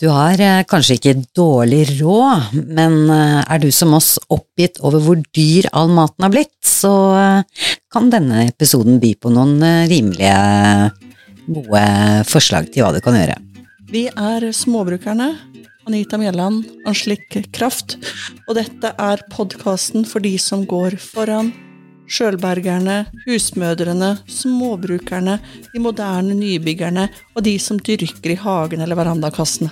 Du 0.00 0.06
har 0.08 0.40
eh, 0.40 0.62
kanskje 0.64 0.96
ikke 0.96 1.12
dårlig 1.36 1.82
råd, 1.98 2.54
men 2.72 3.02
eh, 3.12 3.42
er 3.44 3.60
du 3.60 3.68
som 3.74 3.92
oss 3.98 4.14
oppgitt 4.32 4.80
over 4.80 5.02
hvor 5.04 5.20
dyr 5.36 5.68
all 5.76 5.92
maten 5.92 6.24
har 6.24 6.32
blitt, 6.32 6.56
så 6.64 6.92
eh, 7.18 7.66
kan 7.92 8.08
denne 8.12 8.46
episoden 8.46 8.96
by 9.02 9.12
på 9.20 9.32
noen 9.34 9.60
rimelige 9.90 10.38
gode 11.50 11.84
forslag 12.30 12.70
til 12.72 12.86
hva 12.86 12.94
du 12.96 13.02
kan 13.04 13.18
gjøre. 13.18 13.36
Vi 13.92 14.06
er 14.08 14.48
Småbrukerne. 14.56 15.34
Anita 15.88 16.16
Mjelland, 16.20 16.64
Anslik 16.88 17.34
Kraft. 17.52 17.98
Og 18.46 18.54
dette 18.56 18.94
er 18.94 19.24
podkasten 19.32 20.06
for 20.08 20.22
de 20.24 20.36
som 20.40 20.62
går 20.68 20.96
foran. 21.02 21.50
Sjølbergerne, 22.10 23.04
husmødrene, 23.26 24.16
småbrukerne, 24.26 25.38
de 25.70 25.82
moderne 25.82 26.34
nybyggerne 26.34 27.06
og 27.36 27.44
de 27.46 27.54
som 27.62 27.78
dyrker 27.78 28.34
i 28.34 28.40
hagen 28.40 28.82
eller 28.82 28.98
verandakassene. 28.98 29.70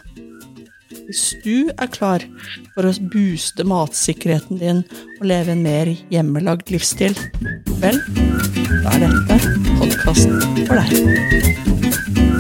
Hvis 1.09 1.35
du 1.41 1.71
er 1.73 1.89
klar 1.89 2.25
for 2.75 2.87
å 2.89 2.93
booste 3.13 3.65
matsikkerheten 3.65 4.61
din 4.61 4.83
og 5.19 5.25
leve 5.31 5.55
en 5.55 5.65
mer 5.65 5.91
hjemmelagd 6.13 6.71
livsstil, 6.73 7.17
vel, 7.83 8.01
da 8.85 8.95
er 8.95 9.07
dette 9.07 9.41
podkasten 9.81 10.67
for 10.69 10.77
deg. 10.79 12.38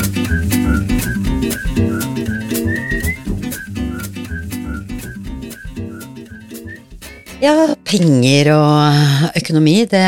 Ja, 7.39 7.53
penger 7.87 8.49
og 8.51 9.37
økonomi, 9.39 9.85
det 9.87 10.03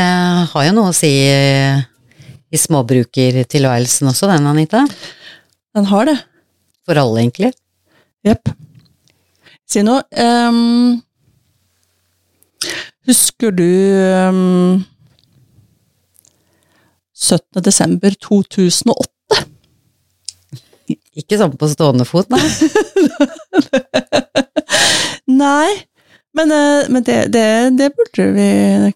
har 0.51 0.65
jo 0.67 0.71
noe 0.75 0.89
å 0.91 0.95
si 0.95 1.11
i 2.51 2.59
småbrukertilværelsen 2.59 4.09
også, 4.11 4.27
den 4.27 4.49
Anita. 4.49 4.81
Den 5.71 5.87
har 5.87 6.09
det. 6.09 6.17
For 6.83 6.99
alle, 6.99 7.21
egentlig. 7.21 7.53
Jepp. 8.27 8.51
Si 9.63 9.79
noe. 9.87 10.03
Um, 10.11 10.99
husker 13.07 13.55
du 13.55 13.63
um, 14.27 14.83
17. 17.15 17.63
desember 17.63 18.17
2008? 18.27 19.39
Ikke 21.23 21.39
sånn 21.39 21.55
på 21.55 21.71
stående 21.71 22.03
fot, 22.09 22.27
nei. 22.35 22.43
Nei, 25.31 25.71
men, 26.37 26.51
eh, 26.51 26.89
men 26.89 27.03
det, 27.03 27.17
det, 27.33 27.45
det 27.77 27.89
burde 27.97 28.27
vi 28.35 28.49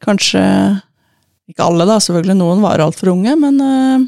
kanskje 0.03 0.41
Ikke 1.49 1.61
alle, 1.67 1.85
da, 1.85 1.99
selvfølgelig. 2.01 2.35
Noen 2.39 2.61
var 2.63 2.81
altfor 2.81 3.11
unge, 3.11 3.35
men 3.37 3.59
eh, 3.61 4.05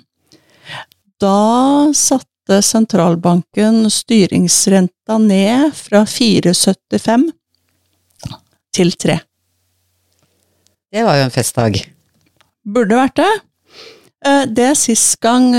da 1.22 1.92
satte 1.94 2.62
sentralbanken 2.66 3.84
styringsrenta 3.92 5.20
ned 5.22 5.76
fra 5.78 6.02
4,75 6.10 7.28
til 8.74 8.94
3. 9.06 9.20
Det 10.94 11.04
var 11.06 11.20
jo 11.20 11.28
en 11.28 11.36
festdag. 11.36 11.78
Burde 12.66 12.98
vært 12.98 13.20
det. 13.22 13.30
Eh, 14.26 14.44
Det 14.50 14.68
er 14.72 14.80
sist 14.80 15.20
gang 15.22 15.52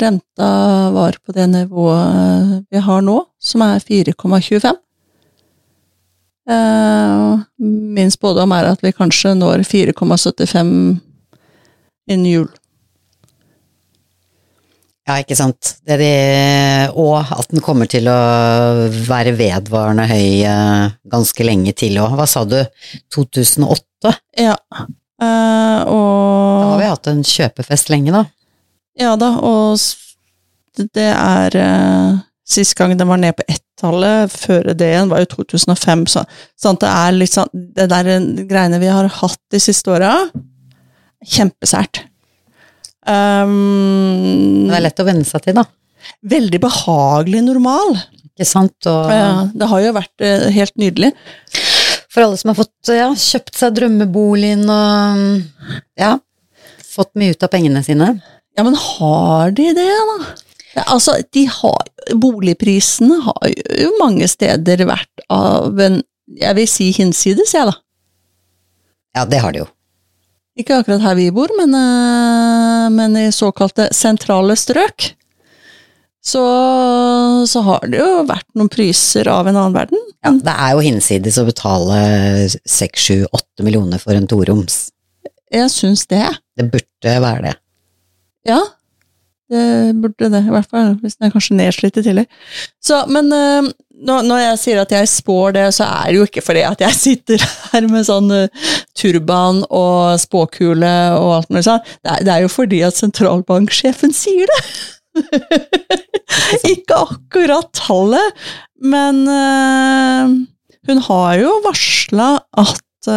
renta 0.00 0.50
var 0.96 1.18
på 1.20 1.36
det 1.36 1.50
nivået 1.52 2.64
vi 2.70 2.80
har 2.88 3.04
nå, 3.04 3.18
som 3.36 3.66
er 3.66 3.84
4,25. 3.84 4.72
Eh, 6.46 7.38
Min 7.58 8.10
spådom 8.12 8.52
er 8.54 8.70
at 8.72 8.84
vi 8.84 8.92
kanskje 8.94 9.34
når 9.38 9.64
4,75 9.66 11.00
innen 12.06 12.26
jul. 12.30 12.48
Ja, 15.06 15.20
ikke 15.22 15.36
sant. 15.38 15.76
Det 15.86 15.94
er 15.94 16.00
det, 16.02 16.94
og 16.98 17.18
at 17.22 17.50
den 17.52 17.62
kommer 17.62 17.86
til 17.90 18.08
å 18.10 18.16
være 19.06 19.36
vedvarende 19.38 20.06
høy 20.10 20.42
eh, 20.42 20.94
ganske 21.10 21.46
lenge 21.46 21.74
til 21.78 21.98
òg. 22.02 22.16
Hva 22.18 22.26
sa 22.30 22.42
du? 22.46 22.58
2008? 23.14 24.14
Ja. 24.42 24.56
og 24.66 25.22
Da 25.22 26.72
har 26.72 26.80
vi 26.82 26.90
hatt 26.90 27.10
en 27.12 27.22
kjøpefest 27.26 27.90
lenge, 27.94 28.14
da. 28.14 28.24
Ja 28.98 29.12
da, 29.20 29.34
og 29.44 29.78
det 30.94 31.10
er 31.12 31.56
eh, 31.60 32.18
Sist 32.46 32.76
gang 32.78 32.92
den 32.94 33.08
var 33.10 33.18
ned 33.18 33.34
på 33.34 33.42
ett-tallet, 33.76 34.32
før 34.32 34.72
det 34.74 34.86
igjen, 34.88 35.10
var 35.10 35.20
jo 35.20 35.28
2005. 35.44 36.06
Så, 36.08 36.24
sånn 36.56 36.78
det 36.80 36.88
er 36.88 37.26
sånn 37.28 37.48
Det 37.52 37.88
der 37.88 38.06
eh, 38.06 38.28
greiene 38.48 38.80
vi 38.80 38.88
har 38.88 39.08
hatt 39.08 39.40
de 39.52 39.60
siste 39.60 39.90
åra, 39.92 40.14
kjempesært. 41.26 42.04
Um, 43.06 44.66
Det 44.68 44.76
er 44.76 44.82
lett 44.82 45.00
å 45.00 45.06
venne 45.06 45.24
seg 45.24 45.42
til, 45.44 45.54
da. 45.54 45.64
veldig 46.22 46.60
behagelig 46.60 47.42
normal. 47.44 47.96
Ikke 48.34 48.48
sant? 48.48 48.76
Og 48.86 49.10
Ja, 49.12 49.46
det 49.54 49.68
har 49.68 49.80
jo 49.80 49.92
vært 49.96 50.20
eh, 50.24 50.48
helt 50.52 50.76
nydelig. 50.76 51.12
for 52.10 52.24
alle 52.24 52.36
som 52.36 52.48
har 52.48 52.56
fått 52.56 52.88
ja, 52.88 53.10
kjøpt 53.12 53.54
seg 53.58 53.74
drømmeboligen 53.76 54.64
og 54.72 55.42
ja, 56.00 56.14
fått 56.80 57.12
mye 57.14 57.34
ut 57.36 57.42
av 57.44 57.50
pengene 57.52 57.82
sine. 57.84 58.14
Ja, 58.56 58.64
men 58.64 58.74
har 58.74 59.50
de 59.52 59.66
det, 59.76 59.84
da? 59.84 60.45
Altså, 60.84 61.16
de 61.32 61.46
har, 61.48 61.88
boligprisene 62.20 63.16
har 63.24 63.48
jo 63.80 63.94
mange 64.00 64.28
steder 64.28 64.84
vært 64.88 65.24
av 65.32 65.80
en 65.80 66.02
Jeg 66.26 66.56
vil 66.58 66.66
si 66.68 66.90
hinsides, 66.90 67.54
jeg, 67.54 67.68
da. 67.68 67.76
Ja, 69.14 69.22
det 69.30 69.38
har 69.40 69.54
de 69.54 69.60
jo. 69.62 69.68
Ikke 70.58 70.80
akkurat 70.80 71.04
her 71.04 71.14
vi 71.14 71.28
bor, 71.32 71.52
men, 71.56 71.70
eh, 71.76 72.88
men 72.90 73.16
i 73.20 73.28
såkalte 73.32 73.86
sentrale 73.94 74.56
strøk. 74.58 75.12
Så, 76.26 76.42
så 77.46 77.62
har 77.62 77.84
det 77.86 78.00
jo 78.00 78.24
vært 78.26 78.48
noen 78.58 78.70
priser 78.72 79.28
av 79.30 79.46
en 79.46 79.54
annen 79.54 79.76
verden. 79.76 80.00
Ja, 80.26 80.32
det 80.34 80.54
er 80.56 80.72
jo 80.74 80.82
hinsides 80.82 81.38
å 81.38 81.46
betale 81.46 82.00
seks, 82.66 83.04
sju, 83.04 83.18
åtte 83.30 83.62
millioner 83.62 84.02
for 84.02 84.18
en 84.18 84.26
toroms. 84.26 84.88
Jeg 85.54 85.70
syns 85.70 86.02
det. 86.10 86.24
Det 86.58 86.66
burde 86.72 87.14
være 87.22 87.44
det. 87.44 87.54
Ja, 88.50 88.58
det 89.52 89.94
burde 90.02 90.30
det. 90.32 90.42
I 90.46 90.52
hvert 90.52 90.70
fall 90.70 90.94
hvis 91.02 91.16
den 91.16 91.28
er 91.28 91.34
kanskje 91.34 91.58
nedslitt 91.58 91.98
i 92.00 92.04
tillegg. 92.06 92.38
Så, 92.82 93.02
men 93.12 93.30
uh, 93.30 93.68
når, 94.06 94.40
jeg 94.42 94.58
sier 94.62 94.80
at 94.82 94.92
jeg 94.92 95.10
spår 95.10 95.54
det, 95.56 95.66
så 95.76 95.86
er 95.86 96.10
det 96.10 96.18
jo 96.18 96.26
ikke 96.28 96.44
fordi 96.44 96.64
at 96.66 96.82
jeg 96.82 96.98
sitter 97.04 97.46
her 97.70 97.86
med 97.92 98.08
sånn 98.08 98.32
uh, 98.32 98.72
turban 98.98 99.62
og 99.68 100.18
spåkule 100.22 100.96
og 101.20 101.30
alt 101.38 101.52
mulig 101.52 101.66
sånt. 101.68 101.94
Det, 102.02 102.18
det 102.26 102.34
er 102.34 102.44
jo 102.44 102.52
fordi 102.52 102.82
at 102.86 102.98
sentralbanksjefen 102.98 104.14
sier 104.16 104.50
det. 104.52 104.60
ikke 106.74 106.98
akkurat 107.06 107.70
tallet, 107.76 108.28
men 108.84 109.22
uh, 109.30 110.34
hun 110.90 110.98
har 111.06 111.38
jo 111.40 111.54
varsla 111.64 112.28
at 112.58 112.82
det 113.06 113.14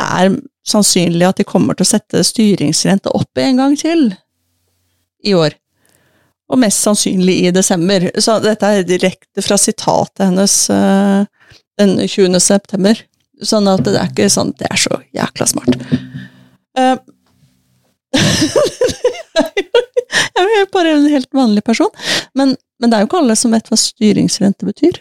er 0.00 0.32
sannsynlig 0.66 1.26
at 1.28 1.40
de 1.40 1.46
kommer 1.48 1.76
til 1.76 1.86
å 1.86 1.92
sette 1.92 2.24
styringsrente 2.24 3.12
opp 3.14 3.40
en 3.40 3.60
gang 3.60 3.76
til 3.78 4.08
i 5.24 5.34
år. 5.36 5.56
Og 6.52 6.60
mest 6.60 6.84
sannsynlig 6.84 7.38
i 7.46 7.52
desember. 7.54 8.10
Så 8.20 8.38
dette 8.44 8.68
er 8.68 8.86
direkte 8.88 9.44
fra 9.44 9.56
sitatet 9.60 10.26
hennes 10.26 10.56
eh, 10.72 11.24
den 11.80 11.96
20. 12.00 12.40
september. 12.42 13.00
Sånn 13.44 13.68
at 13.68 13.84
det 13.86 13.96
er 13.98 14.10
ikke 14.12 14.28
sånn 14.30 14.52
det 14.60 14.68
er 14.70 14.80
så 14.80 15.00
jækla 15.16 15.46
smart. 15.50 15.80
Uh, 16.78 16.96
jeg 19.34 20.44
er 20.44 20.60
jo 20.60 20.68
bare 20.74 20.92
en 20.94 21.08
helt 21.10 21.32
vanlig 21.34 21.64
person. 21.66 21.90
Men, 22.36 22.54
men 22.78 22.90
det 22.90 22.96
er 22.96 23.04
jo 23.04 23.10
ikke 23.10 23.22
alle 23.24 23.36
som 23.38 23.54
vet 23.56 23.70
hva 23.70 23.78
styringsrente 23.80 24.68
betyr. 24.68 25.00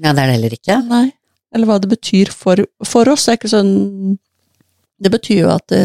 Ja, 0.00 0.12
det 0.12 0.22
er 0.22 0.30
det 0.30 0.36
heller 0.36 0.54
ikke. 0.56 0.78
Nei. 0.88 1.06
Eller 1.54 1.66
hva 1.66 1.80
det 1.82 1.90
betyr 1.90 2.30
for, 2.34 2.62
for 2.86 3.10
oss. 3.10 3.26
Det 3.26 3.34
er 3.34 3.40
ikke 3.40 3.52
sånn 3.52 3.74
Det 5.00 5.10
betyr 5.10 5.44
jo 5.46 5.52
at 5.54 5.64
det, 5.72 5.82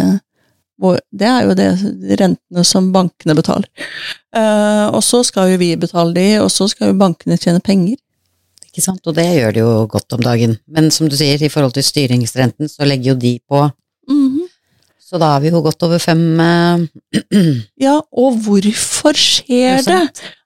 det 1.16 1.28
er 1.30 1.46
jo 1.48 1.54
det 1.56 1.70
rentene 2.20 2.66
som 2.68 2.92
bankene 2.94 3.36
betaler. 3.38 3.70
Uh, 4.36 4.92
og 4.92 5.00
så 5.08 5.22
skal 5.24 5.54
jo 5.54 5.62
vi 5.62 5.72
betale 5.80 6.12
de, 6.18 6.26
og 6.44 6.52
så 6.52 6.68
skal 6.68 6.92
jo 6.92 7.00
bankene 7.00 7.40
tjene 7.40 7.64
penger. 7.64 7.96
Ikke 8.68 8.84
sant? 8.84 9.00
Og 9.08 9.16
det 9.16 9.24
gjør 9.38 9.56
de 9.56 9.64
jo 9.64 9.72
godt 9.88 10.18
om 10.18 10.24
dagen. 10.26 10.58
Men 10.68 10.92
som 10.92 11.08
du 11.08 11.16
sier, 11.16 11.40
i 11.40 11.52
forhold 11.52 11.78
til 11.78 11.86
styringsrenten, 11.88 12.68
så 12.68 12.84
legger 12.84 13.14
jo 13.14 13.20
de 13.22 13.38
på. 13.48 13.62
Mhm. 14.12 14.44
Så 15.06 15.20
da 15.22 15.36
er 15.36 15.44
vi 15.44 15.52
jo 15.54 15.62
godt 15.62 15.84
over 15.86 16.02
fem 16.02 16.22
eh, 16.42 17.20
Ja, 17.86 18.00
og 18.12 18.40
hvorfor 18.42 19.14
skjer 19.14 19.84
det? 19.86 20.00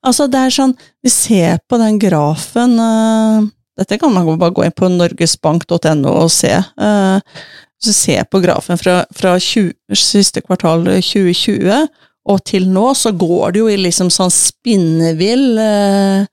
Altså, 0.03 0.27
det 0.27 0.41
er 0.41 0.51
sånn 0.51 0.73
Vi 0.99 1.11
ser 1.13 1.61
på 1.63 1.79
den 1.79 1.95
grafen 2.01 2.75
eh, 2.83 3.47
Dette 3.79 3.97
kan 4.01 4.13
man 4.13 4.27
bare 4.39 4.53
gå 4.55 4.65
inn 4.67 4.75
på 4.75 4.89
norgesbank.no 4.91 6.11
og 6.11 6.29
se. 6.33 6.51
Hvis 6.75 7.87
du 7.87 7.95
se 7.95 8.17
på 8.27 8.41
grafen 8.43 8.79
fra, 8.79 9.01
fra 9.15 9.37
20, 9.39 9.71
siste 9.95 10.43
kvartal 10.43 10.83
2020 10.99 11.87
og 12.29 12.41
til 12.45 12.67
nå, 12.69 12.85
så 12.97 13.13
går 13.15 13.55
det 13.55 13.61
jo 13.61 13.69
i 13.71 13.77
liksom 13.79 14.11
sånn 14.13 14.31
spinnevill 14.33 15.61
eh, 15.63 16.27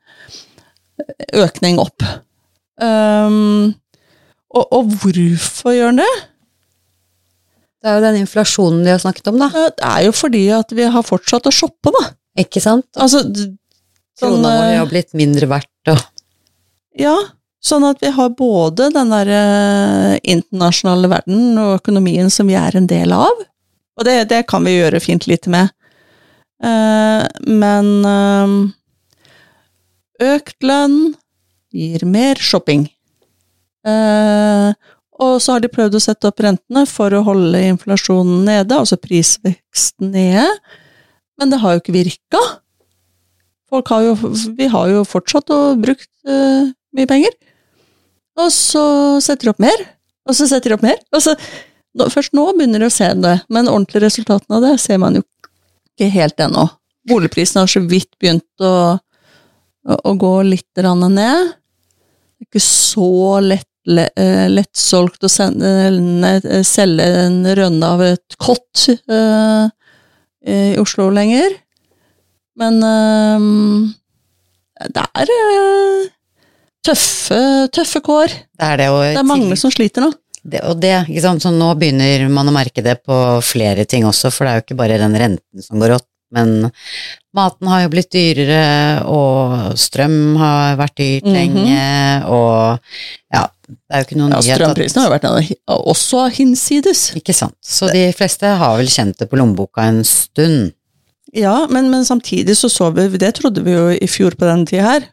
økning 1.39 1.79
opp. 1.81 2.05
Um, 2.77 3.73
og, 4.53 4.65
og 4.65 4.91
hvorfor 5.01 5.77
gjør 5.77 5.95
den 5.95 6.03
det? 6.03 6.11
Det 7.81 7.89
er 7.93 7.97
jo 7.97 8.05
den 8.05 8.21
inflasjonen 8.25 8.83
de 8.85 8.93
har 8.93 9.01
snakket 9.01 9.31
om, 9.31 9.39
da. 9.41 9.49
Det 9.79 9.87
er 9.87 10.03
jo 10.09 10.17
fordi 10.17 10.43
at 10.57 10.75
vi 10.75 10.89
har 10.91 11.07
fortsatt 11.07 11.49
å 11.49 11.55
shoppe, 11.55 11.93
da. 11.95 12.05
Ikke 12.43 12.61
sant? 12.61 12.89
Altså, 13.01 13.23
Sånn, 14.17 14.39
Krona 14.41 14.53
eh, 14.73 14.79
har 14.81 14.89
blitt 14.89 15.13
mindre 15.17 15.49
verdt 15.51 15.93
og 15.93 16.01
Ja, 16.97 17.15
sånn 17.67 17.87
at 17.89 18.03
vi 18.03 18.13
har 18.15 18.33
både 18.39 18.91
den 18.95 19.13
der 19.13 19.31
eh, 19.33 20.15
internasjonale 20.35 21.11
verden 21.11 21.59
og 21.61 21.77
økonomien 21.81 22.31
som 22.33 22.49
vi 22.51 22.57
er 22.59 22.77
en 22.79 22.89
del 22.91 23.15
av, 23.15 23.45
og 23.97 24.07
det, 24.07 24.19
det 24.33 24.45
kan 24.51 24.67
vi 24.67 24.77
gjøre 24.77 25.03
fint 25.03 25.27
lite 25.31 25.53
med. 25.53 25.73
Eh, 26.65 27.25
men 27.49 27.93
eh, 28.11 28.57
økt 30.35 30.59
lønn 30.67 31.15
gir 31.75 32.07
mer 32.09 32.41
shopping. 32.41 32.89
Og 33.87 35.35
så 35.41 35.55
har 35.55 35.63
de 35.63 35.69
prøvd 35.71 35.95
å 35.95 36.01
sette 36.03 36.27
opp 36.27 36.41
rentene 36.43 36.83
for 36.91 37.15
å 37.15 37.23
holde 37.25 37.61
inflasjonen 37.69 38.41
nede, 38.49 38.75
altså 38.75 38.99
prisveksten 38.99 40.11
nede, 40.11 40.49
men 41.39 41.53
det 41.53 41.61
har 41.63 41.77
jo 41.77 41.83
ikke 41.85 41.95
virka. 41.95 42.41
Folk 43.71 43.93
har 43.93 44.09
jo, 44.09 44.17
vi 44.59 44.67
har 44.73 44.91
jo 44.91 45.05
fortsatt 45.07 45.53
å 45.55 45.61
brukt 45.79 46.11
mye 46.27 47.09
penger. 47.09 47.37
Og 48.37 48.51
så 48.53 48.85
setter 49.25 49.49
de 49.49 49.55
opp 49.55 49.63
mer, 49.63 49.83
og 50.29 50.37
så 50.37 50.49
setter 50.51 50.73
de 50.73 50.77
opp 50.77 50.85
mer. 50.85 50.99
Og 51.15 51.23
så, 51.25 51.37
nå, 51.97 52.09
først 52.13 52.35
nå 52.37 52.45
begynner 52.57 52.83
de 52.83 52.91
å 52.91 52.93
se 52.93 53.09
det, 53.17 53.37
men 53.53 53.71
ordentlig 53.71 54.05
resultatene 54.07 54.59
av 54.59 54.67
det 54.67 54.75
ser 54.83 55.01
man 55.03 55.17
jo 55.19 55.25
ikke 55.25 56.11
helt 56.13 56.43
ennå. 56.45 56.67
Boligprisene 57.09 57.65
har 57.65 57.71
så 57.71 57.83
vidt 57.87 58.13
begynt 58.21 58.65
å, 58.65 58.75
å, 59.87 59.97
å 59.97 60.17
gå 60.21 60.35
litt 60.49 60.83
ned. 60.83 61.55
Det 62.37 62.45
er 62.45 62.49
ikke 62.51 62.65
så 62.67 63.41
lett, 63.41 63.71
le, 63.89 64.09
eh, 64.19 64.47
lettsolgt 64.51 65.25
å 65.25 65.31
sende, 65.31 65.71
selge 66.67 67.07
en 67.23 67.39
rønne 67.57 67.93
av 67.95 68.03
et 68.05 68.37
kott 68.43 68.89
uh, 69.09 69.71
i 70.47 70.75
Oslo 70.83 71.09
lenger. 71.15 71.55
Men 72.57 72.81
eh, 72.85 73.47
det 74.97 75.05
er 75.21 75.33
eh, 75.33 76.07
tøffe, 76.87 77.41
tøffe 77.75 78.01
kår. 78.07 78.33
Det 78.57 78.71
er 78.73 78.81
det, 78.85 78.89
Det 79.17 79.23
er 79.23 79.29
mange 79.35 79.57
som 79.61 79.73
sliter 79.75 80.07
nå. 80.07 80.13
det, 80.47 80.61
og 80.65 80.79
det, 80.81 80.93
ikke 81.11 81.23
sant, 81.25 81.43
så 81.43 81.51
nå 81.55 81.73
begynner 81.79 82.29
man 82.31 82.47
å 82.49 82.55
merke 82.55 82.83
det 82.87 83.01
på 83.07 83.17
flere 83.43 83.85
ting 83.91 84.05
også, 84.07 84.31
for 84.33 84.47
det 84.47 84.53
er 84.53 84.61
jo 84.61 84.67
ikke 84.69 84.79
bare 84.85 85.01
den 85.03 85.17
renten 85.19 85.63
som 85.65 85.81
går 85.83 85.97
opp, 85.99 86.07
men 86.35 86.71
maten 87.37 87.69
har 87.71 87.85
jo 87.85 87.91
blitt 87.93 88.11
dyrere, 88.15 89.03
og 89.11 89.75
strøm 89.79 90.37
har 90.41 90.77
vært 90.81 90.97
dyrt 90.99 91.27
Mhm. 91.27 91.35
lenge, 91.35 92.25
og 92.31 92.79
ja, 93.35 93.45
det 93.67 93.77
er 93.91 94.03
jo 94.03 94.07
ikke 94.07 94.19
noen 94.21 94.33
Ja, 94.35 94.41
nyhet 94.41 94.59
Strømprisene 94.61 95.03
har 95.03 95.11
jo 95.11 95.17
vært 95.17 95.53
også 95.67 96.25
hinsides. 96.39 97.03
Ikke 97.19 97.35
sant. 97.35 97.55
Så 97.63 97.91
de 97.93 98.07
fleste 98.15 98.47
har 98.59 98.77
vel 98.79 98.87
kjent 98.91 99.19
det 99.19 99.29
på 99.31 99.39
lommeboka 99.39 99.83
en 99.87 100.03
stund. 100.05 100.73
Ja, 101.35 101.67
men, 101.69 101.91
men 101.91 102.05
samtidig 102.07 102.55
så 102.57 102.71
så 102.71 102.91
vi, 102.95 103.09
det 103.19 103.35
trodde 103.41 103.63
vi 103.67 103.73
jo 103.75 103.89
i 103.91 104.07
fjor 104.11 104.35
på 104.39 104.47
denne 104.47 104.67
tida 104.67 104.83
her. 104.87 105.09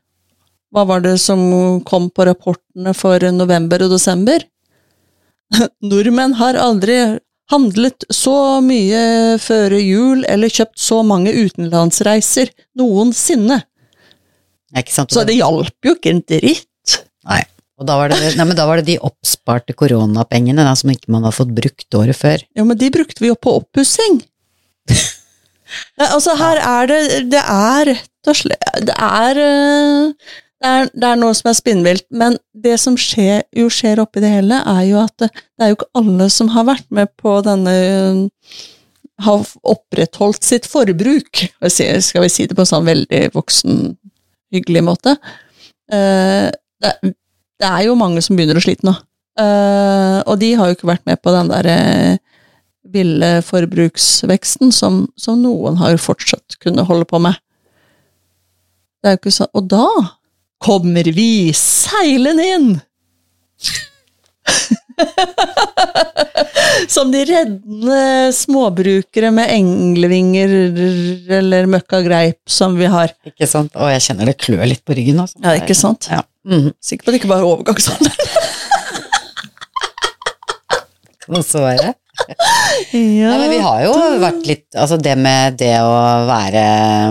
Hva 0.74 0.88
var 0.90 1.04
det 1.06 1.18
som 1.22 1.42
kom 1.86 2.10
på 2.10 2.26
rapportene 2.26 2.96
for 2.98 3.22
november 3.36 3.86
og 3.86 3.94
desember? 3.94 4.42
Nordmenn 5.90 6.34
har 6.40 6.58
aldri 6.58 6.98
handlet 7.54 8.06
så 8.14 8.62
mye 8.64 9.38
før 9.42 9.76
jul 9.78 10.24
eller 10.26 10.50
kjøpt 10.50 10.80
så 10.82 11.02
mange 11.06 11.34
utenlandsreiser 11.36 12.50
noensinne. 12.80 13.62
Sant? 14.90 15.14
Så 15.14 15.22
det 15.28 15.38
hjalp 15.38 15.86
jo 15.86 15.94
ikke 15.94 16.16
en 16.16 16.24
dritt. 16.26 16.98
Nei. 17.30 17.44
Og 17.82 17.88
da 17.90 17.98
var, 17.98 18.12
det, 18.14 18.36
nei, 18.38 18.46
men 18.46 18.58
da 18.58 18.66
var 18.70 18.80
det 18.80 18.88
de 18.88 19.00
oppsparte 19.02 19.74
koronapengene 19.78 20.66
da, 20.66 20.76
som 20.78 20.92
ikke 20.94 21.10
man 21.14 21.26
har 21.26 21.34
fått 21.36 21.52
brukt 21.58 21.98
året 21.98 22.18
før. 22.18 22.44
Ja, 22.58 22.66
men 22.70 22.78
de 22.80 22.90
brukte 22.94 23.22
vi 23.24 23.32
jo 23.32 23.38
på 23.38 23.60
oppussing. 23.62 24.22
Altså, 25.98 26.36
her 26.38 26.60
er 26.62 26.86
det 26.86 26.98
Det 27.34 27.40
er 27.50 27.88
rett 27.90 28.30
og 28.30 28.36
slett 28.38 28.84
Det 28.86 28.94
er 28.94 29.40
eh, 29.42 30.34
det 30.64 30.70
er, 30.72 30.86
det 30.96 31.08
er 31.10 31.18
noe 31.20 31.36
som 31.36 31.50
er 31.52 31.58
spinnvilt, 31.58 32.06
men 32.16 32.38
det 32.56 32.78
som 32.80 32.96
skjer, 33.00 33.42
jo 33.52 33.68
skjer 33.74 34.00
oppi 34.00 34.22
det 34.24 34.32
hele, 34.32 34.62
er 34.64 34.86
jo 34.88 35.02
at 35.02 35.12
det, 35.20 35.28
det 35.60 35.66
er 35.66 35.74
jo 35.74 35.78
ikke 35.82 35.92
alle 36.00 36.28
som 36.32 36.52
har 36.54 36.70
vært 36.70 36.88
med 36.96 37.12
på 37.20 37.36
denne 37.44 37.74
Har 39.24 39.44
opprettholdt 39.70 40.44
sitt 40.44 40.66
forbruk. 40.66 41.44
Skal 41.70 42.24
vi 42.24 42.32
si 42.32 42.48
det 42.48 42.56
på 42.56 42.64
en 42.64 42.70
sånn 42.72 42.88
veldig 42.88 43.28
voksen, 43.36 43.98
hyggelig 44.56 44.84
måte? 44.88 45.18
Eh, 45.92 46.48
det, 46.82 46.94
det 47.62 47.70
er 47.70 47.84
jo 47.86 48.00
mange 48.00 48.24
som 48.26 48.36
begynner 48.36 48.58
å 48.58 48.64
slite 48.64 48.88
nå. 48.88 48.96
Eh, 49.40 50.20
og 50.26 50.40
de 50.42 50.54
har 50.58 50.70
jo 50.70 50.78
ikke 50.78 50.90
vært 50.90 51.06
med 51.10 51.22
på 51.22 51.36
den 51.36 51.52
derre 51.52 51.78
ville 52.94 53.30
forbruksveksten 53.46 54.74
som, 54.76 55.06
som 55.16 55.40
noen 55.44 55.80
har 55.80 56.02
fortsatt 56.02 56.58
kunne 56.64 56.86
holde 56.88 57.08
på 57.10 57.22
med. 57.24 57.38
Det 59.02 59.12
er 59.12 59.16
jo 59.18 59.22
ikke 59.22 59.36
sånn 59.36 59.50
Og 59.60 59.66
da 59.68 59.88
kommer 60.64 61.04
vi 61.16 61.52
seilende 61.58 62.46
inn! 62.56 62.70
som 66.88 67.12
de 67.12 67.24
reddende 67.26 68.34
småbrukere 68.36 69.32
med 69.34 69.52
englevinger 69.54 70.50
eller 71.38 71.66
møkkagreip 71.72 72.40
som 72.50 72.78
vi 72.80 72.86
har. 72.92 73.14
Ikke 73.28 73.48
sant? 73.50 73.76
Og 73.76 73.92
jeg 73.94 74.02
kjenner 74.08 74.26
det 74.30 74.38
klør 74.42 74.66
litt 74.70 74.84
på 74.86 74.96
ryggen. 74.98 75.20
Også. 75.24 75.40
Ja, 75.44 75.56
ikke 75.60 75.78
sant? 75.78 76.10
Ja. 76.12 76.22
Mhm. 76.48 76.72
Sikker 76.88 77.06
på 77.06 77.10
at 77.12 77.14
det 77.16 77.20
ikke 77.22 77.32
bare 77.34 77.44
er 77.46 77.52
overgangsalder. 77.54 78.14
Kan 81.24 81.40
også 81.40 81.60
være. 81.64 81.94
Ja. 82.24 82.36
Nei, 82.94 83.38
men 83.40 83.50
vi 83.50 83.60
har 83.64 83.80
jo 83.88 83.94
vært 84.22 84.46
litt 84.46 84.76
Altså 84.78 85.00
det 85.02 85.16
med 85.18 85.56
det 85.58 85.72
å 85.82 85.94
være 86.28 86.66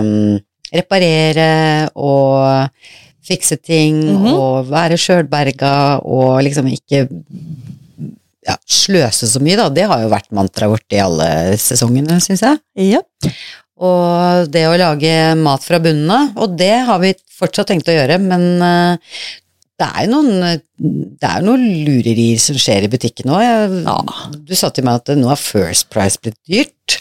mm, 0.05 0.37
Reparere 0.71 1.47
og 1.99 2.69
fikse 3.23 3.57
ting 3.63 4.01
Mhm. 4.03 4.27
og 4.33 4.67
være 4.71 4.97
sjølberga 4.99 6.01
og 6.03 6.41
liksom 6.43 6.67
ikke 6.73 7.07
ja, 8.43 8.57
sløse 8.67 9.27
så 9.31 9.39
mye, 9.39 9.55
da. 9.55 9.69
Det 9.71 9.85
har 9.87 10.01
jo 10.03 10.09
vært 10.11 10.31
mantraet 10.35 10.73
vårt 10.73 10.91
i 10.97 10.99
alle 10.99 11.27
sesongene, 11.57 12.19
syns 12.23 12.41
jeg. 12.43 12.59
ja. 12.91 13.01
Og 13.83 14.45
det 14.53 14.61
å 14.69 14.75
lage 14.77 15.13
mat 15.35 15.63
fra 15.65 15.79
bunnen 15.81 16.11
av, 16.13 16.29
og 16.37 16.53
det 16.59 16.85
har 16.85 16.99
vi 17.01 17.13
fortsatt 17.39 17.67
tenkt 17.71 17.87
å 17.89 17.95
gjøre, 17.95 18.19
men 18.21 18.43
eh, 18.61 18.97
det 19.81 19.87
er 19.87 20.05
jo 20.05 20.11
noen, 20.13 20.61
noen 21.43 21.63
lurerier 21.83 22.39
som 22.39 22.55
skjer 22.55 22.85
i 22.85 22.91
butikken 22.93 23.27
nå. 23.31 23.39
Ja. 23.41 23.97
Du 24.45 24.53
sa 24.55 24.69
til 24.69 24.85
meg 24.87 25.01
at 25.01 25.11
nå 25.17 25.27
har 25.27 25.39
First 25.41 25.89
Price 25.91 26.19
blitt 26.21 26.37
dyrt, 26.47 26.99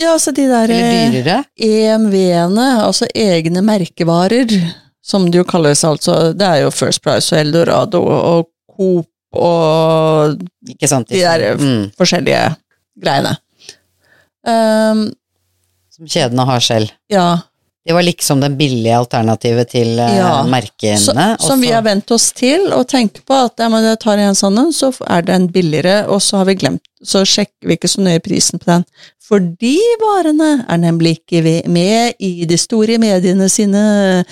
Ja, 0.00 0.12
altså 0.14 0.30
de 0.32 0.44
der. 0.48 0.70
EMV-ene, 1.58 2.66
altså 2.84 3.08
egne 3.14 3.60
merkevarer, 3.66 4.52
som 5.10 5.26
det 5.30 5.40
jo 5.42 5.46
kalles 5.48 5.82
altså, 5.88 6.18
det 6.38 6.46
er 6.46 6.62
jo 6.64 6.70
First 6.74 7.02
Price 7.04 7.34
og 7.34 7.40
Eldorado 7.42 8.02
og 8.06 8.48
Coop 8.70 9.06
og 9.36 10.40
sant? 10.86 11.08
De 11.10 11.20
der- 11.22 11.58
mm, 11.60 11.90
forskjellige 11.98 12.56
greiene. 13.02 13.36
Um, 14.46 15.06
som 15.92 16.06
kjedene 16.08 16.46
har 16.48 16.60
selv. 16.64 16.90
ja, 17.12 17.38
Det 17.84 17.94
var 17.96 18.02
liksom 18.04 18.40
den 18.40 18.56
billige 18.58 18.92
alternativet 18.96 19.70
til 19.72 19.98
eh, 19.98 20.16
Ja. 20.16 20.42
merkene. 20.44 20.98
så, 21.00 21.14
som 21.40 21.60
vi 21.60 21.70
har 21.72 21.82
vent 21.82 22.10
oss 22.12 22.30
til, 22.36 22.72
og 22.76 22.86
tenker 22.88 23.22
på 23.26 23.34
at 23.46 23.52
ja, 23.58 23.68
men 23.72 23.84
jeg 23.84 23.98
tar 24.02 24.18
en 24.18 24.34
sånn 24.36 24.58
en, 24.60 24.72
så 24.72 24.92
er 25.08 25.22
den 25.22 25.48
billigere, 25.48 26.06
og 26.08 26.20
så 26.20 26.38
har 26.38 26.44
vi 26.50 26.54
glemt, 26.60 26.82
så 27.02 27.22
sjekker 27.24 27.66
vi 27.68 27.76
ikke 27.78 27.88
så 27.88 28.02
nøye 28.04 28.20
prisen 28.20 28.60
på 28.60 28.68
den. 28.68 28.84
For 29.30 29.40
de 29.40 29.78
varene 30.02 30.50
er 30.68 30.76
nemlig 30.82 31.18
ikke 31.20 31.62
med 31.68 32.14
i 32.20 32.44
de 32.44 32.56
store 32.58 32.98
mediene 32.98 33.48
sine 33.48 34.24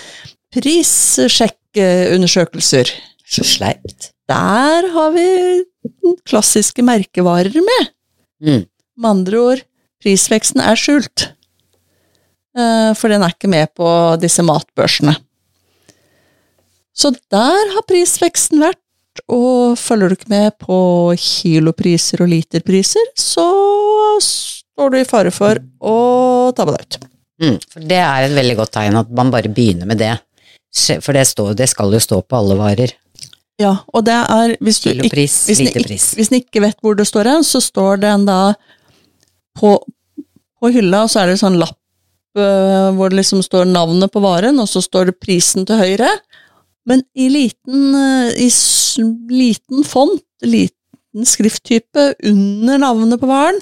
prissjekkundersøkelser. 0.54 2.86
Så 3.28 3.44
sleipt. 3.44 4.12
Der 4.28 4.88
har 4.92 5.10
vi 5.12 5.64
klassiske 6.28 6.82
merkevarer 6.84 7.60
med. 7.64 7.88
Mm. 8.44 8.64
Med 8.98 9.10
andre 9.10 9.38
ord, 9.38 9.58
prisveksten 10.02 10.60
er 10.64 10.76
skjult. 10.78 11.28
Eh, 12.58 12.92
For 12.96 13.08
den 13.12 13.22
er 13.22 13.28
ikke 13.34 13.48
med 13.52 13.66
på 13.76 13.88
disse 14.22 14.42
matbørsene. 14.46 15.14
Så 16.98 17.08
der 17.30 17.72
har 17.74 17.84
prisveksten 17.86 18.60
vært, 18.64 18.80
og 19.30 19.78
følger 19.78 20.08
du 20.10 20.14
ikke 20.16 20.30
med 20.32 20.50
på 20.62 20.78
kilopriser 21.18 22.22
og 22.24 22.28
literpriser, 22.32 23.06
så 23.18 23.46
står 24.22 24.90
du 24.94 24.98
i 24.98 25.04
fare 25.06 25.30
for 25.34 25.54
å 25.82 25.96
tabbe 26.56 26.72
deg 26.74 26.82
ut. 26.86 26.94
Mm. 27.42 27.58
For 27.70 27.80
det 27.86 28.00
er 28.02 28.22
et 28.26 28.34
veldig 28.34 28.56
godt 28.58 28.72
tegn 28.74 28.96
at 28.98 29.08
man 29.14 29.30
bare 29.34 29.50
begynner 29.54 29.86
med 29.90 29.98
det. 30.02 30.14
For 31.02 31.16
det, 31.16 31.24
står, 31.26 31.54
det 31.58 31.68
skal 31.70 31.94
jo 31.96 32.00
stå 32.02 32.20
på 32.22 32.38
alle 32.38 32.56
varer. 32.58 32.92
Ja, 33.58 33.72
og 33.90 34.04
det 34.06 34.14
er 34.14 34.54
hvis 34.62 34.78
du 34.84 34.92
Kilopris, 34.92 35.34
hvis 35.48 35.58
den, 35.58 35.70
ikke, 35.72 35.98
hvis 36.14 36.30
den 36.30 36.38
ikke 36.38 36.62
vet 36.62 36.78
hvor 36.84 36.94
det 36.98 37.08
står 37.08 37.26
hen, 37.26 37.46
så 37.46 37.58
står 37.62 37.98
den 38.04 38.26
da 38.28 38.52
på, 39.58 39.72
på 40.60 40.70
hylla, 40.70 41.02
og 41.02 41.10
så 41.10 41.24
er 41.24 41.32
det 41.32 41.40
sånn 41.40 41.58
lapp 41.58 41.78
øh, 42.38 42.94
hvor 42.94 43.10
det 43.10 43.18
liksom 43.18 43.42
står 43.42 43.66
navnet 43.66 44.12
på 44.14 44.22
varen, 44.22 44.60
og 44.62 44.70
så 44.70 44.82
står 44.84 45.10
det 45.10 45.18
prisen 45.18 45.66
til 45.66 45.80
høyre. 45.80 46.10
Men 46.88 47.02
i 47.18 47.26
liten, 47.32 47.88
øh, 47.98 48.30
i 48.38 48.48
liten 49.34 49.82
font, 49.84 50.22
liten 50.46 51.26
skrifttype 51.26 52.12
under 52.30 52.78
navnet 52.78 53.18
på 53.18 53.26
varen, 53.26 53.58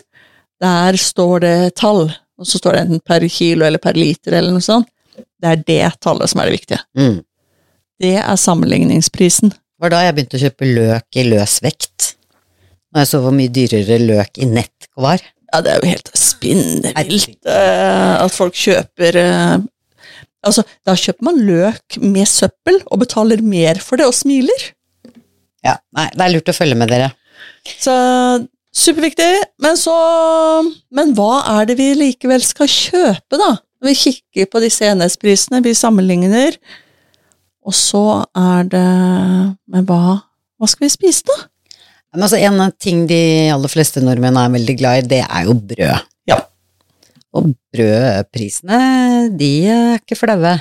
der 0.61 0.99
står 1.01 1.41
det 1.47 1.57
tall. 1.81 2.11
Og 2.37 2.49
så 2.49 2.61
står 2.61 2.77
det 2.77 2.85
enten 2.85 3.01
per 3.01 3.25
kilo 3.33 3.65
eller 3.65 3.81
per 3.81 3.97
liter 3.97 4.37
eller 4.37 4.53
noe 4.53 4.65
sånt. 4.65 4.89
Det 5.17 5.53
er 5.53 5.63
det 5.69 5.81
tallet 6.05 6.33
som 6.33 6.43
er 6.43 6.51
det 6.51 6.57
viktige. 6.57 6.81
Mm. 6.99 7.21
Det 8.03 8.17
er 8.21 8.41
sammenligningsprisen. 8.41 9.53
Det 9.53 9.85
var 9.85 9.93
da 9.93 10.03
jeg 10.07 10.17
begynte 10.17 10.39
å 10.39 10.43
kjøpe 10.43 10.69
løk 10.69 11.21
i 11.21 11.25
løs 11.29 11.59
vekt. 11.65 12.13
Når 12.93 13.05
jeg 13.05 13.11
så 13.11 13.23
hvor 13.25 13.35
mye 13.37 13.53
dyrere 13.53 13.99
løk 14.03 14.41
i 14.41 14.49
nett 14.49 14.89
var. 14.97 15.25
Ja, 15.53 15.61
det 15.65 15.73
er 15.73 15.81
jo 15.83 15.91
helt 15.93 16.11
spinnvilt 16.19 17.49
eh, 17.49 18.15
at 18.19 18.35
folk 18.35 18.57
kjøper 18.59 19.19
eh, 19.21 19.57
Altså, 20.47 20.63
da 20.87 20.95
kjøper 20.95 21.27
man 21.27 21.39
løk 21.43 21.97
med 21.99 22.29
søppel 22.31 22.77
og 22.87 23.01
betaler 23.01 23.41
mer 23.43 23.81
for 23.83 23.99
det 23.99 24.07
og 24.07 24.15
smiler. 24.15 24.67
Ja, 25.67 25.73
nei, 25.97 26.05
det 26.15 26.23
er 26.23 26.31
lurt 26.37 26.53
å 26.53 26.55
følge 26.55 26.77
med 26.79 26.93
dere. 26.93 27.09
Så 27.67 27.95
superviktig. 28.77 29.27
Men 29.65 29.79
så 29.81 29.97
Men 30.95 31.15
hva 31.19 31.41
er 31.57 31.67
det 31.67 31.79
vi 31.81 31.89
likevel 31.99 32.45
skal 32.47 32.71
kjøpe, 32.71 33.41
da? 33.41 33.57
Når 33.81 33.91
vi 33.91 33.99
kikker 34.01 34.49
på 34.51 34.63
disse 34.65 34.87
enhetsprisene, 34.89 35.63
vi 35.65 35.75
sammenligner, 35.77 36.57
og 37.67 37.75
så 37.75 38.07
er 38.39 38.69
det 38.71 38.87
Men 39.67 39.87
hva, 39.89 40.19
hva 40.57 40.69
skal 40.71 40.87
vi 40.87 40.95
spise, 40.95 41.27
da? 41.27 41.37
Men 42.15 42.25
altså, 42.25 42.39
en 42.39 42.63
ting 42.81 43.05
de 43.11 43.21
aller 43.53 43.69
fleste 43.69 44.01
nordmenn 44.01 44.39
er 44.41 44.55
veldig 44.55 44.77
glad 44.79 45.03
i, 45.03 45.09
det 45.11 45.23
er 45.27 45.49
jo 45.49 45.57
brød. 45.59 46.07
Ja. 46.31 46.39
Og 47.37 47.51
brødprisene, 47.75 48.79
de 49.37 49.51
er 49.69 49.99
ikke 49.99 50.17
flaue. 50.17 50.55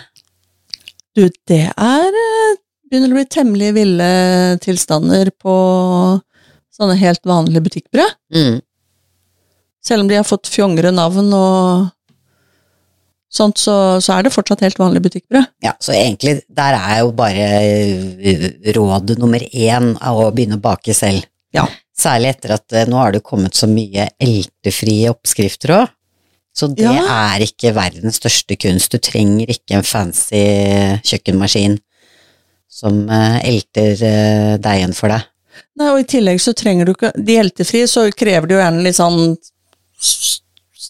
Du, 1.15 1.29
det 1.47 1.63
er 1.71 2.21
eh, 2.25 2.61
Begynner 2.85 3.15
å 3.15 3.17
bli 3.17 3.25
temmelig 3.33 3.71
ville 3.73 4.07
tilstander 4.61 5.31
på 5.41 5.53
sånne 6.75 6.97
helt 6.99 7.23
vanlige 7.25 7.63
butikkbrød. 7.65 8.11
Mm. 8.35 8.59
Selv 9.81 10.03
om 10.03 10.11
de 10.11 10.19
har 10.19 10.27
fått 10.27 10.51
fjongere 10.51 10.91
navn 10.93 11.31
og 11.33 11.87
sånt, 13.37 13.59
så, 13.61 13.75
så 14.03 14.15
er 14.15 14.25
det 14.25 14.33
fortsatt 14.33 14.61
helt 14.65 14.79
vanlig 14.79 15.01
butikkbrød. 15.05 15.47
Ja, 15.65 15.73
så 15.83 15.93
egentlig, 15.95 16.37
der 16.49 16.77
er 16.79 17.01
jo 17.03 17.11
bare 17.15 17.47
eh, 17.61 18.45
råd 18.75 19.15
nummer 19.21 19.43
én 19.51 19.91
av 19.99 20.19
å 20.23 20.29
begynne 20.35 20.57
å 20.59 20.63
bake 20.63 20.95
selv. 20.97 21.27
Ja. 21.55 21.67
Særlig 21.95 22.33
etter 22.35 22.55
at 22.57 22.73
eh, 22.75 22.87
nå 22.91 22.97
har 22.99 23.13
det 23.15 23.23
kommet 23.27 23.55
så 23.55 23.67
mye 23.71 24.09
eltefrie 24.19 25.11
oppskrifter 25.13 25.75
òg. 25.81 25.91
Så 26.55 26.69
det 26.71 26.85
Ja. 26.87 27.03
er 27.35 27.43
ikke 27.43 27.73
verdens 27.75 28.15
største 28.21 28.55
kunst. 28.55 28.93
Du 28.95 28.97
trenger 29.03 29.49
ikke 29.51 29.75
en 29.81 29.83
fancy 29.83 30.39
kjøkkenmaskin 31.03 31.77
som 32.71 33.01
eh, 33.11 33.39
elter 33.51 34.57
deigen 34.63 34.95
for 34.95 35.11
deg. 35.11 35.27
Nei, 35.79 35.89
og 35.91 35.99
i 35.99 36.07
tillegg 36.07 36.39
så 36.43 36.51
trenger 36.55 36.87
du 36.87 36.91
ikke 36.93 37.09
De 37.15 37.35
eltefrie 37.39 37.87
så 37.87 38.05
krever 38.15 38.47
det 38.47 38.55
jo 38.55 38.61
gjerne 38.61 38.83
litt 38.83 38.95
sånn 38.97 39.35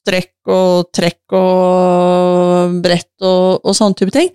strekk 0.05 0.53
og 0.53 0.91
trekk 0.93 1.33
og 1.33 2.77
brett 2.85 3.25
og, 3.25 3.65
og 3.65 3.73
sånne 3.73 3.97
type 3.97 4.13
ting. 4.13 4.29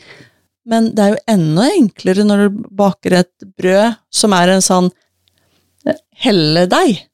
Men 0.71 0.91
det 0.95 1.05
er 1.05 1.15
jo 1.15 1.23
enda 1.31 1.69
enklere 1.73 2.27
når 2.27 2.43
du 2.43 2.59
baker 2.79 3.21
et 3.23 3.47
brød 3.59 3.97
som 4.15 4.35
er 4.37 4.55
en 4.57 4.65
sånn 4.65 4.91
eh, 5.87 5.99
helledeig. 6.27 7.05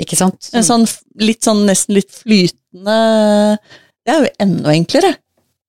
Ikke 0.00 0.16
sant? 0.16 0.48
En 0.56 0.64
sånn 0.64 0.86
litt 1.20 1.44
sånn 1.44 1.66
nesten 1.68 1.98
litt 1.98 2.08
flytende 2.08 2.96
Det 4.00 4.14
er 4.14 4.24
jo 4.24 4.32
enda 4.40 4.72
enklere. 4.72 5.14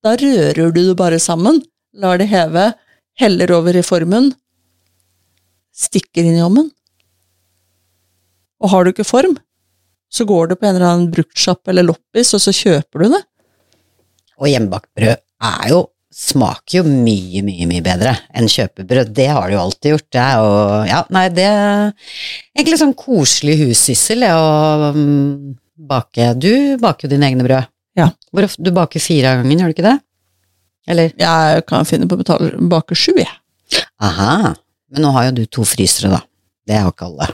Da 0.01 0.15
rører 0.17 0.71
du 0.71 0.79
det 0.79 0.97
bare 0.97 1.19
sammen, 1.21 1.59
lar 1.93 2.17
det 2.17 2.31
heve, 2.31 2.71
heller 3.19 3.51
over 3.53 3.75
i 3.77 3.83
formen, 3.85 4.31
stikker 5.75 6.25
inn 6.25 6.39
i 6.39 6.45
ovnen. 6.45 6.71
Og 8.63 8.71
har 8.71 8.85
du 8.85 8.93
ikke 8.93 9.05
form, 9.05 9.35
så 10.11 10.27
går 10.27 10.51
du 10.51 10.57
på 10.57 10.67
en 10.67 10.75
eller 10.75 10.87
annen 10.89 11.11
bruktsjapp 11.13 11.71
eller 11.71 11.87
loppis, 11.87 12.33
og 12.35 12.43
så 12.43 12.53
kjøper 12.55 13.05
du 13.05 13.15
det. 13.15 13.21
Og 14.41 14.49
hjemmebakt 14.51 14.89
brød 14.97 15.21
er 15.51 15.65
jo 15.71 15.81
smaker 16.11 16.81
jo 16.81 16.83
mye, 16.85 17.39
mye, 17.45 17.65
mye 17.69 17.83
bedre 17.85 18.13
enn 18.35 18.49
kjøpebrød. 18.51 19.13
Det 19.15 19.29
har 19.31 19.47
det 19.47 19.55
jo 19.55 19.61
alltid 19.63 19.93
gjort. 19.93 20.07
Det 20.11 20.21
er 20.21 20.41
jo 20.41 20.53
Ja, 20.89 21.01
nei, 21.15 21.25
det 21.31 21.47
er 21.47 21.93
egentlig 22.57 22.79
sånn 22.81 22.95
koselig 22.99 23.55
hussyssel, 23.61 24.25
det 24.25 24.31
å 24.35 24.91
mm, 24.97 25.53
bake 25.91 26.33
Du 26.39 26.51
baker 26.81 27.07
jo 27.07 27.13
dine 27.15 27.29
egne 27.31 27.47
brød. 27.47 27.69
Ja. 27.97 28.09
Hvor 28.31 28.47
ofte 28.47 28.63
Du 28.63 28.73
baker 28.75 29.03
fire 29.03 29.31
av 29.31 29.41
gangen, 29.41 29.63
gjør 29.63 29.71
du 29.71 29.77
ikke 29.77 29.87
det? 29.87 29.97
Eller? 30.91 31.15
Jeg 31.19 31.63
kan 31.69 31.87
finne 31.87 32.09
på 32.09 32.17
å 32.17 32.21
betale 32.23 32.51
bake 32.71 32.97
sju, 32.97 33.13
jeg. 33.15 33.31
Aha. 34.03 34.55
Men 34.91 35.05
nå 35.05 35.13
har 35.15 35.29
jo 35.29 35.37
du 35.39 35.45
to 35.47 35.63
frysere, 35.67 36.11
da. 36.11 36.19
Det 36.67 36.79
har 36.81 36.91
ikke 36.91 37.07
alle. 37.07 37.29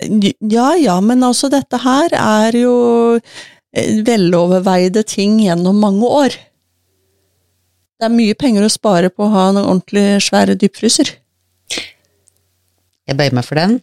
Ja 0.00 0.74
ja, 0.80 0.96
men 1.04 1.24
altså 1.26 1.50
dette 1.52 1.80
her 1.82 2.14
er 2.16 2.56
jo 2.56 2.74
eh, 3.18 3.98
veloverveide 4.06 5.02
ting 5.04 5.38
gjennom 5.42 5.80
mange 5.82 6.08
år. 6.08 6.36
Det 8.00 8.08
er 8.08 8.14
mye 8.14 8.36
penger 8.38 8.64
å 8.64 8.72
spare 8.72 9.10
på 9.12 9.26
å 9.26 9.32
ha 9.34 9.48
en 9.50 9.60
ordentlig 9.60 10.22
svær 10.24 10.54
dypfryser. 10.56 11.12
Jeg 13.10 13.18
bøyer 13.18 13.34
meg 13.36 13.44
for 13.44 13.60
den. 13.60 13.80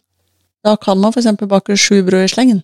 Da 0.65 0.73
kan 0.81 0.97
man 0.97 1.13
for 1.13 1.21
eksempel 1.21 1.49
bake 1.51 1.77
sju 1.77 2.01
brød 2.07 2.25
i 2.25 2.31
slengen. 2.31 2.63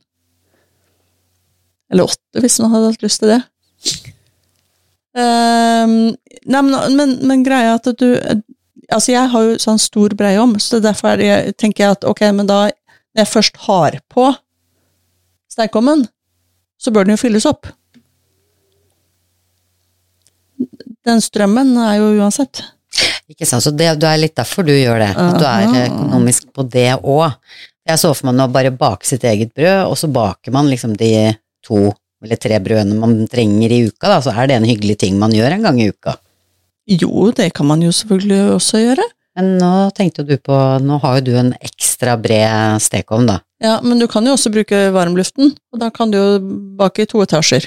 Eller 1.93 2.10
åtte, 2.10 2.41
hvis 2.41 2.57
man 2.63 2.74
hadde 2.74 2.89
hatt 2.89 3.05
lyst 3.05 3.22
til 3.22 3.36
det. 3.36 3.41
Um, 5.13 5.93
nei, 6.50 6.62
men, 6.65 6.95
men, 6.98 7.15
men 7.22 7.45
greia 7.45 7.75
er 7.75 7.77
at 7.77 7.91
du 8.00 8.07
Altså, 8.91 9.13
jeg 9.13 9.29
har 9.31 9.43
jo 9.45 9.53
sånn 9.62 9.79
stor 9.79 10.12
breiom, 10.17 10.57
så 10.60 10.77
derfor 10.83 11.13
er 11.13 11.22
det, 11.22 11.53
tenker 11.57 11.86
jeg 11.86 11.95
at 11.95 12.03
ok, 12.05 12.19
men 12.36 12.50
da 12.50 12.57
Når 13.13 13.24
jeg 13.24 13.29
først 13.29 13.60
har 13.67 14.00
på 14.12 14.27
sterkommen, 15.53 16.05
så 16.82 16.91
bør 16.93 17.05
den 17.05 17.15
jo 17.15 17.22
fylles 17.22 17.46
opp. 17.50 17.70
Den 21.03 21.22
strømmen 21.22 21.75
er 21.84 22.00
jo 22.00 22.13
uansett. 22.17 22.63
Ikke 23.29 23.48
sant, 23.48 23.63
så 23.65 23.72
det, 23.74 23.89
det 24.01 24.10
er 24.10 24.22
litt 24.22 24.36
derfor 24.38 24.65
du 24.67 24.74
gjør 24.74 25.01
det. 25.01 25.12
At 25.20 25.39
du 25.39 25.46
er 25.48 25.88
økonomisk 25.88 26.50
på 26.55 26.65
det 26.74 26.89
òg. 27.00 27.36
Jeg 27.84 28.00
så 28.00 28.13
for 28.15 28.29
meg 28.29 28.39
å 28.46 28.51
bare 28.51 28.72
bake 28.75 29.08
sitt 29.08 29.25
eget 29.27 29.51
brød, 29.55 29.89
og 29.89 29.98
så 30.00 30.08
baker 30.12 30.53
man 30.55 30.70
liksom 30.72 30.96
de 31.00 31.34
to 31.65 31.89
eller 32.24 32.39
tre 32.39 32.55
brødene 32.63 32.96
man 32.96 33.25
trenger 33.27 33.74
i 33.75 33.82
uka, 33.89 34.08
da, 34.08 34.20
så 34.24 34.32
er 34.32 34.48
det 34.48 34.55
en 34.55 34.67
hyggelig 34.67 34.96
ting 35.01 35.17
man 35.20 35.34
gjør 35.36 35.58
en 35.58 35.65
gang 35.65 35.82
i 35.84 35.89
uka. 35.91 36.15
Jo, 36.88 37.32
det 37.36 37.50
kan 37.55 37.67
man 37.67 37.84
jo 37.84 37.91
selvfølgelig 37.96 38.53
også 38.55 38.79
gjøre. 38.79 39.08
Men 39.35 39.55
nå 39.57 39.71
tenkte 39.97 40.21
du 40.27 40.35
på, 40.37 40.53
nå 40.85 40.99
har 41.01 41.17
jo 41.19 41.25
du 41.25 41.31
en 41.39 41.53
ekstra 41.65 42.13
bred 42.21 42.81
stekeovn, 42.85 43.25
da. 43.31 43.39
Ja, 43.63 43.79
men 43.81 43.97
du 44.01 44.05
kan 44.11 44.25
jo 44.27 44.35
også 44.35 44.51
bruke 44.53 44.89
varmluften, 44.93 45.55
og 45.73 45.79
da 45.81 45.89
kan 45.95 46.11
du 46.13 46.17
jo 46.19 46.27
bake 46.77 47.05
i 47.05 47.09
to 47.09 47.23
etasjer. 47.25 47.65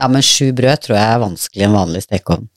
Ja, 0.00 0.08
men 0.12 0.20
sju 0.24 0.50
brød 0.56 0.82
tror 0.84 0.96
jeg 0.98 1.14
er 1.14 1.22
vanskelig 1.22 1.62
i 1.64 1.68
en 1.68 1.76
vanlig 1.78 2.02
stekeovn. 2.04 2.48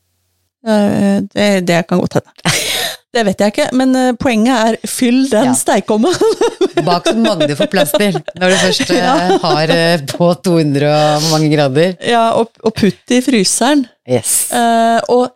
Det, 0.64 1.48
det 1.68 1.82
kan 1.90 2.00
godt 2.04 2.20
hende. 2.20 2.32
Det 3.14 3.22
vet 3.28 3.42
jeg 3.44 3.52
ikke, 3.54 3.66
men 3.78 3.92
eh, 3.94 4.14
poenget 4.18 4.56
er 4.58 4.88
fyll 4.90 5.20
den 5.30 5.52
Ja. 5.52 5.54
stekeovnen. 5.54 6.16
Bak 6.88 7.12
mange 7.14 7.46
du 7.46 7.54
får 7.60 7.68
plass 7.70 7.92
til, 7.94 8.16
når 8.42 8.50
du 8.50 8.56
først 8.58 8.90
eh, 8.90 9.02
Ja. 9.04 9.36
har 9.44 9.70
eh, 9.76 10.02
på 10.10 10.32
200 10.48 10.88
og 10.90 11.28
mange 11.30 11.52
grader. 11.54 11.92
Ja, 12.10 12.24
og, 12.40 12.50
og 12.66 12.74
putt 12.74 13.14
i 13.14 13.20
fryseren. 13.22 13.84
Yes. 14.10 14.48
Eh, 14.50 14.98
og 15.14 15.30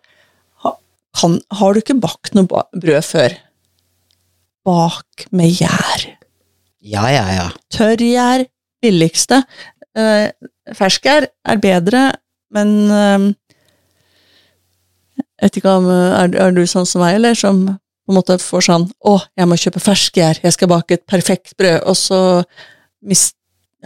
kan, 1.16 1.38
har 1.60 1.74
du 1.74 1.80
ikke 1.80 1.98
bakt 2.02 2.34
noe 2.36 2.46
brød 2.48 3.04
før? 3.06 3.34
Bak 4.68 5.28
med 5.32 5.54
gjær. 5.56 6.06
Ja, 6.84 7.08
ja, 7.10 7.24
ja. 7.34 7.48
Tørrgjær, 7.74 8.46
billigste. 8.82 9.42
fersk 9.96 10.78
Ferskgjær 10.78 11.26
er 11.48 11.60
bedre, 11.62 12.02
men 12.54 12.74
eh, 12.92 13.28
Jeg 15.18 15.48
vet 15.48 15.58
ikke 15.60 15.74
om 15.80 15.88
eh, 15.90 16.14
er, 16.20 16.36
er 16.44 16.54
du 16.54 16.62
sånn 16.68 16.86
som 16.88 17.02
meg, 17.02 17.16
eller 17.18 17.34
som 17.38 17.64
på 17.66 18.12
en 18.12 18.16
måte 18.16 18.38
får 18.40 18.64
sånn 18.68 18.86
Å, 19.04 19.16
jeg 19.36 19.48
må 19.48 19.58
kjøpe 19.60 19.82
ferskgjær, 19.84 20.42
jeg 20.44 20.54
skal 20.56 20.70
bake 20.72 20.96
et 20.96 21.06
perfekt 21.08 21.56
brød, 21.58 21.82
og 21.88 21.96
så 21.98 22.20
mist, 23.04 23.34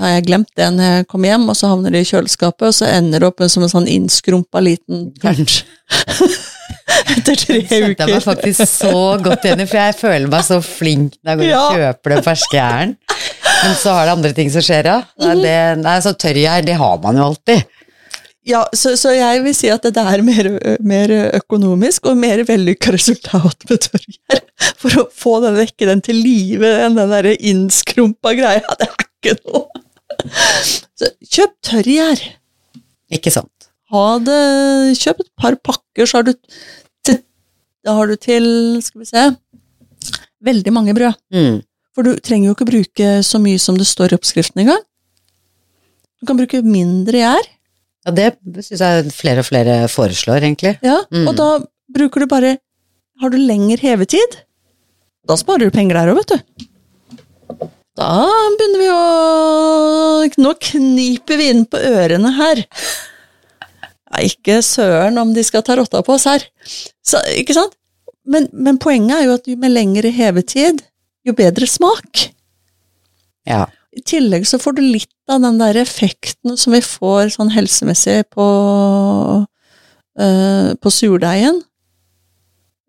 har 0.01 0.15
jeg 0.17 0.27
glemt 0.29 0.53
det 0.57 0.69
når 0.73 0.89
jeg 0.89 1.09
kommer 1.11 1.33
hjem, 1.33 1.49
og 1.53 1.59
så 1.59 1.73
havner 1.73 1.95
det 1.95 2.05
i 2.05 2.09
kjøleskapet, 2.09 2.69
og 2.71 2.77
så 2.77 2.89
ender 2.89 3.23
det 3.23 3.29
opp 3.29 3.43
som 3.53 3.67
en 3.67 3.73
sånn 3.73 3.91
innskrumpa 3.91 4.63
liten 4.65 5.11
tert. 5.23 5.65
Etter 7.17 7.39
tre 7.39 7.59
uker. 7.59 7.77
jeg 7.77 8.09
meg 8.09 8.25
faktisk 8.25 8.65
så 8.69 8.95
godt 9.23 9.45
igjen 9.47 9.63
i, 9.65 9.69
for 9.69 9.81
jeg 9.81 9.99
føler 9.99 10.33
meg 10.33 10.47
så 10.47 10.59
flink 10.65 11.19
når 11.23 11.33
jeg 11.33 11.41
går 11.43 11.55
og 11.59 11.77
kjøper 11.77 12.15
den 12.17 12.27
ferske 12.27 12.59
jæren. 12.59 12.97
Men 13.63 13.77
så 13.79 13.95
har 13.95 14.09
det 14.09 14.17
andre 14.17 14.33
ting 14.37 14.51
som 14.51 14.65
skjer, 14.65 14.89
ja. 14.91 14.99
Nei, 15.23 15.37
det, 15.45 15.55
nei, 15.85 15.97
så 16.03 16.15
tørrgjær, 16.19 16.67
det 16.67 16.77
har 16.81 16.99
man 17.05 17.21
jo 17.21 17.29
alltid. 17.31 17.79
Ja, 18.43 18.65
så, 18.75 18.97
så 18.99 19.13
jeg 19.15 19.45
vil 19.45 19.55
si 19.55 19.69
at 19.71 19.85
det 19.87 20.03
er 20.03 20.23
mer, 20.27 20.49
mer 20.83 21.13
økonomisk 21.39 22.09
og 22.11 22.19
mer 22.19 22.43
vellykka 22.49 22.95
resultat 22.97 23.69
med 23.71 23.85
tørrgjær. 23.87 24.43
For 24.83 25.05
å 25.05 25.07
få 25.15 25.37
den 25.45 25.61
vekke 25.61 25.87
den 25.87 26.03
til 26.03 26.19
live 26.19 26.73
enn 26.83 26.99
den 26.99 27.13
derre 27.15 27.37
innskrumpa 27.39 28.35
greia. 28.39 28.79
Det 28.81 28.89
er 28.89 29.07
ikke 29.07 29.37
noe. 29.45 29.83
Så 30.99 31.13
kjøp 31.23 31.55
tørrgjær. 31.71 32.25
Ikke 33.15 33.31
sant. 33.35 33.52
Ha 33.93 34.05
det 34.25 34.39
Kjøp 35.01 35.21
et 35.25 35.31
par 35.41 35.57
pakker, 35.69 36.07
så 36.09 36.21
har 36.21 36.29
du 36.31 36.33
til, 37.05 37.19
Da 37.85 37.95
har 37.99 38.07
du 38.09 38.17
til 38.17 38.47
Skal 38.85 39.03
vi 39.05 39.09
se 39.11 39.25
Veldig 40.43 40.73
mange 40.75 40.95
brød. 40.97 41.15
Mm. 41.35 41.61
For 41.95 42.03
du 42.07 42.17
trenger 42.25 42.49
jo 42.51 42.55
ikke 42.57 42.67
bruke 42.67 43.09
så 43.23 43.39
mye 43.39 43.61
som 43.63 43.77
det 43.79 43.87
står 43.87 44.11
i 44.11 44.17
oppskriften 44.17 44.63
engang. 44.65 44.81
Du 46.19 46.27
kan 46.27 46.39
bruke 46.41 46.63
mindre 46.67 47.21
gjær, 47.21 47.47
Ja, 48.03 48.11
det 48.11 48.33
syns 48.67 48.81
jeg 48.83 49.13
flere 49.15 49.45
og 49.45 49.47
flere 49.47 49.75
foreslår, 49.93 50.43
egentlig. 50.43 50.73
Ja, 50.83 50.97
Mm. 51.13 51.29
og 51.29 51.37
da 51.39 51.47
bruker 51.95 52.21
du 52.21 52.27
bare 52.27 52.57
Har 53.21 53.31
du 53.31 53.37
lengre 53.39 53.79
hevetid? 53.79 54.41
Da 55.29 55.37
sparer 55.39 55.69
du 55.69 55.71
penger 55.71 55.95
der 56.01 56.11
òg, 56.11 56.17
vet 56.19 56.33
du. 56.33 57.69
Da 57.95 58.09
begynner 58.59 58.81
vi 58.83 58.89
å 58.91 60.43
Nå 60.43 60.55
kniper 60.59 61.37
vi 61.39 61.51
inn 61.53 61.65
på 61.67 61.79
ørene 61.79 62.33
her. 62.35 62.65
Ja, 64.13 64.23
ikke 64.29 64.61
søren 64.65 65.17
om 65.21 65.33
de 65.33 65.45
skal 65.47 65.65
ta 65.65 65.77
rotta 65.79 66.03
på 66.05 66.17
oss 66.19 66.29
her. 66.29 66.45
Så, 67.05 67.21
ikke 67.33 67.57
sant? 67.57 67.75
Men, 68.29 68.47
men 68.53 68.79
poenget 68.79 69.17
er 69.17 69.27
jo 69.27 69.37
at 69.39 69.49
jo 69.51 69.57
med 69.59 69.73
lengre 69.73 70.13
hevetid, 70.15 70.83
jo 71.27 71.35
bedre 71.37 71.67
smak. 71.67 72.29
Ja. 73.49 73.67
I 73.93 74.03
tillegg 74.09 74.47
så 74.49 74.61
får 74.63 74.77
du 74.77 74.83
litt 74.85 75.33
av 75.33 75.43
den 75.43 75.59
der 75.61 75.77
effekten 75.81 76.57
som 76.61 76.77
vi 76.77 76.81
får 76.85 77.35
sånn 77.35 77.51
helsemessig 77.53 78.23
på, 78.33 78.47
eh, 80.21 80.71
på 80.79 80.93
surdeigen. 80.93 81.61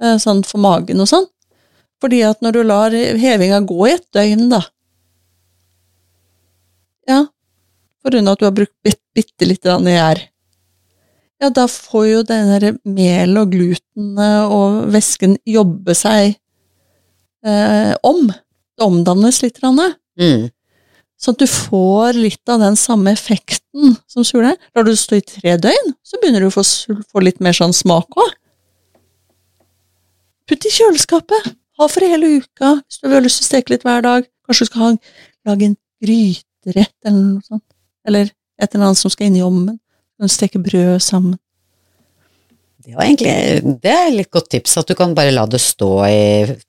Eh, 0.04 0.18
sånn 0.22 0.44
for 0.48 0.64
magen 0.64 1.02
og 1.04 1.10
sånn. 1.10 1.28
Fordi 2.04 2.22
at 2.28 2.44
når 2.44 2.56
du 2.56 2.62
lar 2.68 2.96
hevinga 3.20 3.62
gå 3.64 3.88
i 3.88 3.96
et 3.96 4.08
døgn, 4.16 4.50
da 4.52 4.64
Ja, 7.04 7.26
på 8.00 8.12
grunn 8.12 8.30
av 8.30 8.38
at 8.38 8.40
du 8.40 8.46
har 8.48 8.56
brukt 8.56 8.76
bit, 8.84 9.00
bitte 9.12 9.44
lite 9.44 9.68
grann 9.68 9.88
gjær. 9.92 10.22
Ja, 11.44 11.50
da 11.52 11.66
får 11.68 12.04
jo 12.08 12.20
denne 12.24 12.72
melet 12.88 13.40
og 13.42 13.52
glutenet 13.52 14.52
og 14.54 14.86
væsken 14.94 15.34
jobbe 15.44 15.92
seg 15.98 16.38
eh, 17.44 17.92
om. 18.08 18.30
Det 18.32 18.86
omdannes 18.86 19.42
litt. 19.44 19.60
Mm. 19.60 20.46
Så 21.20 21.34
at 21.34 21.42
du 21.42 21.48
får 21.50 22.16
litt 22.16 22.52
av 22.52 22.64
den 22.64 22.80
samme 22.80 23.12
effekten 23.12 23.98
som 24.08 24.24
surdeig. 24.24 24.56
Lar 24.72 24.88
du 24.88 24.94
det 24.94 25.02
stå 25.02 25.20
i 25.20 25.26
tre 25.34 25.58
døgn, 25.60 25.92
så 26.00 26.22
begynner 26.22 26.46
du 26.46 26.48
å 26.48 26.56
få, 26.56 26.64
få 27.12 27.26
litt 27.28 27.44
mer 27.44 27.60
sånn 27.60 27.76
smak 27.76 28.16
òg. 28.16 28.32
Putt 30.48 30.68
i 30.68 30.74
kjøleskapet. 30.80 31.54
Ha 31.80 31.92
for 31.92 32.08
hele 32.08 32.38
uka, 32.40 32.78
hvis 32.86 33.04
du 33.04 33.12
har 33.12 33.24
lyst 33.26 33.42
til 33.42 33.50
å 33.50 33.52
steke 33.52 33.76
litt 33.76 33.84
hver 33.84 34.04
dag. 34.06 34.32
Kanskje 34.48 34.64
du 34.64 34.72
skal 34.72 34.86
ha, 34.86 34.90
lage 35.50 35.74
en 35.74 35.80
gryterett 36.04 36.96
eller 37.04 37.20
noe 37.20 37.44
sånt. 37.44 37.68
Eller 38.08 38.32
et 38.32 38.70
eller 38.70 38.94
annet 38.94 39.04
som 39.04 39.12
skal 39.12 39.28
inn 39.28 39.42
i 39.42 39.44
ovnen. 39.44 39.83
Du 40.14 40.26
kan 40.26 40.32
steke 40.32 40.62
brød 40.62 41.02
sammen. 41.04 41.38
Det 42.84 42.98
var 42.98 43.08
egentlig 43.08 43.78
det 43.80 43.92
er 43.92 44.10
et 44.10 44.18
litt 44.18 44.32
godt 44.34 44.50
tips, 44.52 44.76
at 44.82 44.90
du 44.90 44.96
kan 45.00 45.14
bare 45.16 45.32
la 45.32 45.46
det 45.48 45.62
stå 45.64 45.92
i 46.04 46.18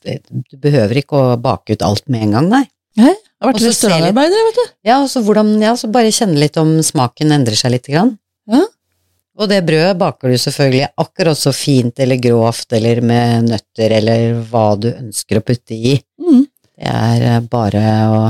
Du 0.07 0.57
behøver 0.63 1.01
ikke 1.01 1.19
å 1.19 1.35
bake 1.43 1.75
ut 1.75 1.83
alt 1.83 2.07
med 2.07 2.29
en 2.29 2.37
gang, 2.39 2.51
nei. 2.53 2.63
Jeg 2.95 3.17
har 3.43 3.51
vært 3.51 3.65
restaurantarbeider, 3.67 4.45
vet 4.49 4.61
du. 4.61 4.69
Ja, 4.87 5.01
og 5.03 5.09
så 5.11 5.25
hvordan, 5.27 5.57
ja, 5.63 5.73
så 5.75 5.91
bare 5.91 6.15
kjenne 6.15 6.39
litt 6.39 6.55
om 6.61 6.77
smaken 6.87 7.35
endrer 7.35 7.59
seg 7.59 7.75
litt. 7.75 7.91
Grann. 7.91 8.15
Ja. 8.47 8.63
Og 9.35 9.51
det 9.51 9.65
brødet 9.67 9.99
baker 9.99 10.31
du 10.31 10.39
selvfølgelig 10.39 10.93
akkurat 11.03 11.41
så 11.41 11.51
fint 11.51 11.99
eller 11.99 12.21
grovt 12.23 12.77
eller 12.77 13.01
med 13.03 13.51
nøtter 13.51 13.97
eller 13.99 14.39
hva 14.51 14.69
du 14.79 14.93
ønsker 14.93 15.41
å 15.41 15.45
putte 15.47 15.75
i. 15.75 15.97
Mm. 16.23 16.45
Det 16.47 16.93
er 16.95 17.25
eh, 17.33 17.41
bare 17.51 17.83
å 18.15 18.21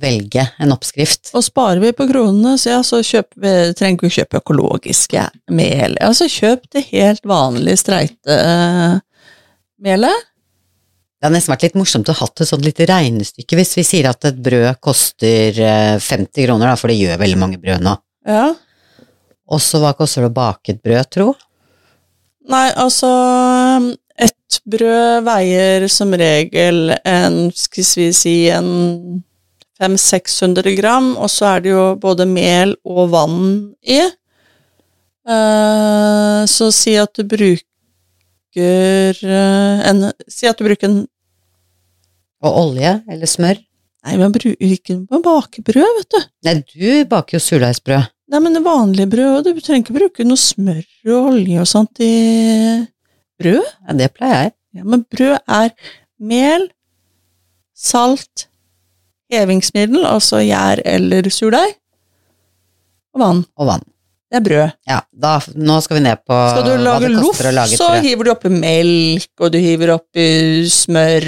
velge 0.00 0.42
en 0.58 0.74
oppskrift. 0.74 1.30
Og 1.36 1.44
sparer 1.46 1.80
vi 1.82 1.92
på 1.96 2.06
kronene, 2.10 2.56
så 2.58 2.74
ja, 2.74 2.82
så 2.86 3.00
kjøp, 3.04 3.30
vi, 3.40 3.54
trenger 3.78 4.02
vi 4.02 4.10
ikke 4.10 4.20
kjøpe 4.20 4.40
økologiske 4.42 5.24
mel. 5.54 5.96
Altså 6.02 6.28
kjøp 6.30 6.68
det 6.74 6.86
helt 6.90 7.26
vanlige 7.28 7.82
streite 7.84 8.38
eh. 8.38 9.00
Det 9.84 11.26
har 11.28 11.32
nesten 11.34 11.52
vært 11.52 11.64
litt 11.66 11.74
morsomt 11.76 12.08
å 12.08 12.14
ha 12.16 12.26
et 12.28 12.42
sånt 12.48 12.64
lite 12.64 12.86
regnestykke 12.88 13.56
hvis 13.58 13.74
vi 13.76 13.84
sier 13.84 14.06
at 14.08 14.24
et 14.28 14.38
brød 14.40 14.78
koster 14.80 15.58
eh, 15.60 15.96
50 16.00 16.46
kroner, 16.46 16.70
da, 16.70 16.76
for 16.80 16.88
det 16.88 16.96
gjør 16.96 17.20
veldig 17.20 17.40
mange 17.40 17.60
brød 17.60 17.84
nå. 17.84 17.94
Ja. 18.28 18.46
Og 19.52 19.60
så 19.60 19.80
hva 19.82 19.92
koster 19.98 20.24
det 20.24 20.30
å 20.32 20.36
bake 20.38 20.72
et 20.72 20.80
brød, 20.84 21.10
tro? 21.12 21.28
Nei, 22.48 22.68
altså 22.76 23.10
Et 24.20 24.58
brød 24.68 25.24
veier 25.26 25.86
som 25.90 26.12
regel 26.14 26.92
en, 27.04 27.38
skal 27.56 27.88
vi 27.98 28.08
si, 28.14 28.34
en 28.52 29.24
500-600 29.80 30.76
gram, 30.78 31.16
og 31.18 31.30
så 31.32 31.54
er 31.54 31.64
det 31.64 31.72
jo 31.72 31.84
både 32.00 32.26
mel 32.30 32.76
og 32.86 33.10
vann 33.14 33.40
i. 33.82 34.00
Eh, 35.24 36.40
så 36.50 36.70
si 36.74 36.94
at 37.00 37.14
du 37.16 37.24
bruker 37.24 37.62
eh, 39.24 39.84
en 39.88 40.10
Si 40.28 40.44
at 40.46 40.58
du 40.60 40.66
bruker 40.66 40.90
en 40.90 40.98
Og 42.44 42.58
olje 42.60 42.90
eller 43.08 43.30
smør? 43.30 43.56
Nei, 44.04 44.18
man 44.20 44.34
bruker 44.34 44.60
ikke 44.60 44.98
man 45.08 45.24
baker 45.24 45.64
brød, 45.64 45.94
vet 45.98 46.10
du. 46.12 46.26
Nei, 46.44 46.54
du 46.60 47.08
baker 47.08 47.38
jo 47.38 47.40
surdeigsbrød. 47.40 48.10
Nei, 48.34 48.40
men 48.44 48.56
det 48.56 48.64
vanlige 48.64 49.10
brødet. 49.14 49.54
du 49.56 49.64
trenger 49.64 49.84
ikke 49.84 49.96
bruke 49.96 50.26
noe 50.28 50.40
smør 50.40 50.84
og 51.08 51.30
olje 51.32 51.60
og 51.62 51.68
sånt 51.70 52.00
i 52.04 52.12
brød. 53.40 53.64
Ja, 53.64 53.96
det 53.96 54.10
pleier 54.12 54.42
jeg. 54.42 54.54
Ja, 54.76 54.84
men 54.84 55.04
brød 55.08 55.38
er 55.48 55.72
mel, 56.20 56.68
salt, 57.72 58.48
hevingsmiddel, 59.32 60.04
altså 60.08 60.42
gjær 60.44 60.82
eller 60.84 61.28
surdeig, 61.32 61.76
og 63.14 63.22
vann. 63.22 63.42
Og 63.56 63.68
vann. 63.70 63.84
Det 64.34 64.40
er 64.40 64.44
brød. 64.48 64.70
Ja, 64.90 64.98
da, 65.22 65.32
nå 65.54 65.76
skal 65.84 65.98
vi 65.98 66.02
ned 66.08 66.22
på 66.26 66.36
Skal 66.50 66.64
du 66.66 66.72
lage 66.82 67.10
loff, 67.12 67.38
så 67.70 67.90
hiver 68.02 68.26
du 68.26 68.32
oppi 68.32 68.50
melk, 68.50 69.30
og 69.38 69.52
du 69.54 69.60
hiver 69.62 69.92
oppi 69.94 70.24
smør, 70.74 71.26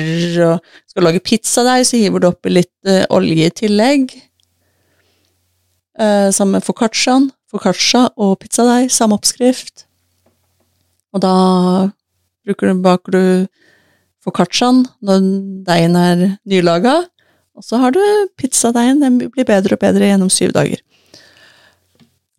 og 0.49 0.73
skal 0.91 1.05
du 1.05 1.07
lage 1.07 1.23
pizzadeig, 1.23 1.87
så 1.87 2.01
hiver 2.01 2.25
du 2.25 2.31
oppi 2.33 2.51
litt 2.57 2.91
uh, 2.91 3.05
olje 3.15 3.47
i 3.47 3.55
tillegg. 3.63 4.17
Uh, 5.95 6.33
sammen 6.35 6.59
med 6.59 6.67
foccacciaen. 6.67 7.31
Foccaccia 7.53 8.09
og 8.19 8.41
pizzadeig, 8.43 8.91
samme 8.91 9.15
oppskrift. 9.15 9.87
Og 11.15 11.23
da 11.23 11.37
bruker 12.43 12.73
du, 12.73 12.81
baker 12.83 13.15
du 13.15 13.25
foccacciaen 14.27 14.83
når 15.07 15.31
deigen 15.69 16.01
er 16.01 16.27
nylaga, 16.43 17.05
og 17.57 17.65
så 17.65 17.79
har 17.81 17.95
du 17.97 18.01
pizzadeigen. 18.39 19.01
Den 19.03 19.17
blir 19.33 19.47
bedre 19.49 19.77
og 19.77 19.81
bedre 19.83 20.11
gjennom 20.11 20.31
syv 20.33 20.53
dager. 20.57 20.83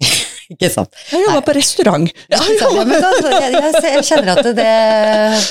Ikke 0.54 0.70
sant? 0.72 0.94
Jeg 1.12 1.26
jobba 1.26 1.42
på 1.44 1.56
restaurant. 1.58 2.12
Ja, 2.32 2.40
jeg, 2.40 3.54
jeg, 3.58 3.82
jeg 3.84 4.06
kjenner 4.08 4.38
at 4.38 4.48
det, 4.56 5.42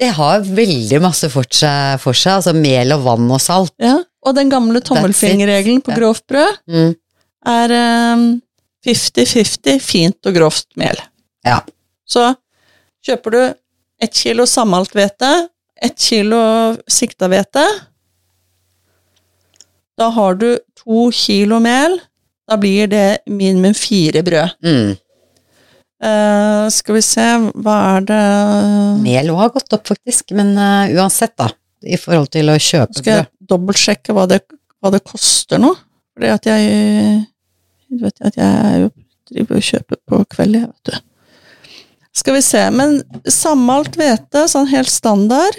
det 0.00 0.08
har 0.16 0.42
veldig 0.46 1.00
masse 1.04 1.30
for 1.30 1.46
seg, 1.54 2.00
for 2.02 2.16
seg, 2.16 2.40
altså 2.40 2.54
mel 2.56 2.96
og 2.96 3.04
vann 3.06 3.28
og 3.30 3.42
salt. 3.44 3.74
Ja, 3.82 3.98
og 4.26 4.36
den 4.36 4.50
gamle 4.52 4.82
tommelfingerregelen 4.84 5.82
på 5.86 5.94
grovt 5.96 6.26
brød 6.28 6.58
Mm. 6.70 6.90
er 7.50 7.72
ehm, 7.76 8.24
50-50 8.86 9.78
fint 9.84 10.26
og 10.28 10.34
grovt 10.36 10.66
mel. 10.80 10.98
Ja. 11.46 11.60
Så 12.08 12.26
kjøper 13.06 13.36
du 13.36 13.40
ett 14.00 14.16
kilo 14.16 14.44
sammalthvete, 14.48 15.30
ett 15.80 15.96
kilo 16.00 16.40
sikta 16.90 17.28
hvete. 17.32 17.62
Da 20.00 20.08
har 20.08 20.34
du 20.40 20.48
to 20.80 21.10
kilo 21.12 21.60
mel. 21.60 21.98
Da 22.48 22.56
blir 22.58 22.88
det 22.90 23.20
minimum 23.26 23.74
fire 23.76 24.22
brød. 24.26 24.56
Mm. 24.64 24.96
Uh, 26.00 26.64
skal 26.72 26.96
vi 26.96 27.02
se, 27.04 27.26
hva 27.60 27.74
er 27.98 28.06
det 28.08 28.20
Mel 29.04 29.28
òg 29.34 29.42
har 29.42 29.50
gått 29.52 29.76
opp, 29.76 29.84
faktisk, 29.90 30.32
men 30.32 30.54
uh, 30.56 30.88
uansett, 30.96 31.36
da. 31.36 31.50
I 31.84 31.98
forhold 32.00 32.30
til 32.32 32.48
å 32.48 32.56
kjøpe 32.56 32.94
brød. 32.94 33.02
Skal 33.02 33.18
jeg 33.18 33.28
dobbeltsjekke 33.52 34.16
hva 34.16 34.24
det, 34.30 34.40
hva 34.80 34.94
det 34.94 35.02
koster 35.04 35.60
nå? 35.60 35.74
Fordi 36.16 36.32
at 36.32 36.48
jeg 36.48 37.20
Du 37.90 38.04
vet 38.04 38.20
at 38.22 38.36
jeg 38.38 38.90
driver 39.30 39.58
og 39.58 39.66
kjøper 39.66 40.00
på 40.08 40.24
kveld, 40.32 40.56
jeg, 40.56 40.68
vet 40.70 40.90
du. 40.90 41.76
Skal 42.20 42.36
vi 42.36 42.42
se, 42.42 42.62
men 42.74 43.00
sammalt 43.30 43.96
hvete, 43.98 44.46
sånn 44.50 44.70
helt 44.72 44.90
standard, 44.90 45.56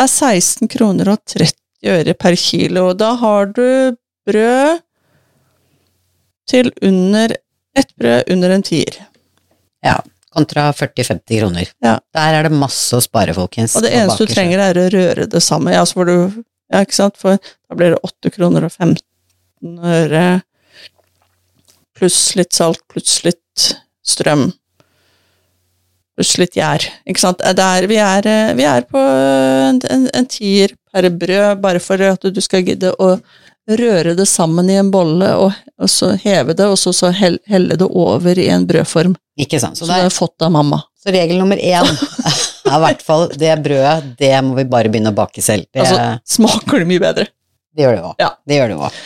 er 0.00 0.08
16 0.10 0.68
kroner 0.72 1.14
og 1.14 1.22
30 1.30 1.63
øre 1.90 2.14
per 2.18 2.36
kilo. 2.40 2.88
Og 2.90 2.98
da 3.00 3.12
har 3.20 3.52
du 3.54 3.96
brød 4.28 4.82
til 6.50 6.72
under 6.84 7.36
Ett 7.74 7.90
brød 7.98 8.28
under 8.30 8.52
en 8.54 8.62
tier. 8.62 9.00
Ja, 9.82 9.96
kontra 10.30 10.68
40-50 10.70 11.40
kroner. 11.40 11.70
Ja. 11.82 11.96
Der 12.14 12.36
er 12.38 12.46
det 12.46 12.54
masse 12.54 12.94
å 12.94 13.02
spare, 13.02 13.34
folkens. 13.34 13.74
Og 13.74 13.82
det 13.82 13.90
eneste 13.98 14.28
du 14.28 14.30
trenger, 14.30 14.62
er 14.62 14.78
å 14.78 14.84
røre 14.94 15.26
det 15.30 15.40
samme. 15.42 15.72
Ja, 15.74 15.82
så 15.82 15.98
får 15.98 16.10
du 16.10 16.44
Ja, 16.72 16.80
ikke 16.80 16.96
sant? 16.96 17.18
For 17.20 17.36
da 17.36 17.76
blir 17.76 17.92
det 17.92 17.98
8 18.06 18.30
kroner 18.32 18.64
og 18.66 18.72
15 18.72 19.82
øre 19.84 20.22
pluss 21.98 22.20
litt 22.38 22.54
salt, 22.56 22.80
pluss 22.90 23.18
litt 23.26 23.66
strøm. 24.06 24.48
Pluss 26.14 26.36
gjær. 26.54 26.84
Ikke 27.10 27.20
sant? 27.20 27.40
Det 27.42 27.64
er, 27.64 27.86
vi, 27.90 27.96
er, 27.98 28.26
eh, 28.30 28.52
vi 28.54 28.66
er 28.70 28.84
på 28.86 29.00
en, 29.00 29.80
en, 29.90 30.04
en 30.14 30.26
tier 30.30 30.74
per 30.94 31.08
brød, 31.10 31.58
bare 31.62 31.80
for 31.82 31.98
at 32.06 32.22
du 32.30 32.40
skal 32.44 32.62
gidde 32.62 32.92
å 33.02 33.16
røre 33.64 34.12
det 34.14 34.26
sammen 34.28 34.68
i 34.70 34.76
en 34.76 34.90
bolle, 34.92 35.30
og, 35.40 35.52
og 35.80 35.88
så 35.90 36.12
heve 36.20 36.52
det, 36.54 36.66
og 36.68 36.76
så, 36.78 36.92
så 36.92 37.08
hell, 37.16 37.38
helle 37.50 37.78
det 37.80 37.86
over 37.88 38.38
i 38.38 38.46
en 38.52 38.66
brødform. 38.68 39.14
Ikke 39.40 39.58
sant. 39.62 39.78
Så, 39.80 39.86
Så 39.86 39.90
det 39.90 39.98
er, 40.02 40.06
har 40.06 40.14
fått 40.14 40.44
av 40.44 40.52
mamma. 40.54 40.82
så 41.00 41.10
regel 41.14 41.40
nummer 41.40 41.56
én 41.58 41.88
er 42.68 42.76
i 42.76 42.80
hvert 42.84 43.02
fall 43.04 43.26
det 43.40 43.56
brødet, 43.64 44.14
det 44.20 44.32
må 44.44 44.54
vi 44.60 44.66
bare 44.70 44.92
begynne 44.92 45.10
å 45.14 45.16
bake 45.16 45.42
selv. 45.42 45.66
Det, 45.72 45.80
Altså, 45.82 46.20
smaker 46.36 46.84
det 46.84 46.90
mye 46.92 47.02
bedre. 47.02 47.26
det 47.74 47.86
gjør 47.88 47.96
det 47.98 48.04
òg. 48.06 48.14
Ja. 48.22 48.30
Det 48.46 48.60
gjør 48.60 48.70
det 48.74 48.78
òg. 48.86 49.00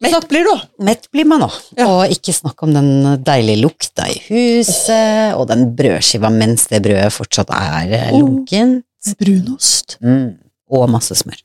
Mett 0.00 0.28
blir 0.30 0.44
du. 0.46 0.52
Mett 0.86 1.08
blir 1.10 1.26
man 1.26 1.42
òg. 1.42 1.54
Ja. 1.78 1.86
Og 1.90 2.12
ikke 2.14 2.30
snakk 2.36 2.62
om 2.62 2.70
den 2.76 2.90
deilige 3.26 3.62
lukta 3.64 4.04
i 4.06 4.18
huset, 4.28 5.34
og 5.34 5.48
den 5.50 5.64
brødskiva 5.78 6.30
mens 6.30 6.68
det 6.70 6.82
brødet 6.84 7.10
fortsatt 7.16 7.50
er 7.54 7.94
eh, 7.96 8.12
Oh. 8.14 8.20
lunkent. 8.22 8.84
Brunost. 9.18 9.96
Mm. 10.02 10.36
Og 10.70 10.88
masse 10.92 11.14
smør. 11.18 11.40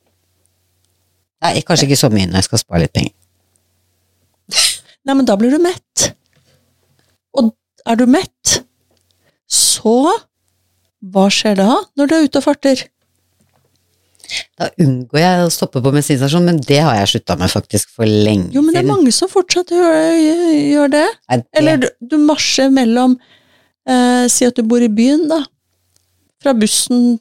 Nei, 1.44 1.62
kanskje 1.66 1.88
ikke 1.90 2.00
så 2.00 2.10
mye 2.14 2.28
når 2.30 2.42
jeg 2.42 2.48
skal 2.50 2.62
spare 2.62 2.84
litt 2.86 2.94
penger. 2.94 3.14
Nei, 5.06 5.16
men 5.18 5.26
da 5.28 5.36
blir 5.40 5.52
du 5.54 5.60
mett. 5.64 6.12
Og 7.36 7.52
er 7.90 7.98
du 8.00 8.06
mett, 8.08 8.60
så 9.50 9.98
hva 11.04 11.26
skjer 11.34 11.58
da 11.60 11.70
når 12.00 12.08
du 12.10 12.14
er 12.16 12.28
ute 12.30 12.40
og 12.40 12.46
farter? 12.46 12.86
Da 14.60 14.70
unngår 14.82 15.20
jeg 15.20 15.44
å 15.46 15.52
stoppe 15.54 15.82
på 15.84 15.92
bensinstasjon, 15.94 16.46
men 16.48 16.60
det 16.64 16.80
har 16.86 16.96
jeg 17.02 17.12
slutta 17.16 17.38
med 17.40 17.52
faktisk 17.52 17.90
for 17.96 18.06
lenge 18.10 18.48
siden. 18.50 18.56
Jo, 18.58 18.62
men 18.66 18.74
det 18.76 18.82
er 18.84 18.90
mange 18.90 19.14
som 19.16 19.30
fortsatt 19.32 19.74
gjør, 19.74 19.98
gjør 20.74 20.92
det. 20.94 21.06
Nei, 21.30 21.38
det- 21.42 21.48
Eller 21.62 21.78
du, 21.84 21.88
du 22.14 22.18
marsjer 22.24 22.70
mellom 22.74 23.18
eh, 23.88 24.28
Si 24.32 24.46
at 24.48 24.56
du 24.56 24.64
bor 24.64 24.82
i 24.82 24.88
byen, 24.90 25.28
da. 25.32 25.42
Fra 26.44 26.54
bussen 26.54 27.20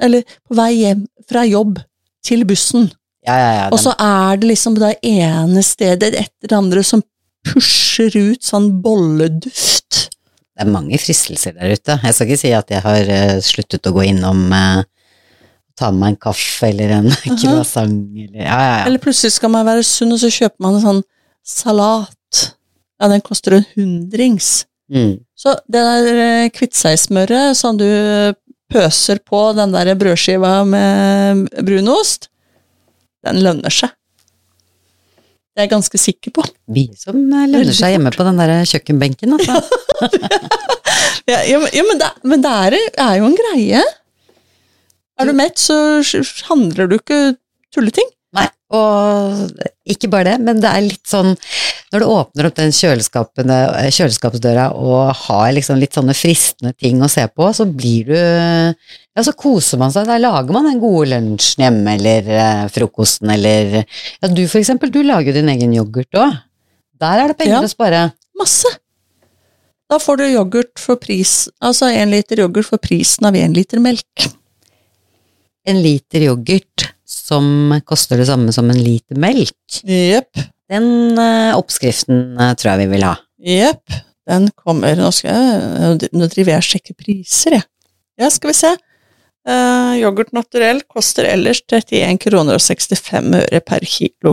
Eller 0.00 0.22
på 0.48 0.56
vei 0.58 0.70
hjem 0.82 1.06
fra 1.30 1.44
jobb 1.46 1.78
til 2.26 2.44
bussen. 2.48 2.90
ja, 3.26 3.34
ja, 3.38 3.50
ja, 3.60 3.68
Og 3.72 3.78
så 3.80 3.92
er 4.00 4.36
det 4.40 4.48
liksom 4.50 4.74
det 4.80 4.96
ene 5.06 5.62
stedet 5.64 6.12
etter 6.14 6.48
det 6.50 6.56
andre 6.56 6.82
som 6.84 7.02
pusher 7.44 8.10
ut 8.16 8.42
sånn 8.44 8.70
bolleduft. 8.84 10.08
Det 10.54 10.62
er 10.64 10.70
mange 10.70 10.98
fristelser 11.02 11.54
der 11.56 11.72
ute. 11.74 11.96
Jeg 12.04 12.14
skal 12.14 12.28
ikke 12.28 12.40
si 12.40 12.52
at 12.56 12.70
jeg 12.72 12.82
har 12.84 13.08
uh, 13.10 13.40
sluttet 13.44 13.86
å 13.88 13.92
gå 13.96 14.04
innom 14.10 14.44
uh, 14.54 14.82
Ta 15.78 15.90
med 15.90 16.00
meg 16.00 16.12
en 16.14 16.20
kaffe 16.28 16.68
eller 16.70 16.92
en 17.00 17.08
croissant 17.40 17.96
eller 18.14 18.38
Ja, 18.38 18.58
ja, 18.58 18.76
ja. 18.78 18.84
Eller 18.86 19.02
plutselig 19.02 19.34
skal 19.38 19.50
man 19.54 19.66
være 19.66 19.82
sunn, 19.86 20.14
og 20.14 20.20
så 20.22 20.30
kjøper 20.32 20.62
man 20.62 20.78
en 20.78 20.84
sånn 20.84 21.02
salat. 21.44 22.44
Ja, 23.00 23.10
den 23.10 23.24
koster 23.24 23.58
en 23.58 23.66
hundrings. 23.74 24.64
Mm. 24.92 25.18
Så 25.34 25.56
det 25.66 25.80
der 25.82 26.06
kvittseismøret 26.54 26.54
kvittseigsmøret 26.54 27.58
som 27.58 27.78
du 27.80 27.88
pøser 28.70 29.20
på 29.24 29.40
den 29.56 29.74
der 29.74 29.92
brødskiva 29.98 30.62
med 30.68 31.44
brunost, 31.66 32.28
den 33.24 33.42
lønner 33.44 33.72
seg. 33.72 33.92
Det 35.54 35.62
er 35.62 35.68
jeg 35.68 35.74
ganske 35.76 35.98
sikker 36.02 36.32
på. 36.34 36.42
Vi 36.74 36.88
som 36.98 37.14
eh, 37.14 37.44
lønner 37.50 37.76
seg 37.76 37.94
hjemme 37.94 38.10
på 38.14 38.26
den 38.26 38.40
der 38.42 38.56
kjøkkenbenken, 38.68 39.36
altså. 39.38 39.60
Ja, 41.24 41.38
ja 41.48 41.56
men, 41.58 41.96
det, 41.96 42.08
men 42.28 42.42
det 42.44 42.50
er, 42.66 42.74
er 43.00 43.14
jo 43.16 43.28
en 43.30 43.36
greie. 43.38 43.80
Er 45.20 45.26
du 45.30 45.32
mett, 45.36 45.58
så 45.62 45.76
handler 46.48 46.88
du 46.90 46.96
ikke 46.98 47.36
tulleting. 47.74 48.08
Nei, 48.34 48.48
og 48.74 49.52
ikke 49.86 50.08
bare 50.10 50.32
det, 50.32 50.40
men 50.42 50.58
det 50.58 50.66
er 50.66 50.82
litt 50.82 51.06
sånn 51.06 51.36
Når 51.94 52.02
du 52.02 52.06
åpner 52.10 52.48
opp 52.48 52.56
den 52.58 52.72
kjøleskapsdøra 52.74 54.64
og 54.74 55.12
har 55.28 55.52
liksom 55.54 55.78
litt 55.78 55.94
sånne 55.94 56.16
fristende 56.18 56.72
ting 56.74 56.98
å 56.98 57.10
se 57.12 57.28
på, 57.30 57.46
så 57.54 57.66
blir 57.70 58.10
du 58.10 58.16
Ja, 58.16 59.22
så 59.22 59.30
koser 59.38 59.78
man 59.78 59.94
seg. 59.94 60.08
Da 60.10 60.16
lager 60.18 60.50
man 60.56 60.66
den 60.66 60.80
gode 60.82 61.12
lunsjen 61.12 61.62
hjemme, 61.62 61.94
eller 61.94 62.26
eh, 62.34 62.64
frokosten, 62.74 63.30
eller 63.36 63.84
Ja, 63.84 64.26
du 64.26 64.42
for 64.50 64.58
eksempel, 64.58 64.90
du 64.90 65.04
lager 65.06 65.30
jo 65.30 65.38
din 65.38 65.52
egen 65.54 65.76
yoghurt 65.76 66.18
òg. 66.18 66.34
Der 66.98 67.22
er 67.22 67.30
det 67.30 67.38
penger 67.38 67.60
Ja. 67.60 67.66
å 67.68 67.70
spare. 67.70 68.02
Masse. 68.34 68.66
Da 69.90 70.00
får 70.02 70.16
du 70.18 70.24
yoghurt 70.32 70.74
for 70.80 70.96
pris, 70.98 71.44
altså 71.62 71.86
én 71.94 72.10
liter 72.10 72.42
yoghurt 72.42 72.66
for 72.66 72.82
prisen 72.82 73.26
av 73.28 73.34
én 73.38 73.54
liter 73.54 73.78
melk. 73.78 74.26
En 75.68 75.80
liter 75.80 76.26
yoghurt 76.26 76.88
som 77.08 77.72
koster 77.88 78.20
det 78.20 78.28
samme 78.28 78.52
som 78.52 78.68
en 78.70 78.80
liter 78.80 79.18
melk. 79.20 79.78
Jepp. 79.84 80.40
Den 80.70 81.18
eh, 81.20 81.52
oppskriften 81.56 82.38
eh, 82.40 82.54
tror 82.58 82.74
jeg 82.74 82.84
vi 82.84 82.90
vil 82.94 83.06
ha. 83.06 83.14
Jepp. 83.44 84.00
Den 84.24 84.48
kommer 84.56 84.96
Nå 84.96 85.10
skal 85.12 85.36
jeg 85.36 86.10
Nå 86.16 86.28
driver 86.32 86.54
jeg 86.54 86.62
og 86.62 86.68
sjekker 86.68 86.96
priser, 86.96 87.58
jeg. 87.58 87.66
Ja, 88.20 88.30
skal 88.32 88.52
vi 88.52 88.56
se. 88.56 88.70
Uh, 89.44 89.92
yoghurt 90.00 90.30
naturell 90.32 90.78
koster 90.88 91.26
ellers 91.28 91.60
31 91.66 92.16
kroner 92.22 92.56
og 92.56 92.62
65 92.64 93.34
øre 93.42 93.60
per 93.60 93.84
kilo. 93.84 94.32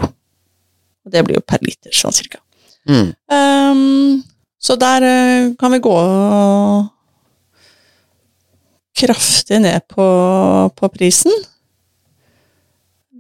Og 1.02 1.12
det 1.12 1.24
blir 1.26 1.40
jo 1.40 1.44
per 1.44 1.64
liter, 1.66 1.92
sånn 1.96 2.16
cirka. 2.16 2.40
Mm. 2.88 3.10
Um, 3.34 4.22
så 4.62 4.78
der 4.80 5.04
uh, 5.04 5.50
kan 5.60 5.74
vi 5.74 5.82
gå 5.84 5.98
kraftig 8.98 9.62
ned 9.64 9.88
på, 9.92 10.06
på 10.76 10.90
prisen 10.94 11.34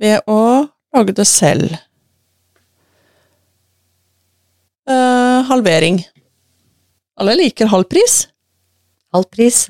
ved 0.01 0.25
å 0.29 0.67
lage 0.95 1.15
det 1.15 1.27
selv. 1.29 1.75
Eh, 4.89 5.39
halvering. 5.47 6.01
Alle 7.21 7.37
liker 7.37 7.69
halv 7.71 7.87
pris. 7.91 8.25
Halv 9.13 9.29
pris. 9.31 9.67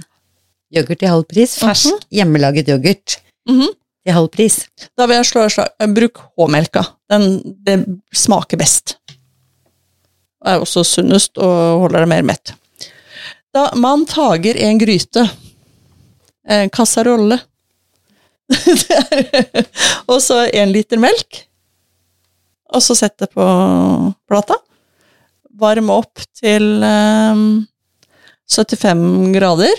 Yoghurt 0.71 1.03
i 1.03 1.11
halv 1.11 1.27
pris. 1.27 1.57
Fersk, 1.59 2.05
hjemmelaget 2.13 2.69
yoghurt 2.71 3.19
mm 3.49 3.59
-hmm. 3.59 3.73
i 4.07 4.11
halv 4.11 4.29
pris. 4.31 4.67
Da 4.97 5.07
vil 5.07 5.15
jeg 5.15 5.25
slå 5.25 5.49
slag. 5.49 5.67
eh, 5.79 5.87
Bruk 5.87 6.17
H-melka. 6.37 6.85
Den, 7.09 7.41
det 7.65 7.85
smaker 8.13 8.57
best. 8.57 8.97
Det 10.41 10.51
er 10.51 10.59
også 10.59 10.83
sunnest 10.83 11.37
og 11.37 11.79
holder 11.81 11.99
deg 11.99 12.07
mer 12.07 12.21
mett. 12.23 12.53
Da 13.53 13.71
man 13.75 14.05
tager 14.05 14.55
en 14.57 14.79
gryte, 14.79 15.29
en 16.47 16.69
kasserolle, 16.73 17.37
er- 18.51 19.65
og 20.11 20.17
så 20.23 20.41
en 20.49 20.71
liter 20.73 20.99
melk, 21.01 21.43
og 22.71 22.83
så 22.83 22.95
sett 22.95 23.17
det 23.19 23.29
på 23.35 23.45
plata. 24.29 24.55
Varme 25.61 25.93
opp 26.01 26.23
til 26.39 26.81
eh, 26.83 27.41
75 28.51 29.33
grader. 29.35 29.73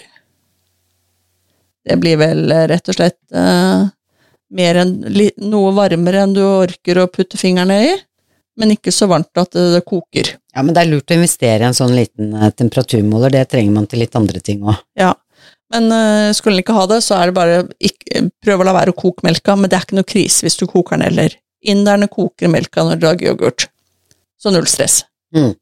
Det 1.89 1.97
blir 1.99 2.21
vel 2.21 2.45
eh, 2.53 2.67
rett 2.71 2.89
og 2.93 2.97
slett 2.99 3.19
eh, 3.35 3.89
mer 4.53 4.79
enn, 4.85 4.93
noe 5.49 5.73
varmere 5.75 6.23
enn 6.27 6.35
du 6.37 6.43
orker 6.45 7.01
å 7.03 7.09
putte 7.11 7.41
fingrene 7.41 7.79
i, 7.89 7.93
men 8.61 8.75
ikke 8.75 8.93
så 8.93 9.09
varmt 9.11 9.33
at 9.41 9.55
det, 9.57 9.65
det 9.79 9.83
koker. 9.89 10.35
Ja, 10.53 10.61
men 10.63 10.77
det 10.77 10.83
er 10.85 10.91
lurt 10.93 11.11
å 11.11 11.17
investere 11.17 11.65
i 11.65 11.69
en 11.71 11.77
sånn 11.77 11.95
liten 11.97 12.35
eh, 12.37 12.53
temperaturmåler, 12.55 13.33
det 13.35 13.47
trenger 13.51 13.75
man 13.81 13.89
til 13.91 14.05
litt 14.05 14.17
andre 14.21 14.45
ting 14.45 14.63
òg. 14.69 14.77
Ja. 15.01 15.15
Men 15.73 15.89
uh, 15.89 16.33
skulle 16.37 16.59
den 16.59 16.65
ikke 16.65 16.77
ha 16.77 16.85
det, 16.91 17.01
så 17.05 17.17
er 17.19 17.31
det 17.31 17.37
bare 17.37 17.63
ikke, 17.81 18.27
prøv 18.45 18.61
å 18.63 18.67
la 18.69 18.75
være 18.77 18.93
å 18.93 18.99
koke 18.99 19.25
melka, 19.27 19.57
men 19.57 19.71
det 19.71 19.79
er 19.79 19.87
ikke 19.87 19.99
noe 19.99 20.09
krise 20.09 20.45
hvis 20.45 20.59
du 20.61 20.67
koker 20.69 20.99
den 20.99 21.07
heller. 21.09 21.37
Inderne 21.73 22.11
koker 22.13 22.51
melka 22.53 22.85
når 22.85 23.01
du 23.01 23.07
lager 23.07 23.31
yoghurt. 23.33 23.69
Så 24.43 24.53
null 24.53 24.67
stress. 24.69 25.03
Mm. 25.35 25.55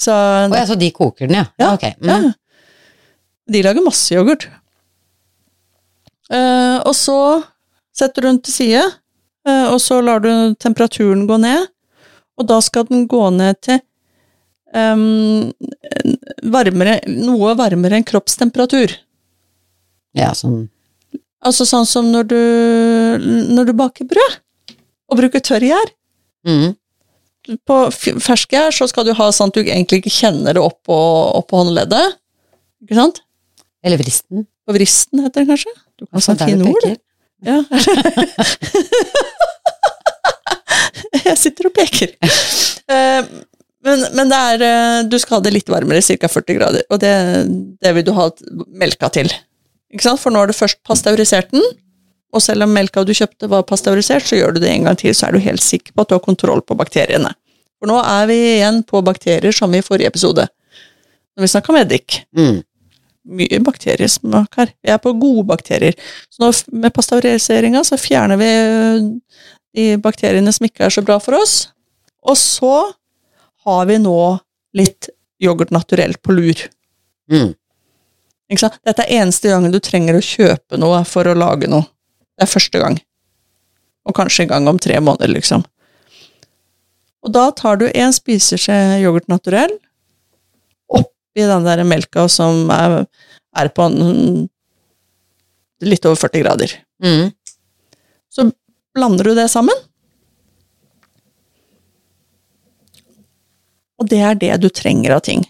Så 0.00 0.14
oh, 0.14 0.56
ja, 0.56 0.64
så 0.68 0.78
de 0.80 0.88
koker 0.96 1.28
den, 1.28 1.42
ja? 1.42 1.48
Ja, 1.60 1.74
Okay. 1.74 1.92
Mm. 2.00 2.08
Ja. 2.30 2.32
De 3.50 3.62
lager 3.66 3.84
masse 3.84 4.14
yoghurt. 4.14 4.46
Uh, 6.30 6.78
og 6.86 6.94
så 6.94 7.18
setter 7.96 8.22
du 8.22 8.28
den 8.30 8.40
til 8.46 8.54
side, 8.54 8.82
uh, 9.48 9.66
og 9.74 9.80
så 9.82 9.98
lar 10.04 10.22
du 10.22 10.54
temperaturen 10.62 11.26
gå 11.28 11.40
ned, 11.42 11.66
og 12.38 12.46
da 12.48 12.60
skal 12.64 12.86
den 12.88 13.08
gå 13.10 13.24
ned 13.34 13.58
til 13.66 13.80
um, 14.72 15.50
varmere, 16.54 17.00
noe 17.10 17.56
varmere 17.58 17.98
enn 17.98 18.06
kroppstemperatur. 18.06 18.94
Ja, 20.18 20.32
sånn 20.34 20.68
Altså 21.40 21.64
sånn 21.64 21.86
som 21.88 22.10
når 22.12 22.24
du, 22.28 22.36
når 23.56 23.70
du 23.70 23.72
baker 23.78 24.04
brød, 24.04 24.34
og 25.08 25.16
bruker 25.22 25.40
tørrgjær. 25.40 25.88
mm. 26.46 26.76
På 27.66 27.76
ferskgjær 27.90 28.68
så 28.76 28.84
skal 28.90 29.06
du 29.08 29.14
ha 29.16 29.30
sånn 29.32 29.48
at 29.48 29.56
du 29.56 29.62
egentlig 29.64 30.02
ikke 30.02 30.12
kjenner 30.12 30.52
det 30.54 30.60
oppå 30.62 30.94
opp 31.38 31.48
på 31.50 31.56
håndleddet. 31.62 32.18
Ikke 32.84 32.98
sant? 32.98 33.22
Eller 33.82 33.96
vristen. 33.98 34.44
På 34.68 34.76
vristen 34.76 35.24
heter 35.24 35.40
det 35.40 35.48
kanskje? 35.48 35.72
Du 35.96 36.04
kan 36.04 36.20
Altså, 36.20 36.36
sånn 36.36 36.44
fine 36.44 36.68
ord. 36.68 36.84
Ja. 37.40 37.64
Jeg 41.24 41.36
sitter 41.40 41.70
og 41.70 41.74
peker. 41.76 42.12
Eh, 42.90 43.22
Men, 43.80 44.02
men 44.12 44.32
er 44.36 44.60
eh, 44.66 45.02
Du 45.08 45.14
skal 45.18 45.38
ha 45.38 45.44
det 45.46 45.54
litt 45.54 45.70
varmere, 45.72 46.02
ca. 46.04 46.28
40 46.28 46.56
grader, 46.58 46.82
og 46.92 47.00
det, 47.00 47.12
det 47.80 47.94
vil 47.96 48.04
du 48.04 48.12
ha 48.12 48.26
melka 48.76 49.08
til. 49.14 49.30
Ikke 49.90 50.06
sant? 50.06 50.20
For 50.22 50.30
nå 50.30 50.42
har 50.42 50.50
du 50.50 50.54
først 50.56 50.78
pasteurisert 50.86 51.50
den, 51.54 51.64
og 52.30 52.42
selv 52.44 52.62
om 52.62 52.70
melka 52.74 53.02
du 53.04 53.10
kjøpte 53.16 53.48
var 53.50 53.64
pasteurisert, 53.66 54.22
så 54.28 54.38
gjør 54.38 54.54
du 54.54 54.60
det 54.62 54.70
en 54.70 54.86
gang 54.86 54.98
til, 55.00 55.14
så 55.16 55.26
er 55.28 55.34
du 55.34 55.42
helt 55.42 55.62
sikker 55.64 55.92
på 55.96 56.04
at 56.04 56.10
du 56.10 56.14
har 56.14 56.22
kontroll 56.24 56.62
på 56.62 56.76
bakteriene. 56.78 57.32
For 57.80 57.90
nå 57.90 57.96
er 58.04 58.26
vi 58.30 58.36
igjen 58.58 58.82
på 58.86 59.00
bakterier 59.02 59.54
som 59.56 59.72
i 59.74 59.80
forrige 59.82 60.12
episode, 60.12 60.44
når 61.34 61.46
vi 61.46 61.48
snakka 61.54 61.72
med 61.74 61.86
eddik 61.88 62.20
Mm. 62.36 62.62
mye 63.30 63.58
bakteriesmak 63.60 64.54
her. 64.56 64.70
Vi 64.82 64.90
er 64.90 64.98
på 64.98 65.12
gode 65.20 65.44
bakterier. 65.46 65.94
Så 66.30 66.40
nå 66.40 66.52
med 66.80 66.92
pasteuriseringa 66.94 67.82
så 67.84 67.98
fjerner 68.00 68.38
vi 68.40 68.48
de 69.76 69.96
bakteriene 70.02 70.52
som 70.52 70.66
ikke 70.66 70.86
er 70.86 70.94
så 70.94 71.04
bra 71.04 71.18
for 71.22 71.36
oss. 71.38 71.68
Og 72.26 72.36
så 72.36 72.92
har 73.66 73.86
vi 73.86 73.98
nå 73.98 74.38
litt 74.76 75.10
yoghurt 75.42 75.70
naturell 75.70 76.14
på 76.22 76.32
lur. 76.36 76.64
Mm. 77.30 77.54
Dette 78.50 79.04
er 79.04 79.20
eneste 79.20 79.52
gangen 79.52 79.70
du 79.70 79.78
trenger 79.82 80.16
å 80.18 80.24
kjøpe 80.24 80.78
noe 80.80 81.04
for 81.06 81.28
å 81.28 81.36
lage 81.38 81.68
noe. 81.70 81.86
Det 82.34 82.46
er 82.46 82.50
første 82.50 82.80
gang. 82.82 82.96
Og 84.08 84.16
kanskje 84.16 84.46
en 84.46 84.50
gang 84.50 84.68
om 84.70 84.80
tre 84.80 84.96
måneder, 84.98 85.30
liksom. 85.30 85.62
Og 87.20 87.34
da 87.34 87.50
tar 87.54 87.78
du 87.78 87.86
en 87.90 88.14
spiseskje 88.16 88.74
yoghurt 89.02 89.28
naturell 89.30 89.74
oppi 90.88 91.44
den 91.46 91.66
der 91.68 91.84
melka 91.86 92.24
som 92.32 92.72
er, 92.74 93.04
er 93.60 93.70
på 93.76 93.86
en, 93.86 94.48
litt 95.84 96.08
over 96.08 96.18
40 96.18 96.42
grader. 96.42 96.74
Mm. 97.04 97.30
Så 98.32 98.48
blander 98.96 99.30
du 99.30 99.36
det 99.36 99.46
sammen. 99.52 99.86
Og 104.00 104.08
det 104.08 104.22
er 104.24 104.38
det 104.40 104.54
du 104.64 104.70
trenger 104.72 105.18
av 105.18 105.26
ting 105.28 105.44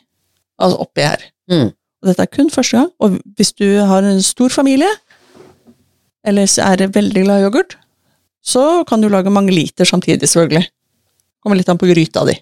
altså 0.61 0.81
oppi 0.85 1.05
her. 1.05 1.25
Mm. 1.51 1.71
Og 2.01 2.11
dette 2.11 2.25
er 2.25 2.33
kun 2.33 2.51
første 2.53 2.79
gang. 2.79 2.91
Og 3.03 3.19
hvis 3.37 3.53
du 3.57 3.67
har 3.87 4.07
en 4.07 4.23
stor 4.25 4.53
familie, 4.53 4.89
eller 6.25 6.49
er 6.65 6.87
veldig 6.93 7.25
glad 7.25 7.41
i 7.41 7.47
yoghurt, 7.47 7.77
så 8.41 8.85
kan 8.89 9.01
du 9.01 9.09
lage 9.09 9.33
mange 9.33 9.53
liter 9.53 9.85
samtidig, 9.85 10.29
selvfølgelig. 10.29 10.65
Kommer 11.43 11.61
litt 11.61 11.69
an 11.69 11.81
på 11.81 11.89
gryta 11.89 12.25
di. 12.29 12.37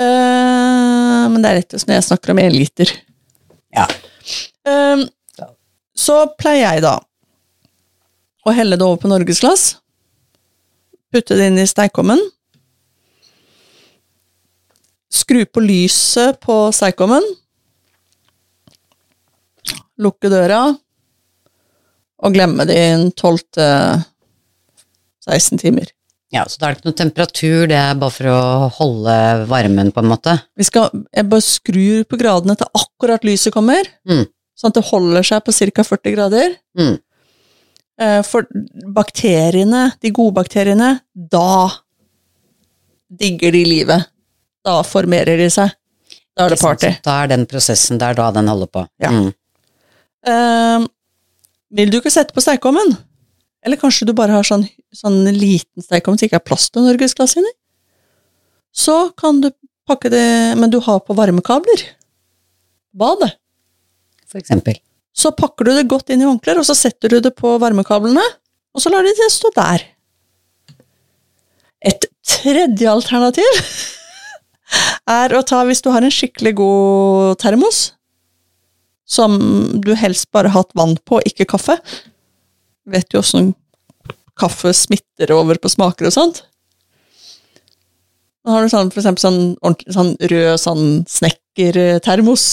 Uh, 0.00 1.26
men 1.30 1.42
det 1.42 1.50
er 1.50 1.60
lettest 1.60 1.88
når 1.88 1.98
jeg 1.98 2.08
snakker 2.08 2.32
om 2.32 2.40
én 2.42 2.54
liter. 2.54 2.90
Ja. 3.74 3.84
Eh, 4.66 5.02
så 5.94 6.16
pleier 6.40 6.64
jeg 6.64 6.82
da 6.82 6.96
å 8.46 8.54
helle 8.56 8.78
det 8.78 8.86
over 8.86 8.98
på 9.02 9.10
norgesglass, 9.10 9.76
putte 11.12 11.36
det 11.38 11.50
inn 11.50 11.60
i 11.60 11.68
steikommen. 11.68 12.22
skru 15.10 15.44
på 15.46 15.62
lyset 15.62 16.40
på 16.42 16.54
stekeovnen, 16.74 17.24
lukke 20.00 20.30
døra 20.32 20.62
og 22.20 22.34
glemme 22.36 22.66
det 22.68 22.76
i 22.76 22.90
12-16 23.16 24.04
timer. 25.62 25.88
Ja, 26.30 26.44
så 26.46 26.60
da 26.60 26.68
er 26.68 26.74
det 26.76 26.78
ikke 26.82 26.90
noe 26.90 26.98
temperatur, 27.00 27.62
det 27.70 27.78
er 27.80 27.96
bare 27.98 28.14
for 28.14 28.26
å 28.30 28.40
holde 28.76 29.14
varmen, 29.50 29.88
på 29.90 30.02
en 30.04 30.10
måte. 30.12 30.36
Vi 30.58 30.66
skal, 30.68 30.90
jeg 31.10 31.26
bare 31.32 31.42
skrur 31.42 32.04
på 32.06 32.18
gradene 32.20 32.54
til 32.60 32.68
akkurat 32.78 33.24
lyset 33.26 33.52
kommer, 33.56 33.82
Mm. 34.06 34.26
sånn 34.54 34.70
at 34.70 34.74
det 34.78 34.84
holder 34.92 35.22
seg 35.26 35.42
på 35.44 35.52
ca. 35.74 35.82
40 35.82 36.12
grader. 36.14 36.54
Mm. 36.78 37.00
Eh, 37.98 38.22
For 38.22 38.46
bakteriene, 38.94 39.92
de 40.00 40.10
gode 40.10 40.34
bakteriene, 40.34 41.00
da 41.16 41.68
digger 43.10 43.50
de 43.52 43.64
livet. 43.64 44.06
Da 44.64 44.82
formerer 44.82 45.36
de 45.36 45.48
seg. 45.50 45.70
Da 46.36 46.44
er 46.46 46.50
det 46.50 46.60
party. 46.60 46.90
Da 47.02 47.22
er 47.24 47.26
den 47.28 47.46
prosessen 47.46 47.98
der 47.98 48.14
da 48.14 48.30
den 48.30 48.46
holder 48.46 48.66
på. 48.68 48.86
Ja. 49.02 49.10
Mm. 49.10 49.32
Eh, 50.26 50.88
vil 51.70 51.92
du 51.92 52.00
ikke 52.00 52.12
sette 52.12 52.34
på 52.36 52.42
stekeovnen? 52.44 52.96
Eller 53.64 53.80
kanskje 53.80 54.08
du 54.08 54.14
bare 54.16 54.34
har 54.34 54.46
sånn, 54.46 54.66
sånn 54.96 55.22
liten 55.36 55.84
stekeovn 55.84 56.18
som 56.18 56.28
ikke 56.28 56.40
er 56.40 56.46
plass 56.46 56.68
til 56.72 56.86
norgesglass 56.86 57.36
inni? 57.40 57.52
Så 58.72 59.10
kan 59.18 59.40
du 59.42 59.50
pakke 59.90 60.10
det 60.12 60.54
Men 60.54 60.70
du 60.70 60.78
har 60.78 61.00
på 61.02 61.16
varmekabler. 61.18 61.82
Badet. 62.94 63.32
For 64.30 64.38
eksempel. 64.38 64.78
Så 65.10 65.32
pakker 65.34 65.66
du 65.66 65.72
det 65.74 65.88
godt 65.90 66.10
inn 66.10 66.22
i 66.22 66.28
håndklær, 66.28 66.60
og 66.60 66.66
så 66.66 66.76
setter 66.78 67.10
du 67.10 67.18
det 67.20 67.32
på 67.34 67.56
varmekablene, 67.58 68.22
og 68.74 68.82
så 68.82 68.92
lar 68.92 69.02
de 69.02 69.10
det 69.18 69.30
stå 69.34 69.50
der. 69.56 69.82
Et 71.90 72.06
tredje 72.22 72.86
alternativ 72.86 73.58
er 75.18 75.34
å 75.34 75.42
ta, 75.42 75.64
hvis 75.66 75.82
du 75.82 75.90
har 75.90 76.06
en 76.06 76.14
skikkelig 76.14 76.54
god 76.60 77.40
termos, 77.42 77.88
som 79.10 79.34
du 79.82 79.94
helst 79.98 80.30
bare 80.34 80.52
har 80.52 80.62
hatt 80.62 80.76
vann 80.78 80.94
på, 81.06 81.18
ikke 81.26 81.48
kaffe, 81.50 81.76
vet 82.90 83.10
jo 83.14 83.22
åssen 83.24 83.52
kaffe 84.40 84.72
smitter 84.76 85.32
over 85.34 85.58
på 85.60 85.70
smaker 85.72 86.08
og 86.08 86.14
sånt. 86.14 86.44
Da 88.40 88.54
har 88.54 88.64
du 88.64 88.72
sånn, 88.72 88.88
for 88.92 89.02
eksempel 89.02 89.20
sånn 89.20 89.82
sånn 89.92 90.14
rød 90.30 90.60
sånn 90.62 90.84
snekkertermos. 91.10 92.44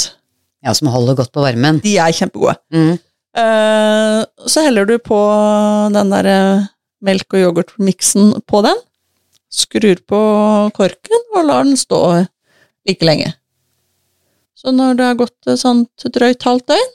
Ja, 0.65 0.73
som 0.75 0.89
holder 0.91 1.15
godt 1.21 1.31
på 1.35 1.45
varmen. 1.45 1.79
De 1.83 1.93
er 2.01 2.15
kjempegode. 2.15 2.57
Mm. 2.73 2.97
Eh, 3.37 4.19
så 4.49 4.65
heller 4.65 4.89
du 4.89 4.97
på 4.99 5.19
den 5.93 6.11
der 6.11 6.27
eh, 6.31 6.67
melk- 7.05 7.37
og 7.37 7.43
yoghurtmiksen 7.45 8.33
på 8.49 8.63
den. 8.65 8.81
Skrur 9.53 10.01
på 10.09 10.21
korken 10.75 11.27
og 11.37 11.45
lar 11.47 11.63
den 11.63 11.79
stå 11.79 12.01
like 12.87 13.05
lenge. 13.07 13.31
Så 14.57 14.73
når 14.73 14.97
det 14.97 15.05
har 15.11 15.17
gått 15.19 15.51
et 15.51 15.61
sånt 15.61 16.07
drøyt 16.15 16.45
halvt 16.47 16.71
døgn, 16.73 16.93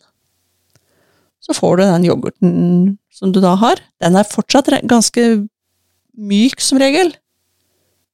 så 1.42 1.54
får 1.56 1.78
du 1.78 1.82
den 1.86 2.04
yoghurten 2.06 2.52
som 3.14 3.32
du 3.34 3.40
da 3.42 3.54
har. 3.58 3.80
Den 4.02 4.18
er 4.18 4.26
fortsatt 4.28 4.70
ganske 4.90 5.24
myk 6.18 6.62
som 6.62 6.80
regel. 6.82 7.12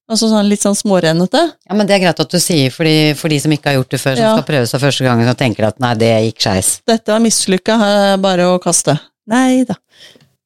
Altså 0.08 0.30
sånn 0.30 0.48
litt 0.48 0.62
sånn 0.64 0.76
smårennete. 0.76 1.40
Ja, 1.68 1.76
men 1.76 1.88
det 1.88 1.98
er 1.98 2.02
greit 2.06 2.20
at 2.22 2.32
du 2.32 2.38
sier, 2.40 2.72
fordi 2.72 3.12
for 3.18 3.28
de 3.28 3.40
som 3.44 3.52
ikke 3.52 3.68
har 3.68 3.76
gjort 3.76 3.90
det 3.92 4.00
før, 4.00 4.14
som 4.16 4.24
Ja. 4.24 4.30
skal 4.38 4.46
prøve 4.48 4.68
seg 4.70 4.80
første 4.80 5.04
gangen, 5.04 5.26
som 5.28 5.36
tenker 5.36 5.66
at 5.68 5.80
nei, 5.80 5.94
det 6.00 6.08
gikk 6.24 6.40
skeis. 6.40 6.70
Dette 6.88 7.12
var 7.12 7.20
mislykka, 7.20 7.76
bare 8.20 8.46
å 8.48 8.60
kaste. 8.62 8.98
Nei 9.28 9.64
da. 9.68 9.74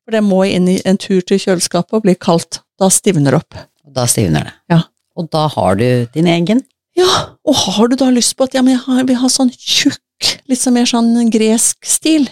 For 0.04 0.10
det 0.10 0.22
må 0.26 0.42
inn 0.50 0.66
i 0.68 0.80
en 0.84 0.98
tur 0.98 1.20
til 1.22 1.38
kjøleskapet 1.38 1.92
og 1.94 2.02
bli 2.02 2.16
kaldt. 2.16 2.58
Da 2.78 2.88
stivner 2.90 3.30
det 3.30 3.38
opp. 3.38 3.54
Da 3.86 4.06
stivner 4.10 4.44
det. 4.50 4.52
Ja. 4.68 4.82
Og 5.16 5.30
da 5.30 5.46
har 5.46 5.76
du 5.76 6.06
din 6.12 6.26
egen. 6.26 6.64
Ja, 6.98 7.08
og 7.48 7.56
har 7.66 7.88
du 7.88 7.96
da 7.96 8.10
lyst 8.12 8.36
på 8.36 8.46
at 8.46 8.54
ja, 8.56 8.62
men 8.64 8.76
jeg 8.76 9.06
vil 9.08 9.20
ha 9.22 9.30
sånn 9.32 9.52
tjukk, 9.56 10.36
litt 10.50 10.60
sånn 10.60 10.76
mer 10.76 10.88
sånn 10.88 11.30
gresk 11.32 11.86
stil? 11.88 12.28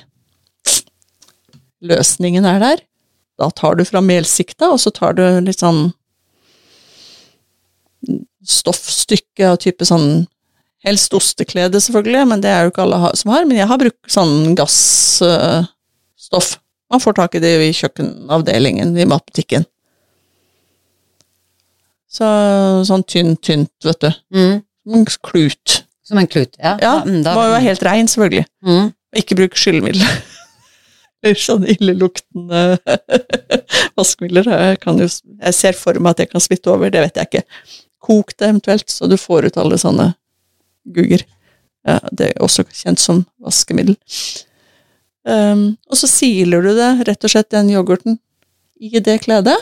Løsningen 1.80 2.44
er 2.44 2.60
der. 2.60 2.82
Da 3.40 3.48
tar 3.56 3.78
du 3.78 3.86
fra 3.88 4.02
melsikta, 4.04 4.68
og 4.74 4.82
så 4.82 4.92
tar 4.92 5.16
du 5.16 5.24
litt 5.40 5.62
sånn 5.62 5.88
stoffstykke 8.46 9.52
av 9.52 9.60
type 9.60 9.86
sånn 9.88 10.26
Helst 10.80 11.12
osteklede, 11.12 11.76
selvfølgelig, 11.84 12.22
men 12.30 12.40
det 12.40 12.48
er 12.48 12.62
jo 12.64 12.70
ikke 12.70 12.86
alle 12.86 13.10
som 13.20 13.34
har. 13.34 13.44
Men 13.44 13.58
jeg 13.58 13.68
har 13.68 13.76
brukt 13.82 14.06
sånn 14.08 14.54
gassstoff. 14.56 16.54
Man 16.88 17.02
får 17.04 17.18
tak 17.18 17.36
i 17.36 17.42
det 17.42 17.50
i 17.66 17.74
kjøkkenavdelingen 17.76 18.94
i 18.96 19.04
matbutikken. 19.04 19.66
Så, 22.10 22.26
sånn 22.88 23.04
tynt, 23.06 23.38
tynt, 23.46 23.70
vet 23.86 24.00
du. 24.02 24.10
Mm. 24.34 24.56
En 24.96 25.04
klut. 25.22 25.76
Som 26.02 26.18
en 26.18 26.26
klut. 26.26 26.56
Ja, 26.58 26.72
Ja, 26.82 26.94
mm, 27.06 27.20
da- 27.22 27.36
må 27.36 27.44
jo 27.46 27.52
være 27.54 27.66
helt 27.68 27.84
rein, 27.86 28.08
selvfølgelig. 28.10 28.46
mm. 28.66 28.88
Ikke 29.20 29.36
bruk 29.38 29.54
skyllemiddel. 29.58 30.02
Eller 31.22 31.36
sånn 31.38 31.66
illeluktende 31.68 32.78
vaskemidler. 33.98 34.48
Jeg, 34.50 34.78
jeg 35.44 35.54
ser 35.54 35.76
for 35.78 35.98
meg 36.00 36.14
at 36.16 36.22
jeg 36.24 36.30
kan 36.32 36.40
smitte 36.42 36.72
over, 36.72 36.90
det 36.90 37.02
vet 37.04 37.20
jeg 37.20 37.28
ikke. 37.30 37.44
Kok 38.00 38.32
det 38.38 38.48
eventuelt, 38.48 38.88
så 38.90 39.06
du 39.10 39.16
får 39.20 39.50
ut 39.50 39.58
alle 39.60 39.76
sånne 39.78 40.08
gugger. 40.88 41.22
Ja, 41.86 41.98
det 42.12 42.30
er 42.32 42.42
også 42.44 42.64
kjent 42.72 43.00
som 43.02 43.22
vaskemiddel. 43.44 43.96
Um, 45.28 45.76
og 45.90 45.98
så 46.00 46.08
siler 46.08 46.64
du 46.64 46.70
det, 46.78 46.90
rett 47.10 47.24
og 47.28 47.32
slett, 47.34 47.50
den 47.52 47.68
yoghurten, 47.74 48.16
i 48.80 48.98
det 49.04 49.18
kledet. 49.26 49.56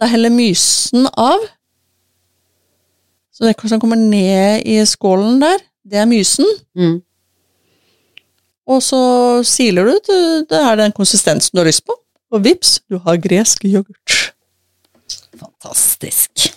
Da 0.00 0.08
heller 0.10 0.32
mysen 0.32 1.08
av. 1.12 1.44
Så 3.32 3.44
det 3.44 3.56
som 3.68 3.80
kommer 3.80 4.00
ned 4.00 4.64
i 4.64 4.78
skålen 4.88 5.40
der, 5.40 5.60
det 5.84 6.00
er 6.00 6.08
mysen. 6.08 6.48
Mm. 6.76 6.98
Og 8.66 8.82
så 8.82 8.98
siler 9.46 9.86
du 9.86 9.98
til 10.08 10.46
det 10.50 10.58
er 10.58 10.80
den 10.80 10.94
konsistensen 10.96 11.54
du 11.54 11.62
har 11.62 11.68
lyst 11.68 11.84
på. 11.86 11.94
Og 12.32 12.42
vips, 12.44 12.80
du 12.90 12.98
har 13.04 13.20
gresk 13.22 13.64
yoghurt. 13.68 14.32
Fantastisk. 15.36 16.48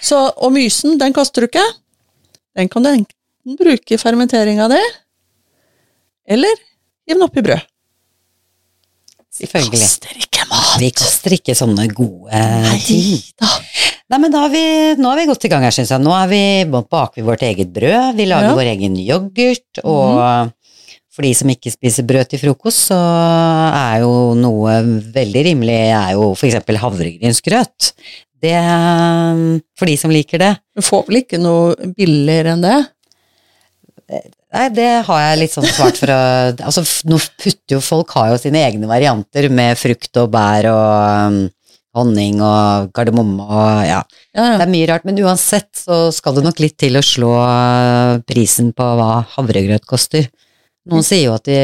Så, 0.00 0.18
og 0.36 0.52
mysen, 0.54 0.98
den 1.00 1.16
kaster 1.16 1.42
du 1.42 1.48
ikke. 1.48 1.64
Den 2.56 2.70
kan 2.70 2.84
du 2.84 2.92
enten 2.92 3.58
bruke 3.58 3.96
i 3.96 4.00
fermenteringa 4.00 4.68
det, 4.70 4.84
eller 6.28 6.60
gi 7.06 7.14
den 7.14 7.24
oppi 7.26 7.42
brød. 7.44 7.64
Selvfølgelig. 9.36 9.82
Kaster 9.82 10.20
ikke 10.22 10.48
mat! 10.50 10.74
Vi 10.80 10.90
kaster 10.96 11.36
ikke 11.36 11.56
sånne 11.58 11.86
gode 11.92 12.42
Nei 12.66 12.78
ting. 12.84 13.22
da. 13.40 13.52
Nei, 14.06 14.20
men 14.22 14.30
da 14.30 14.44
har 14.44 14.52
vi, 14.52 14.62
nå 15.00 15.10
er 15.10 15.18
vi 15.18 15.30
godt 15.32 15.44
i 15.48 15.50
gang 15.50 15.64
her, 15.66 15.74
syns 15.74 15.90
jeg. 15.90 16.02
Nå 16.04 16.12
er 16.14 16.28
vi, 16.30 16.42
baker 16.70 17.18
vi 17.18 17.24
vårt 17.26 17.42
eget 17.42 17.72
brød, 17.74 18.14
vi 18.18 18.28
lager 18.30 18.52
Ja. 18.52 18.58
Vår 18.58 18.70
egen 18.76 18.94
yoghurt, 19.02 19.80
og 19.82 20.52
for 21.16 21.24
de 21.24 21.32
som 21.34 21.50
ikke 21.50 21.72
spiser 21.72 22.04
brød 22.06 22.28
til 22.30 22.42
frokost, 22.42 22.90
så 22.92 22.98
er 23.00 24.02
jo 24.04 24.12
noe 24.38 24.76
veldig 25.14 25.42
rimelig 25.48 25.78
er 25.96 26.12
jo 26.14 26.30
eksempel 26.36 26.78
havregrynsgrøt. 26.82 27.92
Det 28.46 28.52
For 29.80 29.88
de 29.88 29.96
som 29.96 30.12
liker 30.12 30.38
det. 30.42 30.52
Du 30.76 30.84
får 30.84 31.06
vel 31.08 31.22
ikke 31.22 31.40
noe 31.40 31.72
billigere 31.96 32.52
enn 32.52 32.64
det? 32.64 32.76
Nei, 34.06 34.68
det 34.70 34.88
har 35.08 35.20
jeg 35.22 35.38
litt 35.40 35.54
sånn 35.56 35.66
svart 35.66 35.98
for 35.98 36.12
å 36.14 36.18
Altså, 36.68 36.84
nå 37.10 37.18
putter 37.42 37.76
jo 37.76 37.82
folk 37.82 38.14
har 38.14 38.30
jo 38.32 38.38
sine 38.40 38.62
egne 38.62 38.86
varianter 38.90 39.48
med 39.50 39.78
frukt 39.80 40.20
og 40.22 40.30
bær 40.34 40.68
og 40.70 40.92
um, 41.26 41.40
honning 41.96 42.38
og 42.44 42.92
kardemomme 42.94 43.42
og 43.42 43.82
ja. 43.88 44.00
Ja, 44.36 44.46
Det 44.60 44.66
er 44.66 44.72
mye 44.72 44.88
rart, 44.92 45.06
men 45.08 45.18
uansett 45.24 45.70
så 45.80 46.06
skal 46.14 46.38
det 46.38 46.46
nok 46.46 46.62
litt 46.62 46.76
til 46.78 46.98
å 46.98 47.04
slå 47.04 47.32
uh, 47.40 48.22
prisen 48.28 48.70
på 48.76 48.86
hva 49.00 49.24
havregrøt 49.34 49.86
koster. 49.88 50.28
Noen 50.86 51.06
sier 51.06 51.26
jo 51.26 51.36
at 51.36 51.48
de 51.48 51.60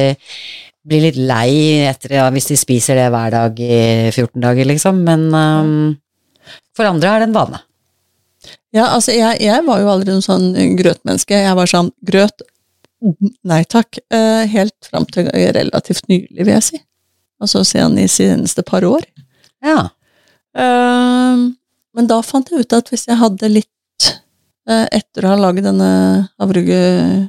blir 0.82 1.04
litt 1.04 1.18
lei 1.20 1.84
etter, 1.86 2.16
ja, 2.18 2.30
hvis 2.34 2.50
de 2.50 2.58
spiser 2.58 2.98
det 2.98 3.10
hver 3.14 3.30
dag 3.34 3.60
i 3.62 3.82
14 4.10 4.34
dager, 4.42 4.66
liksom, 4.72 5.04
men 5.06 5.28
um, 5.30 5.92
For 6.74 6.88
andre 6.88 7.12
er 7.12 7.22
det 7.22 7.30
en 7.30 7.36
vane. 7.36 7.60
Ja, 8.72 8.86
altså, 8.96 9.12
jeg, 9.12 9.40
jeg 9.44 9.64
var 9.66 9.80
jo 9.82 9.90
aldri 9.92 10.12
noen 10.14 10.24
sånn 10.24 10.46
grøtmenneske. 10.78 11.36
Jeg 11.44 11.56
var 11.58 11.68
sånn 11.70 11.90
grøt 12.08 12.44
Nei 13.42 13.64
takk. 13.66 13.98
Eh, 14.14 14.44
helt 14.46 14.86
fram 14.86 15.02
til 15.10 15.26
relativt 15.56 16.06
nylig, 16.08 16.36
vil 16.46 16.52
jeg 16.54 16.62
si. 16.68 16.78
Altså 17.42 17.64
siden 17.66 17.96
i 17.98 18.04
seneste 18.06 18.62
par 18.62 18.84
år. 18.86 19.02
Ja. 19.66 19.88
Eh, 20.54 21.42
men 21.92 22.06
da 22.08 22.20
fant 22.22 22.48
jeg 22.52 22.62
ut 22.62 22.76
at 22.78 22.92
hvis 22.92 23.08
jeg 23.10 23.18
hadde 23.18 23.50
litt 23.50 23.68
eh, 24.70 24.86
Etter 24.94 25.26
å 25.26 25.32
ha 25.34 25.40
lagd 25.42 25.64
denne 25.66 25.90
havregrø- 26.40 27.28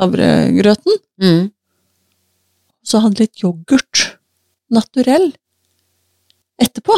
havregrøten, 0.00 0.96
Mm. 1.20 1.50
så 2.82 3.02
hadde 3.04 3.20
litt 3.20 3.42
yoghurt 3.44 4.06
naturell 4.72 5.26
etterpå. 6.64 6.96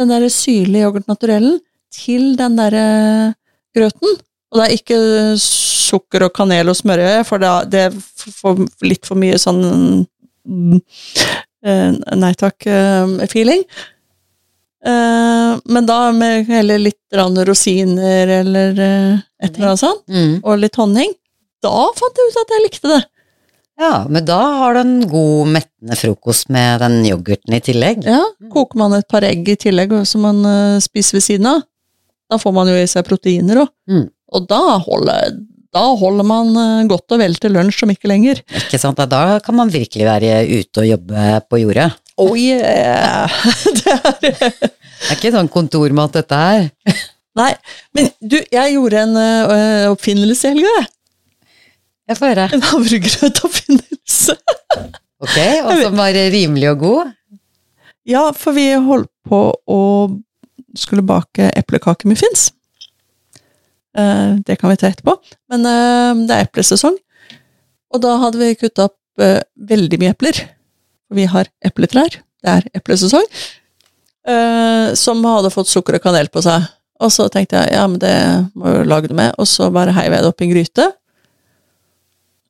Den 0.00 0.08
derre 0.08 0.30
syrlige 0.32 0.86
yoghurt 0.86 1.10
naturellen 1.12 1.58
til 1.94 2.34
den 2.38 2.56
derre 2.58 3.34
grøten. 3.76 4.16
Og 4.52 4.60
det 4.60 4.66
er 4.68 4.76
ikke 4.78 4.98
sukker 5.42 6.26
og 6.28 6.32
kanel 6.36 6.70
og 6.70 6.76
smøre, 6.78 7.24
for 7.26 7.42
det 7.70 7.88
får 8.38 8.62
litt 8.86 9.06
for 9.08 9.18
mye 9.20 9.38
sånn 9.42 9.60
mm, 10.46 10.78
eh, 11.66 11.90
Nei 12.16 12.32
takk-feeling. 12.38 13.64
men 15.66 15.86
da 15.88 16.12
med 16.14 16.46
heller 16.46 16.78
litt 16.78 17.16
rosiner 17.16 18.28
eller 18.40 18.78
eh, 18.78 19.18
et 19.42 19.56
eller 19.56 19.72
annet 19.72 19.80
sånt, 19.82 20.04
Mm. 20.08 20.40
og 20.44 20.58
litt 20.62 20.76
honning. 20.78 21.12
Da 21.62 21.72
fant 21.96 22.16
jeg 22.20 22.30
ut 22.30 22.40
at 22.42 22.52
jeg 22.54 22.62
likte 22.64 22.88
det. 22.92 23.02
Ja, 23.80 24.06
men 24.08 24.24
da 24.24 24.38
har 24.60 24.74
du 24.74 24.80
en 24.80 25.08
god 25.10 25.48
mettende 25.52 25.96
frokost 26.00 26.48
med 26.48 26.80
den 26.80 27.02
yoghurten 27.04 27.52
i 27.52 27.60
tillegg. 27.60 28.04
Ja, 28.06 28.22
Koker 28.52 28.78
man 28.80 28.94
et 28.96 29.08
par 29.10 29.22
egg 29.26 29.48
i 29.48 29.56
tillegg 29.56 29.92
som 30.08 30.22
man 30.24 30.44
eh, 30.48 30.78
spiser 30.80 31.18
ved 31.18 31.26
siden 31.26 31.46
av, 31.50 31.62
da 32.30 32.38
får 32.42 32.54
man 32.54 32.70
jo 32.70 32.78
i 32.78 32.88
seg 32.90 33.06
proteiner 33.06 33.62
òg. 33.64 33.70
Mm. 33.90 34.06
Og 34.36 34.48
da 34.50 34.62
holder, 34.82 35.36
da 35.74 35.84
holder 36.00 36.26
man 36.26 36.50
eh, 36.58 36.86
godt 36.90 37.14
og 37.14 37.22
vel 37.22 37.36
til 37.40 37.54
lunsj, 37.54 37.84
om 37.86 37.92
ikke 37.94 38.10
lenger. 38.10 38.42
Ikke 38.64 38.80
sant? 38.82 39.00
Da 39.10 39.38
kan 39.44 39.56
man 39.58 39.70
virkelig 39.72 40.08
være 40.08 40.40
ute 40.50 40.82
og 40.82 40.90
jobbe 40.90 41.28
på 41.46 41.62
jordet. 41.62 41.90
Oh 42.16 42.32
yeah! 42.40 43.30
det 43.76 43.94
er 43.94 44.18
Det 44.96 45.10
er 45.12 45.18
ikke 45.18 45.34
sånn 45.34 45.52
kontormat 45.52 46.14
dette 46.16 46.36
her. 46.40 46.70
Nei, 47.36 47.50
men 47.92 48.06
du, 48.24 48.38
jeg 48.40 48.72
gjorde 48.72 49.02
en 49.02 49.18
uh, 49.18 49.90
oppfinnelse 49.92 50.48
i 50.48 50.54
helga, 50.54 50.70
jeg. 50.78 50.86
Jeg 52.06 52.16
får 52.16 52.30
høre. 52.30 52.46
En 52.54 52.64
havregrøtoppfinnelse. 52.64 54.36
Ok, 55.20 55.36
og 55.66 55.82
som 55.82 55.98
var 55.98 56.16
rimelig 56.32 56.70
og 56.70 56.80
god. 56.80 57.12
Ja, 58.08 58.28
for 58.36 58.56
vi 58.56 58.70
holdt 58.72 59.10
på 59.26 59.40
å 59.52 59.80
skulle 60.80 61.04
bake 61.06 61.50
eplekakemuffins. 61.56 62.50
Eh, 63.96 64.36
det 64.44 64.58
kan 64.60 64.70
vi 64.70 64.78
ta 64.80 64.90
etterpå. 64.90 65.16
Men 65.52 65.66
eh, 65.68 66.26
det 66.28 66.36
er 66.36 66.48
eplesesong. 66.48 66.96
Og 67.94 68.02
da 68.02 68.16
hadde 68.20 68.40
vi 68.40 68.56
kutta 68.58 68.90
opp 68.90 69.22
eh, 69.22 69.40
veldig 69.56 70.00
mye 70.02 70.14
epler. 70.14 70.42
Vi 71.14 71.26
har 71.30 71.50
epletrær. 71.64 72.20
Det 72.42 72.58
er 72.58 72.68
eplesesong. 72.76 73.26
som 74.98 75.20
hadde 75.22 75.52
fått 75.54 75.68
sukker 75.70 75.94
og 75.94 76.02
kanel 76.02 76.26
på 76.34 76.40
seg. 76.42 76.64
Og 76.98 77.12
så 77.14 77.28
tenkte 77.30 77.60
jeg 77.60 77.76
ja, 77.76 77.84
men 77.86 78.00
det 78.02 78.14
må 78.58 78.66
jeg 78.66 78.80
jo 78.80 78.88
lage 78.90 79.10
det 79.12 79.14
med. 79.14 79.36
Og 79.38 79.46
så 79.46 79.68
bare 79.70 79.94
heiv 79.94 80.16
jeg 80.16 80.24
det 80.24 80.30
oppi 80.32 80.46
en 80.46 80.50
gryte. 80.50 80.86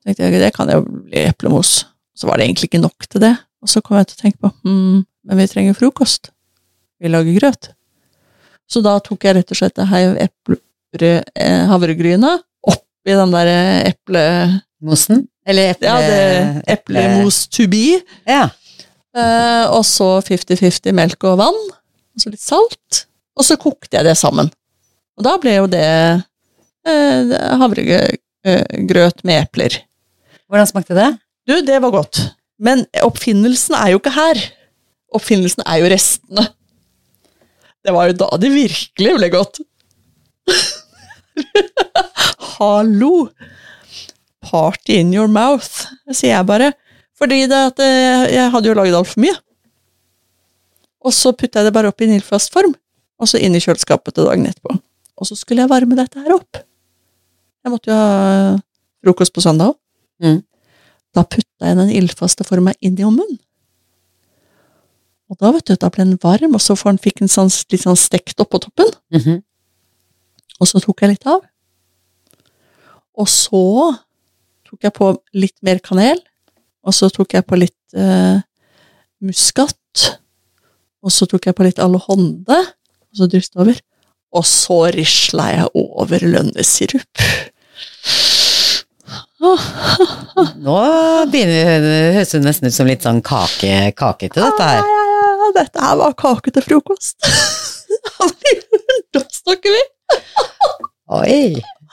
tenkte 0.05 0.25
jeg, 0.25 0.41
Det 0.41 0.55
kan 0.57 0.73
jo 0.73 0.81
bli 0.87 1.27
eplemos. 1.29 1.85
Så 2.17 2.27
var 2.27 2.41
det 2.41 2.47
egentlig 2.47 2.71
ikke 2.71 2.81
nok 2.81 3.09
til 3.11 3.21
det. 3.27 3.35
Og 3.61 3.69
så 3.69 3.83
kom 3.85 3.99
jeg 3.99 4.09
til 4.09 4.17
å 4.17 4.23
tenke 4.23 4.41
på 4.41 4.53
hm, 4.65 5.05
men 5.27 5.41
vi 5.41 5.47
trenger 5.51 5.77
frokost. 5.77 6.31
Vi 7.03 7.11
lager 7.13 7.37
grøt. 7.41 7.73
Så 8.71 8.83
da 8.85 8.97
tok 9.03 9.25
jeg 9.27 9.39
rett 9.39 9.53
og 9.55 9.59
slett 9.59 9.81
heiv 9.91 10.17
eh, 10.19 11.65
havregryna 11.71 12.37
oppi 12.67 13.15
den 13.15 13.35
der 13.35 13.53
eple... 13.93 14.23
Mosen? 14.87 15.25
Eller 15.49 15.73
eple... 15.73 15.89
Ja, 15.89 15.97
det 16.05 16.75
eplemos 16.75 17.47
to 17.49 17.65
be. 17.71 18.01
Ja. 18.29 18.49
Eh, 19.17 19.65
og 19.73 19.87
så 19.89 20.19
50-50 20.27 20.93
melk 20.97 21.25
og 21.25 21.39
vann. 21.41 21.61
Og 22.17 22.23
så 22.23 22.33
litt 22.33 22.43
salt. 22.45 23.07
Og 23.37 23.47
så 23.47 23.57
kokte 23.61 23.97
jeg 23.97 24.07
det 24.09 24.17
sammen. 24.21 24.51
Og 25.17 25.25
da 25.25 25.37
ble 25.41 25.55
jo 25.57 25.69
det 25.71 25.87
eh, 25.87 27.37
havregrøt 27.63 29.25
med 29.25 29.47
epler. 29.47 29.79
Hvordan 30.47 30.69
smakte 30.69 30.97
det? 30.99 31.09
Du, 31.49 31.57
det 31.65 31.81
var 31.83 31.95
godt. 31.95 32.21
Men 32.63 32.85
oppfinnelsen 33.05 33.77
er 33.79 33.95
jo 33.95 34.01
ikke 34.01 34.15
her. 34.17 34.41
Oppfinnelsen 35.17 35.65
er 35.67 35.81
jo 35.83 35.91
restene. 35.93 36.47
Det 37.87 37.95
var 37.95 38.11
jo 38.11 38.17
da 38.19 38.27
det 38.43 38.51
virkelig 38.51 39.13
ble 39.15 39.29
godt. 39.31 39.61
Hallo! 42.57 43.29
Party 44.47 44.99
in 45.03 45.13
your 45.15 45.31
mouth, 45.31 45.87
sier 46.11 46.33
jeg 46.33 46.49
bare. 46.49 46.73
Fordi 47.17 47.45
det 47.47 47.61
at 47.71 47.83
eh, 47.83 48.25
jeg 48.35 48.51
hadde 48.53 48.71
jo 48.71 48.75
laget 48.75 48.99
altfor 48.99 49.23
mye. 49.23 49.37
Og 51.07 51.15
så 51.15 51.31
putta 51.31 51.63
jeg 51.63 51.69
det 51.69 51.75
bare 51.77 51.93
opp 51.93 52.03
i 52.03 52.09
en 52.09 52.17
ildfast 52.17 52.51
form, 52.55 52.75
og 53.23 53.31
så 53.31 53.39
inn 53.39 53.55
i 53.55 53.63
kjøleskapet 53.63 54.17
til 54.17 54.27
dagen 54.27 54.49
etterpå. 54.51 54.75
Og 55.17 55.31
så 55.31 55.39
skulle 55.39 55.63
jeg 55.63 55.71
varme 55.71 55.99
dette 55.99 56.21
her 56.21 56.35
opp. 56.35 56.59
Jeg 57.63 57.73
måtte 57.73 57.93
jo 57.93 57.97
ha 57.97 58.57
frokost 59.07 59.35
på 59.35 59.45
søndag 59.45 59.71
òg. 59.71 59.79
Mm. 60.27 60.41
Da 61.15 61.23
putta 61.23 61.71
jeg 61.71 61.79
den 61.79 61.95
ildfaste 61.95 62.45
forma 62.49 62.75
inn 62.85 62.99
i 62.99 63.07
ovnen. 63.07 63.39
Og 65.27 65.39
da 65.41 65.51
vet 65.55 65.67
du, 65.67 65.75
da 65.75 65.91
ble 65.91 66.05
den 66.07 66.21
varm, 66.23 66.55
og 66.55 66.63
så 66.63 66.77
fikk 66.79 67.21
den 67.23 67.31
sånn, 67.31 67.51
litt 67.73 67.83
sånn 67.83 67.99
stekt 67.99 68.41
oppå 68.43 68.61
toppen. 68.63 68.93
Mhm. 69.15 69.43
Og 70.61 70.69
så 70.71 70.81
tok 70.81 71.03
jeg 71.03 71.17
litt 71.17 71.27
av. 71.29 71.43
Og 73.17 73.29
så 73.29 73.97
tok 74.69 74.87
jeg 74.87 74.95
på 74.97 75.11
litt 75.37 75.57
mer 75.67 75.81
kanel, 75.85 76.21
og 76.87 76.95
så 76.95 77.11
tok 77.13 77.35
jeg 77.37 77.47
på 77.49 77.59
litt 77.59 77.97
eh, 77.97 78.39
muskat, 79.25 80.07
og 81.03 81.13
så 81.13 81.27
tok 81.31 81.49
jeg 81.49 81.57
på 81.57 81.67
litt 81.67 81.81
alohonde, 81.83 82.59
og 83.11 83.21
så 83.21 83.29
drysset 83.31 83.61
over. 83.63 83.79
Og 84.37 84.45
så 84.45 84.79
risla 84.93 85.51
jeg 85.55 85.69
over 85.79 86.25
lønnesirup. 86.25 87.23
Nå 90.67 90.77
begynner 91.31 91.81
det 91.85 91.97
høres 92.17 92.35
nesten 92.43 92.69
ut 92.69 92.75
som 92.75 92.89
litt 92.89 93.05
sånn 93.07 93.23
kake, 93.25 93.93
kakete, 93.97 94.43
dette 94.43 94.67
her. 94.67 94.81
Ja, 94.83 94.87
ja, 94.91 95.05
ja, 95.13 95.16
dette 95.55 95.83
her 95.83 95.97
var 96.01 96.17
kake 96.19 96.53
til 96.55 96.67
frokost. 96.67 97.17
da 99.15 99.23
snakker 99.43 99.75
vi! 99.77 99.83
Oi! 101.17 101.41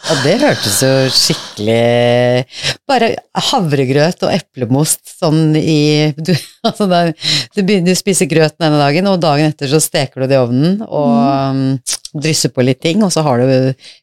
Og 0.04 0.24
det 0.26 0.34
hørtes 0.42 0.82
jo 0.84 0.90
skikkelig 1.16 2.44
Bare 2.90 3.14
havregrøt 3.52 4.26
og 4.26 4.34
eplemost 4.34 5.14
sånn 5.22 5.56
i 5.56 6.12
Du, 6.18 6.34
altså 6.68 6.90
da, 6.92 7.06
du, 7.56 7.62
du 7.64 7.94
spiser 7.96 8.28
grøten 8.32 8.66
denne 8.66 8.82
dagen, 8.82 9.08
og 9.12 9.22
dagen 9.24 9.54
etter 9.54 9.72
så 9.72 9.80
steker 9.84 10.24
du 10.24 10.28
det 10.28 10.38
i 10.38 10.42
ovnen 10.42 10.82
og 10.84 11.16
mm. 11.56 11.64
drysser 12.26 12.52
på 12.54 12.66
litt 12.68 12.82
ting, 12.84 13.04
og 13.06 13.14
så 13.16 13.24
har 13.26 13.40
du 13.40 13.48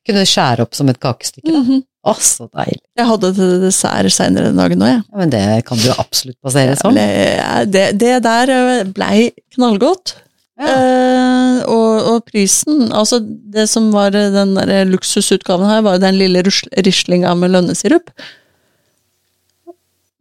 Kunne 0.07 0.25
du 0.25 0.31
skjære 0.31 0.65
opp 0.65 0.79
som 0.79 0.89
et 0.93 1.01
kakestykke. 1.03 1.51
da. 1.51 1.61
Mhm. 1.61 1.87
Å, 2.01 2.15
så 2.17 2.47
deilig. 2.57 2.81
Jeg 2.97 3.07
hadde 3.11 3.29
det 3.29 3.37
til 3.37 3.51
dessert 3.67 4.15
seinere 4.15 4.49
den 4.49 4.57
dagen 4.61 4.81
òg, 4.81 4.89
jeg. 4.95 5.03
Ja, 5.11 5.19
men 5.21 5.33
det 5.35 5.43
kan 5.69 5.77
du 5.81 5.85
jo 5.91 5.97
absolutt 6.01 6.39
basere 6.47 6.79
sånn. 6.81 6.97
Ble- 6.97 7.67
Det, 7.69 7.83
det 8.01 8.15
der 8.25 8.53
eh, 8.55 8.85
blei 8.97 9.27
knallgodt. 9.57 10.15
Ja. 10.61 10.71
Eh, 10.77 11.61
og, 11.73 12.09
og 12.11 12.25
prisen 12.29 12.91
Altså, 12.93 13.17
det 13.25 13.63
som 13.71 13.87
var 13.95 14.11
den 14.13 14.53
der 14.59 14.85
luksusutgaven 14.89 15.69
her, 15.69 15.81
var 15.85 15.97
jo 15.99 16.03
den 16.07 16.19
lille 16.21 16.43
rislinga 16.45 17.33
med 17.37 17.53
lønnesirup. 17.55 18.13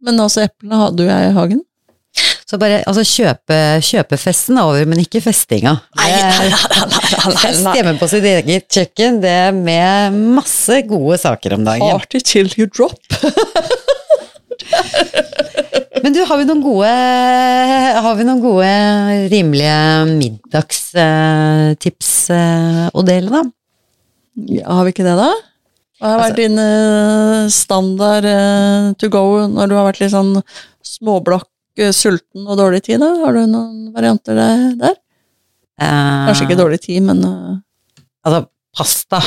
Men 0.04 0.20
altså, 0.24 0.46
eplene 0.48 0.78
hadde 0.80 1.04
jo 1.04 1.10
jeg 1.10 1.28
i 1.32 1.34
hagen. 1.36 1.60
Så 2.50 2.58
bare 2.58 2.80
altså, 2.90 3.04
kjøpe, 3.06 3.56
kjøpe 3.86 4.16
festen 4.18 4.58
er 4.58 4.66
over, 4.66 4.86
men 4.90 4.98
ikke 5.04 5.20
festinga. 5.22 5.76
nei, 6.00 6.08
Fest 7.38 7.68
hjemme 7.76 7.92
på 8.00 8.08
sitt 8.10 8.26
eget 8.26 8.66
kjøkken, 8.74 9.20
det 9.22 9.30
er 9.46 9.52
med 9.54 10.16
masse 10.34 10.80
gode 10.90 11.20
saker 11.22 11.54
om 11.54 11.62
dagen. 11.68 11.86
Party 11.94 12.18
till 12.26 12.50
you 12.58 12.66
drop. 12.66 12.98
Men 16.00 16.14
du, 16.16 16.20
har 16.24 16.36
vi 16.40 16.46
noen 16.48 16.62
gode, 16.64 16.90
har 18.02 18.14
vi 18.16 18.24
noen 18.26 18.40
gode 18.42 18.70
rimelige 19.30 20.06
middagstips 20.16 22.12
eh, 22.34 22.86
å 22.90 23.04
dele, 23.06 23.28
da? 23.30 23.42
Ja, 24.48 24.66
har 24.78 24.88
vi 24.88 24.94
ikke 24.94 25.04
det, 25.06 25.16
da? 25.20 25.30
Hva 26.00 26.14
har 26.14 26.22
vært 26.22 26.38
din 26.40 26.56
eh, 26.62 27.50
standard 27.52 28.24
eh, 28.24 28.90
to 28.96 29.06
go 29.12 29.24
når 29.52 29.68
du 29.68 29.74
har 29.76 29.84
vært 29.90 30.00
litt 30.00 30.14
sånn 30.14 30.32
småblakk, 30.86 31.44
eh, 31.44 31.59
sulten 31.96 32.46
og 32.46 32.58
dårlig 32.60 32.82
tid? 32.86 33.00
da? 33.02 33.08
Har 33.24 33.36
du 33.36 33.44
noen 33.50 33.90
varianter 33.94 34.36
der? 34.38 34.96
Eh, 35.80 36.26
Kanskje 36.28 36.46
ikke 36.48 36.58
dårlig 36.60 36.80
tid, 36.84 37.00
men 37.06 37.22
eh, 37.24 37.56
Altså, 38.28 38.42
pasta. 38.76 39.20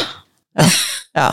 ja. 1.19 1.31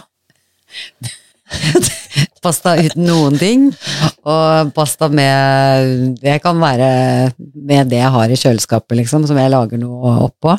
Pasta 2.41 2.73
uten 2.81 3.05
noen 3.05 3.37
ting, 3.37 3.67
og 4.25 4.71
pasta 4.77 5.11
med 5.13 6.15
Det 6.23 6.39
kan 6.45 6.57
være 6.63 6.89
med 7.37 7.91
det 7.93 7.99
jeg 8.01 8.13
har 8.15 8.33
i 8.33 8.39
kjøleskapet, 8.41 8.97
liksom, 9.03 9.27
som 9.29 9.37
jeg 9.41 9.53
lager 9.53 9.81
noe 9.83 10.15
oppå. 10.25 10.55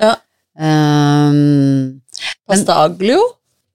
Ja. 0.00 0.14
Um, 0.56 2.00
Pasta 2.48 2.78
aglio, 2.86 3.20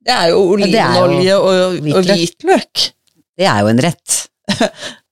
det 0.06 0.14
er 0.14 0.32
jo 0.32 0.42
Ja, 0.42 0.54
olivenolje 0.56 1.38
og, 1.38 1.78
og 1.94 2.10
hvitløk. 2.10 2.84
det 3.38 3.48
er 3.50 3.62
jo 3.62 3.72
en 3.74 3.84
rett. 3.86 4.18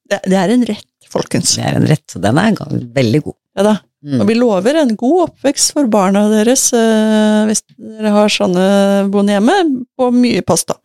Det, 0.05 0.19
det 0.29 0.37
er 0.37 0.51
en 0.53 0.61
rett, 0.69 0.94
folkens. 1.15 1.55
Det 1.57 1.65
er 1.65 1.79
en 1.79 1.89
rett, 1.89 2.05
og 2.15 2.23
den 2.23 2.41
er 2.41 2.61
veldig 2.99 3.21
god. 3.25 3.37
Ja 3.55 3.67
da. 3.69 3.75
Mm. 4.05 4.19
Og 4.21 4.27
vi 4.29 4.35
lover 4.37 4.77
en 4.77 4.93
god 4.99 5.21
oppvekst 5.29 5.73
for 5.73 5.89
barna 5.89 6.27
deres 6.29 6.67
eh, 6.77 7.45
hvis 7.49 7.63
dere 7.73 8.11
har 8.13 8.29
sånne 8.29 8.65
boende 9.09 9.33
hjemme, 9.33 9.55
på 9.97 10.11
mye 10.13 10.43
pasta. 10.45 10.77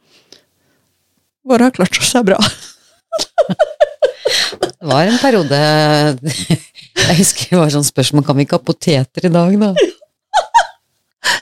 Våre 1.45 1.69
har 1.69 1.75
klart 1.77 1.99
seg 2.01 2.25
bra. 2.31 2.39
Det 4.81 4.89
var 4.89 5.05
en 5.05 5.19
periode 5.21 5.57
Jeg 7.01 7.17
husker 7.19 7.51
det 7.51 7.59
var 7.59 7.73
sånn 7.75 7.85
spørsmål 7.85 8.23
Kan 8.25 8.39
vi 8.39 8.45
ikke 8.47 8.57
ha 8.57 8.63
poteter 8.65 9.27
i 9.27 9.33
dag, 9.33 9.57
da? 9.61 9.71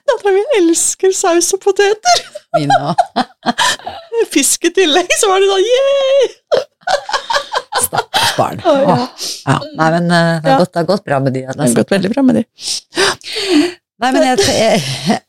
Dattera 0.08 0.32
mi 0.34 0.42
elsker 0.60 1.12
saus 1.16 1.52
og 1.56 1.62
poteter. 1.64 2.24
Mina 2.56 2.94
Fisk 4.34 4.66
i 4.68 4.72
tillegg, 4.74 5.10
så 5.20 5.30
var 5.30 5.42
det 5.42 5.48
sånn 5.52 5.66
yeah! 5.68 6.64
stakkars 7.84 8.32
barn. 8.38 8.60
Oh, 8.64 8.80
ja. 8.82 8.96
Ja. 9.44 9.56
Nei, 9.76 9.88
men 9.98 10.10
eh, 10.10 10.42
det 10.42 10.48
har, 10.48 10.54
Ja. 10.54 10.58
gått, 10.62 10.72
det 10.72 10.80
har 10.80 10.88
gått 10.88 11.04
bra 11.04 11.20
med 11.20 11.36
de. 11.36 11.44
Det 11.46 11.60
har 11.60 11.74
gått 11.76 11.92
veldig 11.94 12.10
bra 12.14 12.22
med 12.26 12.40
de. 12.40 12.44
Nei, 13.98 14.10
men 14.14 14.22
jeg, 14.24 14.38
jeg 14.54 15.20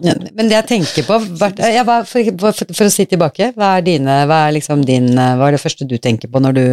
Men 0.00 0.48
det 0.48 0.56
jeg 0.56 0.66
tenker 0.70 1.04
på 1.04 1.18
ja, 1.60 1.82
for, 2.08 2.30
for, 2.40 2.62
for 2.72 2.86
å 2.86 2.92
si 2.92 3.04
tilbake, 3.10 3.50
hva 3.58 3.74
er 3.78 3.84
dine 3.84 4.14
Hva 4.30 4.38
er 4.46 4.54
liksom 4.56 4.84
din 4.88 5.10
Hva 5.18 5.50
er 5.50 5.56
det 5.56 5.60
første 5.60 5.84
du 5.88 5.98
tenker 6.00 6.30
på 6.32 6.40
når 6.40 6.56
du 6.56 6.64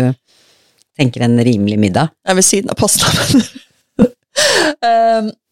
tenker 0.97 1.25
en 1.25 1.35
rimelig 1.43 1.77
middag? 1.81 2.13
Jeg 2.23 2.31
er 2.31 2.37
ved 2.39 2.47
siden 2.47 2.71
av 2.71 2.79
pasta, 2.79 3.11
men 3.11 4.07
um, 4.87 5.27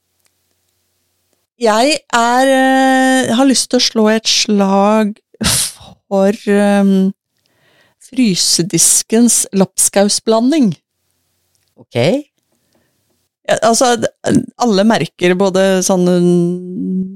Jeg 1.62 2.00
er 2.12 2.50
eh, 2.52 3.34
har 3.36 3.48
lyst 3.48 3.70
til 3.72 3.80
å 3.80 3.86
slå 3.86 4.08
et 4.12 4.28
slag 4.28 5.14
for 6.10 6.36
um, 6.52 7.14
frysediskens 8.04 9.46
lapskausblanding. 9.56 10.74
Ok? 11.80 11.98
Ja, 13.46 13.60
altså, 13.62 13.94
alle 14.62 14.86
merker, 14.90 15.36
både 15.38 15.64
sånne 15.86 16.18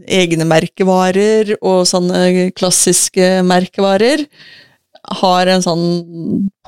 egne 0.07 0.47
merkevarer 0.47 1.55
og 1.59 1.83
sånne 1.89 2.49
klassiske 2.55 3.39
merkevarer, 3.45 4.23
har 5.19 5.49
en 5.49 5.63
sånn 5.65 5.85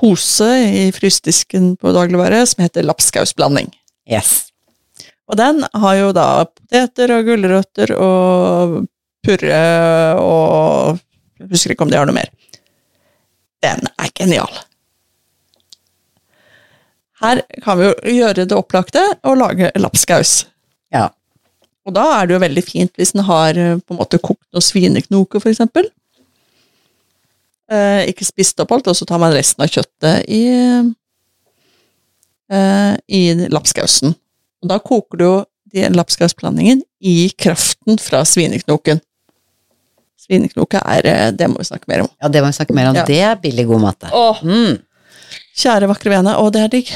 pose 0.00 0.48
i 0.66 0.88
frysedisken 0.94 1.76
på 1.80 1.92
dagligvare 1.94 2.42
som 2.48 2.64
heter 2.64 2.84
lapskausblanding. 2.88 3.70
Yes. 4.10 4.51
Og 5.30 5.38
den 5.38 5.62
har 5.62 5.94
jo 5.98 6.10
da 6.16 6.26
poteter 6.48 7.14
og 7.16 7.28
gulrøtter 7.30 7.94
og 7.96 8.82
purre 9.22 9.62
og 10.18 11.00
Jeg 11.42 11.50
husker 11.50 11.72
ikke 11.74 11.86
om 11.86 11.90
de 11.90 11.98
har 11.98 12.06
noe 12.06 12.14
mer. 12.14 12.28
Den 13.62 13.88
er 13.98 14.10
genial. 14.14 14.60
Her 17.22 17.42
kan 17.62 17.78
vi 17.78 17.88
jo 17.88 18.14
gjøre 18.18 18.44
det 18.46 18.54
opplagte 18.54 19.02
og 19.26 19.38
lage 19.40 19.70
lapskaus. 19.78 20.44
Ja. 20.94 21.08
Og 21.86 21.94
da 21.96 22.04
er 22.16 22.28
det 22.28 22.36
jo 22.36 22.42
veldig 22.42 22.64
fint 22.66 22.98
hvis 22.98 23.14
en 23.16 23.24
har 23.26 23.58
eh, 23.58 23.78
på 23.78 23.94
en 23.94 24.00
måte 24.00 24.20
kokt 24.22 24.44
noen 24.54 24.64
svineknoker, 24.64 25.42
eksempel. 25.50 25.88
Eh, 27.72 28.08
ikke 28.10 28.26
spist 28.26 28.60
opp 28.62 28.74
alt, 28.74 28.90
og 28.90 28.98
så 28.98 29.06
tar 29.08 29.22
man 29.22 29.34
resten 29.34 29.64
av 29.64 29.70
kjøttet 29.72 30.28
i, 30.30 30.42
eh, 32.52 32.92
i 33.18 33.22
lapskausen. 33.50 34.14
Og 34.62 34.68
da 34.70 34.78
koker 34.82 35.18
du 35.20 35.24
jo 35.26 35.32
den 35.72 35.94
lapskausblandingen 35.96 36.82
i 37.00 37.30
kraften 37.40 37.98
fra 38.02 38.20
svineknoken. 38.28 39.00
Svineknoke 40.22 40.78
er 40.86 41.06
eh, 41.10 41.30
Det 41.34 41.48
må 41.50 41.58
vi 41.62 41.66
snakke 41.66 41.88
mer 41.90 42.04
om. 42.04 42.10
ja, 42.22 42.28
det 42.30 42.42
må 42.44 42.50
vi 42.52 42.58
snakke 42.60 42.76
mer 42.76 42.90
om. 42.92 42.98
Ja. 43.00 43.04
Det 43.08 43.20
er 43.26 43.40
billig 43.42 43.66
god 43.70 43.80
mat. 43.88 44.08
Åh, 44.12 44.42
Mm. 44.44 44.76
kjære 45.58 45.88
vakre 45.90 46.10
vene. 46.12 46.36
Å, 46.38 46.44
det 46.54 46.60
er 46.62 46.68
digg. 46.72 46.92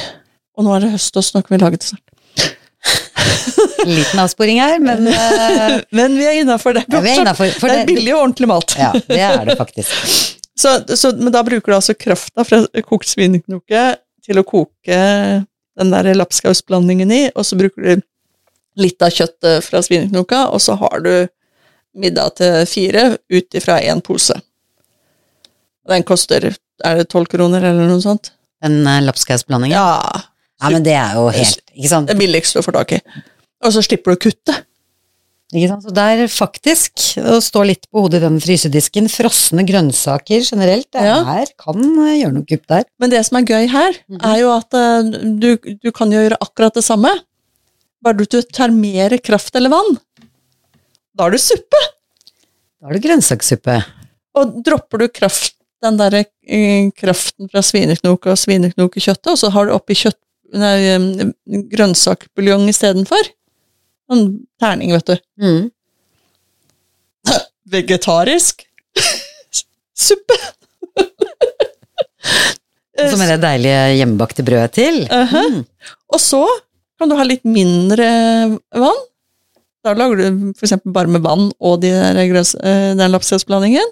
Og 0.56 0.64
nå 0.64 0.74
er 0.76 0.80
det 0.86 0.92
høst, 0.94 1.16
og 1.18 1.24
så 1.24 1.36
nå 1.38 1.42
kan 1.44 1.56
vi 1.56 1.62
lage 1.64 1.80
det 1.80 1.88
snart. 1.88 2.04
Liten 3.86 4.18
avsporing 4.22 4.60
her, 4.62 4.78
men 4.82 5.08
uh... 5.10 5.80
Men 5.98 6.14
vi 6.16 6.24
er 6.26 6.38
innafor 6.40 6.76
det. 6.78 6.84
ja, 6.88 7.00
vi 7.02 7.10
er 7.12 7.20
innenfor, 7.24 7.50
For 7.60 7.68
det 7.72 7.82
er 7.82 7.90
billig 7.90 8.14
og 8.14 8.22
ordentlig 8.28 8.48
mat. 8.50 8.74
ja, 8.78 8.92
det 9.08 9.20
er 9.20 9.44
det 9.50 9.56
faktisk. 9.58 9.92
Så, 10.56 10.70
så, 10.96 11.10
men 11.12 11.28
da 11.34 11.42
bruker 11.44 11.68
du 11.68 11.74
altså 11.76 11.92
krafta 11.92 12.40
fra 12.48 12.62
kokt 12.88 13.04
svineknoke 13.10 13.80
til 14.24 14.38
å 14.40 14.42
koke 14.48 14.96
den 15.76 15.92
der 15.92 16.14
lapskausblandingen 16.16 17.12
i, 17.12 17.22
og 17.34 17.46
så 17.46 17.58
bruker 17.58 17.82
du 17.84 18.04
litt 18.80 19.02
av 19.02 19.12
kjøttet 19.12 19.64
fra 19.64 19.80
svineknoka, 19.84 20.46
og 20.52 20.60
så 20.64 20.76
har 20.80 21.02
du 21.04 21.12
middag 21.96 22.36
til 22.40 22.64
fire 22.68 23.06
ut 23.32 23.56
ifra 23.56 23.78
én 23.80 24.02
pose. 24.04 24.36
Den 25.88 26.04
koster 26.04 26.50
er 26.84 26.98
det 27.00 27.08
tolv 27.12 27.30
kroner 27.32 27.64
eller 27.64 27.88
noe 27.88 28.02
sånt? 28.04 28.32
Den 28.64 28.82
uh, 28.84 28.98
lapskausblandingen. 29.04 29.76
Ja. 29.76 30.26
Ja, 30.60 30.70
men 30.72 30.84
det 30.84 30.94
er 30.96 31.18
jo 31.18 31.26
helt 31.32 31.60
Ikke 31.74 31.90
sant? 31.90 32.08
det 32.08 32.16
billigste 32.16 32.60
du 32.60 32.64
får 32.64 32.78
tak 32.78 32.96
i. 32.96 33.00
Og 33.64 33.72
så 33.74 33.82
slipper 33.84 34.12
du 34.12 34.16
å 34.16 34.22
kutte. 34.24 34.54
Så 35.54 35.92
det 35.94 36.02
er 36.02 36.26
faktisk 36.26 37.02
å 37.22 37.36
stå 37.40 37.60
litt 37.68 37.84
på 37.92 38.02
hodet 38.02 38.18
i 38.18 38.24
den 38.24 38.40
frysedisken. 38.42 39.06
Frosne 39.08 39.62
grønnsaker 39.68 40.42
generelt, 40.42 40.88
det 40.90 41.04
Ja. 41.06 41.22
her 41.24 41.46
kan 41.56 41.78
eh, 42.02 42.16
gjøre 42.24 42.32
noe 42.34 42.44
kupp 42.50 42.66
der. 42.66 42.84
Men 42.98 43.10
det 43.10 43.24
som 43.26 43.38
er 43.38 43.44
gøy 43.46 43.68
her, 43.70 43.92
Mhm. 44.10 44.20
er 44.24 44.40
jo 44.40 44.50
at 44.56 44.74
eh, 44.74 45.02
du, 45.38 45.56
du 45.84 45.92
kan 45.92 46.10
gjøre 46.10 46.36
akkurat 46.42 46.74
det 46.74 46.82
samme, 46.82 47.12
bare 48.02 48.14
du 48.26 48.42
tar 48.42 48.70
mer 48.74 49.16
kraft 49.18 49.54
eller 49.54 49.70
vann. 49.70 49.98
Da 51.16 51.24
har 51.24 51.30
du 51.30 51.38
suppe! 51.38 51.82
Da 52.82 52.88
har 52.88 52.94
du 52.94 53.00
grønnsakssuppe. 53.06 53.84
Og 54.34 54.62
dropper 54.64 54.98
du 54.98 55.08
kraft, 55.08 55.54
den 55.80 55.96
der 55.96 56.24
eh, 56.46 56.90
kraften 56.90 57.48
fra 57.48 57.62
svineknok 57.62 58.26
og 58.26 58.36
svineknokekjøttet, 58.36 59.30
og 59.30 59.38
så 59.38 59.50
har 59.54 59.66
du 59.66 59.72
oppi 59.78 59.94
kjøtt, 59.94 60.18
nei, 60.52 61.30
grønnsakbuljong 61.70 62.66
istedenfor. 62.68 63.30
Sånn 64.06 64.28
terning, 64.62 64.94
vet 64.94 65.10
du. 65.10 65.16
Mm. 65.42 65.64
Vegetarisk 67.74 68.62
suppe! 70.06 70.38
Som 73.10 73.20
er 73.20 73.34
det 73.34 73.42
deilige 73.42 73.80
hjemmebakte 73.98 74.44
brødet 74.46 74.72
til. 74.78 75.02
Uh-huh. 75.12 75.48
Mm. 75.52 75.58
Og 76.14 76.20
så 76.22 76.44
kan 76.96 77.10
du 77.10 77.16
ha 77.18 77.26
litt 77.26 77.44
mindre 77.44 78.06
vann. 78.72 79.02
Da 79.84 79.92
lager 79.94 80.18
du 80.18 80.24
eksempel 80.64 80.94
bare 80.94 81.10
med 81.12 81.22
vann 81.22 81.50
og 81.60 81.82
de 81.82 81.90
der 81.92 82.18
eh, 82.18 82.94
den 82.96 83.12
lapskausblandingen. 83.12 83.86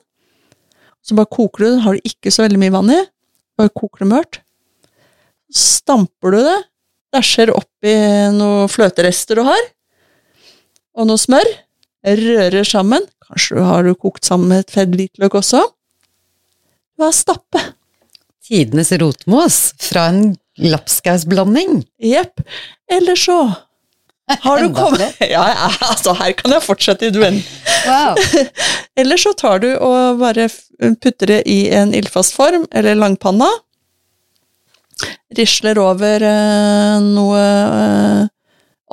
Så 1.04 1.14
bare 1.18 1.30
koker 1.30 1.62
du 1.62 1.68
det, 1.68 1.82
har 1.84 1.94
du 1.94 2.08
ikke 2.08 2.32
så 2.32 2.46
veldig 2.46 2.60
mye 2.62 2.74
vann 2.74 2.94
i. 2.94 3.02
Bare 3.60 3.74
koker 3.76 4.02
det 4.02 4.10
mørt. 4.10 4.40
Stamper 5.54 6.34
du 6.34 6.40
det, 6.48 6.58
dæsjer 7.14 7.52
oppi 7.54 7.94
noen 8.34 8.72
fløterester 8.72 9.38
du 9.38 9.44
har, 9.46 9.62
og 10.94 11.08
noe 11.10 11.20
smør. 11.20 11.48
Rører 12.04 12.66
sammen. 12.68 13.06
Kanskje 13.24 13.64
har 13.64 13.86
du 13.86 13.94
kokt 13.96 14.26
sammen 14.28 14.50
med 14.52 14.64
et 14.64 14.74
fedd 14.74 14.96
hvitløk 14.98 15.38
også. 15.40 15.62
Du 16.94 17.06
har 17.06 17.14
stappe. 17.16 17.62
Tidenes 18.44 18.92
rotmos 19.00 19.58
fra 19.80 20.08
en 20.12 20.34
lapskausblanding. 20.60 21.80
Jepp. 22.04 22.44
Eller 22.92 23.16
så 23.16 23.38
har 24.24 24.62
du 24.62 24.70
kommet 24.74 25.16
ja, 25.34 25.42
ja, 25.50 25.68
altså 25.84 26.14
her 26.16 26.32
kan 26.38 26.54
jeg 26.54 26.64
fortsette 26.64 27.08
i 27.08 27.14
duen. 27.14 27.40
Wow. 27.84 28.16
Eller 29.00 29.20
så 29.20 29.34
tar 29.36 29.60
du 29.64 29.70
og 29.74 30.20
bare 30.22 30.48
putter 31.02 31.28
det 31.28 31.40
i 31.50 31.66
en 31.74 31.92
ildfast 31.96 32.36
form, 32.36 32.64
eller 32.72 32.96
langpanna. 32.98 33.48
Risler 35.34 35.78
over 35.82 36.22
eh, 36.22 37.02
noe 37.02 37.40
eh, 37.42 38.30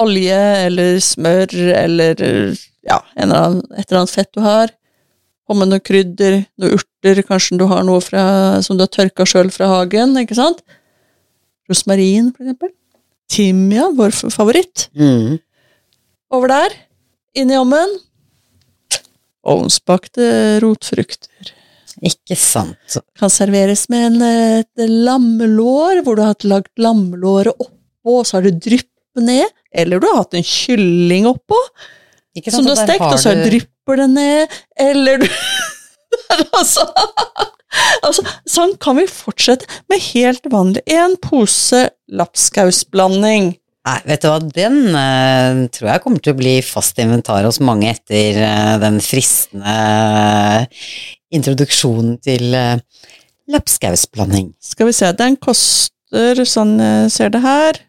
olje 0.01 0.41
eller 0.65 0.99
smør 1.03 1.55
eller 1.77 2.21
ja, 2.87 2.99
en 3.15 3.29
eller 3.29 3.39
annen, 3.39 3.63
et 3.75 3.85
eller 3.87 4.01
annet 4.01 4.13
fett 4.13 4.31
du 4.33 4.41
har. 4.45 4.73
På 5.47 5.57
med 5.57 5.71
noe 5.71 5.83
krydder, 5.83 6.41
noen 6.61 6.77
urter, 6.77 7.23
kanskje 7.27 7.57
du 7.59 7.65
har 7.69 7.83
noe 7.87 8.01
fra, 8.03 8.23
som 8.63 8.77
du 8.77 8.85
har 8.85 8.91
tørka 8.93 9.25
sjøl 9.27 9.51
fra 9.53 9.69
hagen, 9.71 10.15
ikke 10.21 10.37
sant? 10.37 10.61
Rosmarin, 11.69 12.31
for 12.35 12.45
eksempel. 12.45 12.71
Timian, 13.31 13.95
vår 13.97 14.15
favoritt. 14.33 14.89
Mm. 14.97 15.39
Over 16.31 16.51
der, 16.51 16.77
inn 17.37 17.51
i 17.51 17.57
ovnen. 17.59 17.97
Ovnsbakte 19.41 20.59
rotfrukter. 20.63 21.51
Ikke 22.05 22.37
sant. 22.39 22.97
Kan 23.19 23.31
serveres 23.33 23.87
med 23.91 24.07
en, 24.07 24.23
et 24.61 24.85
lammelår, 24.87 26.01
hvor 26.05 26.17
du 26.17 26.23
har 26.25 26.47
lagd 26.47 26.71
lammelåret 26.81 27.53
oppå, 27.53 28.21
og 28.21 28.25
så 28.25 28.39
har 28.39 28.47
du 28.47 28.55
dryppet 28.55 28.90
ned. 29.20 29.49
Eller 29.72 29.99
du 29.99 30.07
har 30.07 30.22
hatt 30.24 30.38
en 30.38 30.45
kylling 30.45 31.28
oppå, 31.30 31.59
som 32.47 32.64
du 32.64 32.72
har 32.72 32.80
stekt, 32.80 33.03
og 33.03 33.20
så 33.20 33.36
du- 33.36 33.43
drypper 33.49 34.03
det 34.03 34.09
ned. 34.09 34.59
Eller 34.80 35.18
du 35.24 35.28
altså, 36.59 36.86
altså, 38.03 38.24
sånn 38.47 38.76
kan 38.82 38.97
vi 38.99 39.07
fortsette 39.07 39.68
med 39.91 40.03
helt 40.12 40.47
vanlig. 40.51 40.84
En 40.91 41.16
pose 41.24 41.88
lapskausblanding. 42.12 43.53
Nei, 43.88 43.97
vet 44.05 44.22
du 44.22 44.28
hva, 44.30 44.38
den 44.43 44.82
uh, 44.93 45.64
tror 45.74 45.88
jeg 45.89 46.03
kommer 46.03 46.22
til 46.22 46.36
å 46.36 46.38
bli 46.38 46.57
fast 46.62 46.99
inventar 47.01 47.47
hos 47.47 47.57
mange 47.64 47.89
etter 47.89 48.38
uh, 48.43 48.76
den 48.84 48.99
fristende 49.01 49.66
uh, 49.66 50.84
introduksjonen 51.34 52.20
til 52.22 52.51
lapskausblanding. 53.51 54.51
Skal 54.62 54.91
vi 54.91 54.93
se, 54.93 55.09
den 55.18 55.39
koster, 55.41 56.43
sånn 56.45 56.76
ser 57.09 57.32
det 57.34 57.41
her 57.41 57.80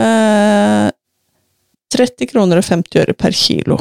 eh, 0.00 0.88
30 1.90 2.30
kroner 2.30 2.60
og 2.60 2.66
50 2.66 3.02
øre 3.02 3.16
per 3.18 3.36
kilo. 3.36 3.78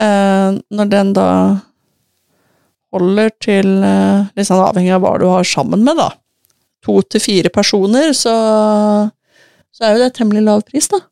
Eh, 0.00 0.58
når 0.72 0.90
den 0.92 1.12
da 1.16 1.28
holder 2.92 3.32
til 3.42 3.68
eh, 3.84 4.28
Litt 4.36 4.48
sånn 4.48 4.62
avhengig 4.64 4.94
av 4.96 5.02
hva 5.04 5.16
du 5.20 5.26
har 5.28 5.46
sammen 5.48 5.84
med, 5.84 5.98
da. 6.00 6.10
To 6.86 7.00
til 7.04 7.22
fire 7.22 7.52
personer, 7.52 8.10
så, 8.16 8.34
så 9.70 9.84
er 9.86 9.94
jo 9.94 10.02
det 10.02 10.12
temmelig 10.16 10.44
lav 10.46 10.64
pris, 10.66 10.88
da. 10.92 11.02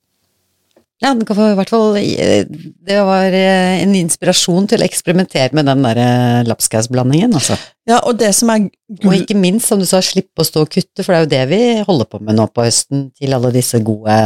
Ja, 1.00 1.14
det, 1.16 1.24
kan 1.24 1.36
få, 1.38 1.46
i 1.48 1.54
hvert 1.56 1.70
fall, 1.72 1.94
eh, 1.96 2.42
det 2.84 2.96
var 3.08 3.32
eh, 3.32 3.78
en 3.80 3.94
inspirasjon 3.96 4.66
til 4.68 4.82
å 4.82 4.84
eksperimentere 4.84 5.54
med 5.56 5.64
den 5.70 5.80
der 5.86 5.96
eh, 6.02 6.40
lapskausblandingen, 6.44 7.32
altså. 7.38 7.56
Ja, 7.88 8.02
og 8.04 8.18
det 8.20 8.34
som 8.36 8.50
er 8.52 8.66
Og 9.06 9.14
ikke 9.16 9.32
minst, 9.40 9.70
som 9.70 9.80
du 9.80 9.86
sa, 9.88 10.02
slippe 10.04 10.44
å 10.44 10.46
stå 10.46 10.66
og 10.66 10.68
kutte, 10.74 11.00
for 11.06 11.14
det 11.14 11.16
er 11.16 11.24
jo 11.24 11.30
det 11.32 11.40
vi 11.54 11.60
holder 11.88 12.04
på 12.12 12.20
med 12.20 12.36
nå 12.36 12.44
på 12.52 12.66
høsten, 12.66 13.06
til 13.16 13.32
alle 13.32 13.48
disse 13.54 13.80
gode 13.86 14.18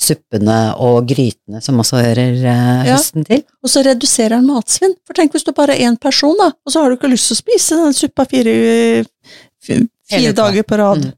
suppene 0.00 0.58
og 0.82 1.06
grytene 1.12 1.62
som 1.62 1.78
også 1.82 2.02
hører 2.02 2.34
eh, 2.42 2.82
Ja. 2.88 2.96
høsten 2.96 3.24
til. 3.30 3.44
Og 3.62 3.70
så 3.70 3.84
reduserer 3.86 4.34
den 4.40 4.50
matsvinn. 4.50 4.96
For 5.06 5.14
tenk 5.14 5.32
hvis 5.36 5.46
du 5.46 5.52
bare 5.56 5.76
er 5.78 5.86
én 5.92 5.98
person, 6.00 6.34
da, 6.42 6.50
og 6.58 6.74
så 6.74 6.82
har 6.82 6.90
du 6.90 6.98
ikke 6.98 7.12
lyst 7.14 7.30
til 7.30 7.38
å 7.38 7.42
spise 7.44 7.78
den 7.84 7.94
suppa 7.96 8.26
fire, 8.30 8.58
fi- 9.62 9.84
fire 10.10 10.34
dager 10.42 10.66
på 10.66 10.78
rad. 10.82 11.06
Mm. 11.06 11.16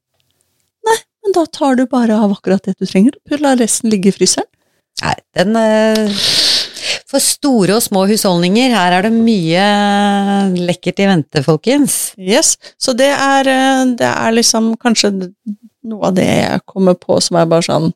Nei, 0.90 0.99
men 1.24 1.36
da 1.40 1.47
tar 1.49 1.80
du 1.80 1.86
bare 1.88 2.18
av 2.18 2.36
akkurat 2.36 2.62
det 2.68 2.76
du 2.76 2.84
trenger, 2.84 3.16
og 3.30 3.40
lar 3.40 3.57
resten 3.57 3.88
ligge 3.93 4.12
i 4.12 4.16
fryseren. 4.20 4.49
Nei, 5.03 5.14
den 5.38 5.57
eh, 5.59 6.20
For 7.11 7.22
store 7.22 7.76
og 7.78 7.82
små 7.84 8.05
husholdninger, 8.11 8.72
her 8.74 8.99
er 8.99 9.07
det 9.07 9.12
mye 9.14 9.64
lekkert 10.68 11.03
i 11.03 11.09
vente, 11.11 11.43
folkens. 11.45 11.97
Yes, 12.20 12.57
Så 12.80 12.95
det 12.99 13.11
er, 13.12 13.49
eh, 13.49 13.82
det 13.99 14.09
er 14.09 14.36
liksom 14.36 14.74
kanskje 14.82 15.12
noe 15.82 16.09
av 16.11 16.14
det 16.16 16.28
jeg 16.28 16.62
kommer 16.68 16.95
på 16.99 17.18
som 17.24 17.40
er 17.40 17.51
bare 17.51 17.66
sånn 17.66 17.90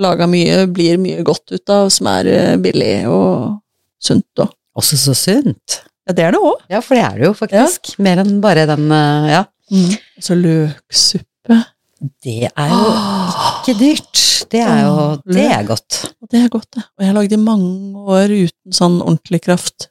Laga 0.00 0.24
mye, 0.30 0.62
blir 0.70 1.00
mye 1.02 1.20
godt 1.26 1.50
ut 1.52 1.70
av, 1.74 1.88
som 1.92 2.06
er 2.08 2.28
eh, 2.30 2.56
billig 2.62 3.08
og 3.10 3.58
sunt 4.00 4.40
òg. 4.40 4.52
Også 4.78 4.96
så 4.96 5.12
sunt. 5.18 5.80
Ja, 6.06 6.14
det 6.14 6.24
er 6.24 6.36
det 6.36 6.40
òg. 6.40 6.62
Ja, 6.70 6.78
for 6.80 6.96
det 6.96 7.02
er 7.04 7.18
det 7.18 7.26
jo 7.26 7.32
faktisk. 7.36 7.90
Mer 8.00 8.22
enn 8.22 8.38
bare 8.40 8.64
den, 8.70 8.86
ja. 9.28 9.42
Mm. 9.74 9.90
Så 10.22 10.38
løksuppe. 10.38 11.58
Det 12.00 12.48
er 12.48 12.70
jo 12.72 12.84
ikke 12.90 13.74
dyrt. 13.76 14.20
Det 14.50 14.60
er 14.64 14.80
jo, 14.86 14.94
det 15.30 15.44
er 15.46 15.66
godt. 15.68 15.98
Det 16.30 16.40
er 16.40 16.48
godt, 16.50 16.68
det. 16.74 16.82
Og 16.96 17.04
jeg 17.04 17.10
har 17.10 17.16
lagd 17.18 17.34
i 17.36 17.38
mange 17.38 18.04
år 18.16 18.32
uten 18.32 18.74
sånn 18.74 18.96
ordentlig 19.02 19.42
kraft. 19.44 19.90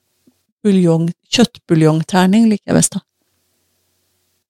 Buljong, 0.66 1.06
kjøttbuljongterning 1.32 2.50
liker 2.50 2.74
jeg 2.74 2.80
best, 2.80 2.98
da. 2.98 3.04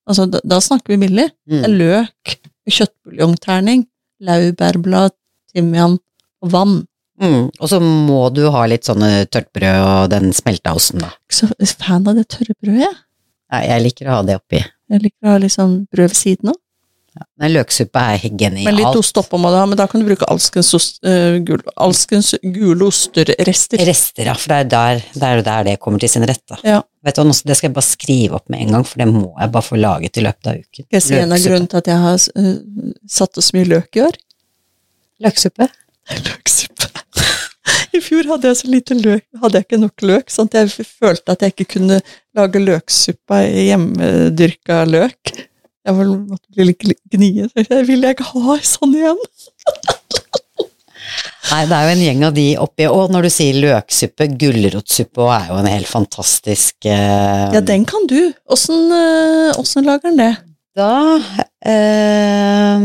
Altså, 0.10 0.26
da, 0.32 0.42
da 0.42 0.58
snakker 0.64 0.96
vi 0.96 1.02
billig. 1.04 1.28
Mm. 1.52 1.68
løk, 1.76 2.38
kjøttbuljongterning, 2.70 3.84
laurbærblad, 4.26 5.14
timian 5.54 6.00
og 6.42 6.56
vann. 6.56 6.80
Mm. 7.20 7.50
Og 7.60 7.68
så 7.70 7.82
må 7.84 8.22
du 8.34 8.46
ha 8.54 8.64
litt 8.72 8.88
sånne 8.88 9.28
tørtbrød 9.30 9.84
og 9.84 10.10
den 10.14 10.32
smelta 10.34 10.74
osten, 10.80 11.04
da. 11.04 11.12
Ikke 11.28 11.42
så 11.42 11.76
fan 11.84 12.08
av 12.08 12.18
det 12.18 12.30
tørre 12.32 12.56
brødet, 12.56 12.88
jeg. 12.88 12.98
Nei, 13.50 13.62
Jeg 13.66 13.86
liker 13.86 14.10
å 14.10 14.18
ha 14.18 14.26
det 14.26 14.40
oppi. 14.40 14.64
Jeg 14.90 15.04
liker 15.04 15.28
å 15.28 15.36
ha 15.36 15.44
litt 15.44 15.54
sånn 15.54 15.76
brød 15.92 16.14
ved 16.14 16.18
siden 16.18 16.54
av. 16.54 16.60
Men 17.40 17.54
løksuppe 17.54 18.02
er 18.14 18.24
genialt. 18.24 18.68
Men 18.68 18.78
litt 18.78 19.00
ost 19.00 19.18
oppå 19.20 19.40
må 19.42 19.52
du 19.52 19.58
ha, 19.60 19.66
men 19.70 19.80
da 19.80 19.88
kan 19.90 20.02
du 20.02 20.08
bruke 20.08 20.28
alskens, 20.30 20.72
gul, 21.48 21.64
alskens 21.80 22.34
gule 22.44 22.90
osterrester. 22.90 23.82
Rester, 23.88 24.28
ja, 24.30 24.36
for 24.38 24.54
det 24.54 24.60
er 24.60 24.70
der 24.74 25.04
det, 25.14 25.30
er 25.30 25.44
der 25.48 25.68
det 25.72 25.76
kommer 25.84 26.02
til 26.04 26.12
sin 26.12 26.26
rett. 26.28 26.44
da. 26.52 26.60
Ja. 26.68 26.80
Vet 27.06 27.16
du, 27.16 27.32
Det 27.32 27.56
skal 27.58 27.70
jeg 27.70 27.76
bare 27.78 27.88
skrive 27.88 28.40
opp 28.40 28.50
med 28.52 28.66
en 28.66 28.78
gang, 28.78 28.88
for 28.88 29.02
det 29.02 29.08
må 29.12 29.30
jeg 29.40 29.54
bare 29.56 29.68
få 29.70 29.80
laget 29.80 30.20
i 30.20 30.26
løpet 30.26 30.52
av 30.52 30.60
uken. 30.60 30.86
Skal 30.86 31.00
jeg 31.00 31.08
si 31.08 31.20
en 31.20 31.36
av 31.36 31.44
grunnene 31.44 31.72
til 31.72 31.82
at 31.82 31.92
jeg 31.92 32.04
har 32.06 32.26
uh, 32.40 32.96
satt 33.20 33.40
så 33.40 33.58
mye 33.58 33.70
løk 33.70 34.00
i 34.00 34.06
år? 34.08 34.20
Løksuppe? 35.24 35.70
Løksuppe. 36.28 36.92
I 37.96 38.02
fjor 38.04 38.28
hadde 38.30 38.50
jeg 38.52 38.60
så 38.62 38.72
lite 38.72 38.98
løk, 38.98 39.26
hadde 39.42 39.60
jeg 39.60 39.68
ikke 39.68 39.82
nok 39.82 40.06
løk, 40.06 40.34
sånn 40.34 40.50
at 40.52 40.60
jeg 40.60 40.88
følte 40.88 41.36
at 41.36 41.46
jeg 41.46 41.56
ikke 41.56 41.72
kunne 41.78 42.00
lage 42.38 42.62
løksuppe 42.62 43.40
i 43.48 43.70
hjemmedyrka 43.70 44.84
løk. 44.90 45.34
Jeg 45.90 45.98
var, 45.98 46.10
måtte 46.30 46.54
bli 46.54 46.76
gnie, 47.10 47.48
jeg 47.58 47.86
vil 47.88 48.04
jeg 48.06 48.14
ikke 48.14 48.28
ha 48.30 48.58
sånn 48.62 48.94
igjen. 48.94 49.22
Nei, 51.50 51.64
det 51.66 51.74
er 51.74 51.86
jo 51.88 51.94
en 51.96 52.04
gjeng 52.04 52.20
av 52.28 52.36
de 52.36 52.46
oppi, 52.62 52.86
og 52.94 53.10
når 53.10 53.26
du 53.26 53.30
sier 53.34 53.58
løksuppe, 53.58 54.28
gulrotsuppe 54.38 55.30
er 55.34 55.48
jo 55.50 55.58
en 55.58 55.70
helt 55.72 55.90
fantastisk 55.90 56.86
uh... 56.86 57.50
Ja, 57.56 57.64
den 57.66 57.88
kan 57.90 58.06
du. 58.12 58.20
Åssen 58.54 58.94
eh, 58.94 59.58
åssen 59.58 59.88
lager 59.88 60.12
den 60.12 60.22
det? 60.22 60.30
Da 60.80 61.20
eh, 61.68 62.80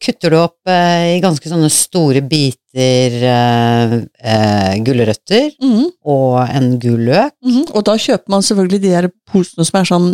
kutter 0.00 0.32
du 0.32 0.38
opp 0.42 0.68
eh, 0.68 1.16
i 1.16 1.20
ganske 1.22 1.48
sånne 1.48 1.70
store 1.72 2.20
biter 2.28 3.10
eh, 3.30 3.94
eh, 4.20 4.74
gulrøtter 4.84 5.46
-hmm. 5.56 5.86
og 6.04 6.36
en 6.44 6.78
gul 6.82 7.00
løk. 7.08 7.32
mhm. 7.44 7.64
Og 7.72 7.84
da 7.88 7.94
kjøper 7.96 8.28
man 8.28 8.42
selvfølgelig 8.42 8.82
de 8.82 8.90
der 8.90 9.08
posene 9.32 9.64
som 9.64 9.80
er 9.80 9.84
sånn 9.92 10.08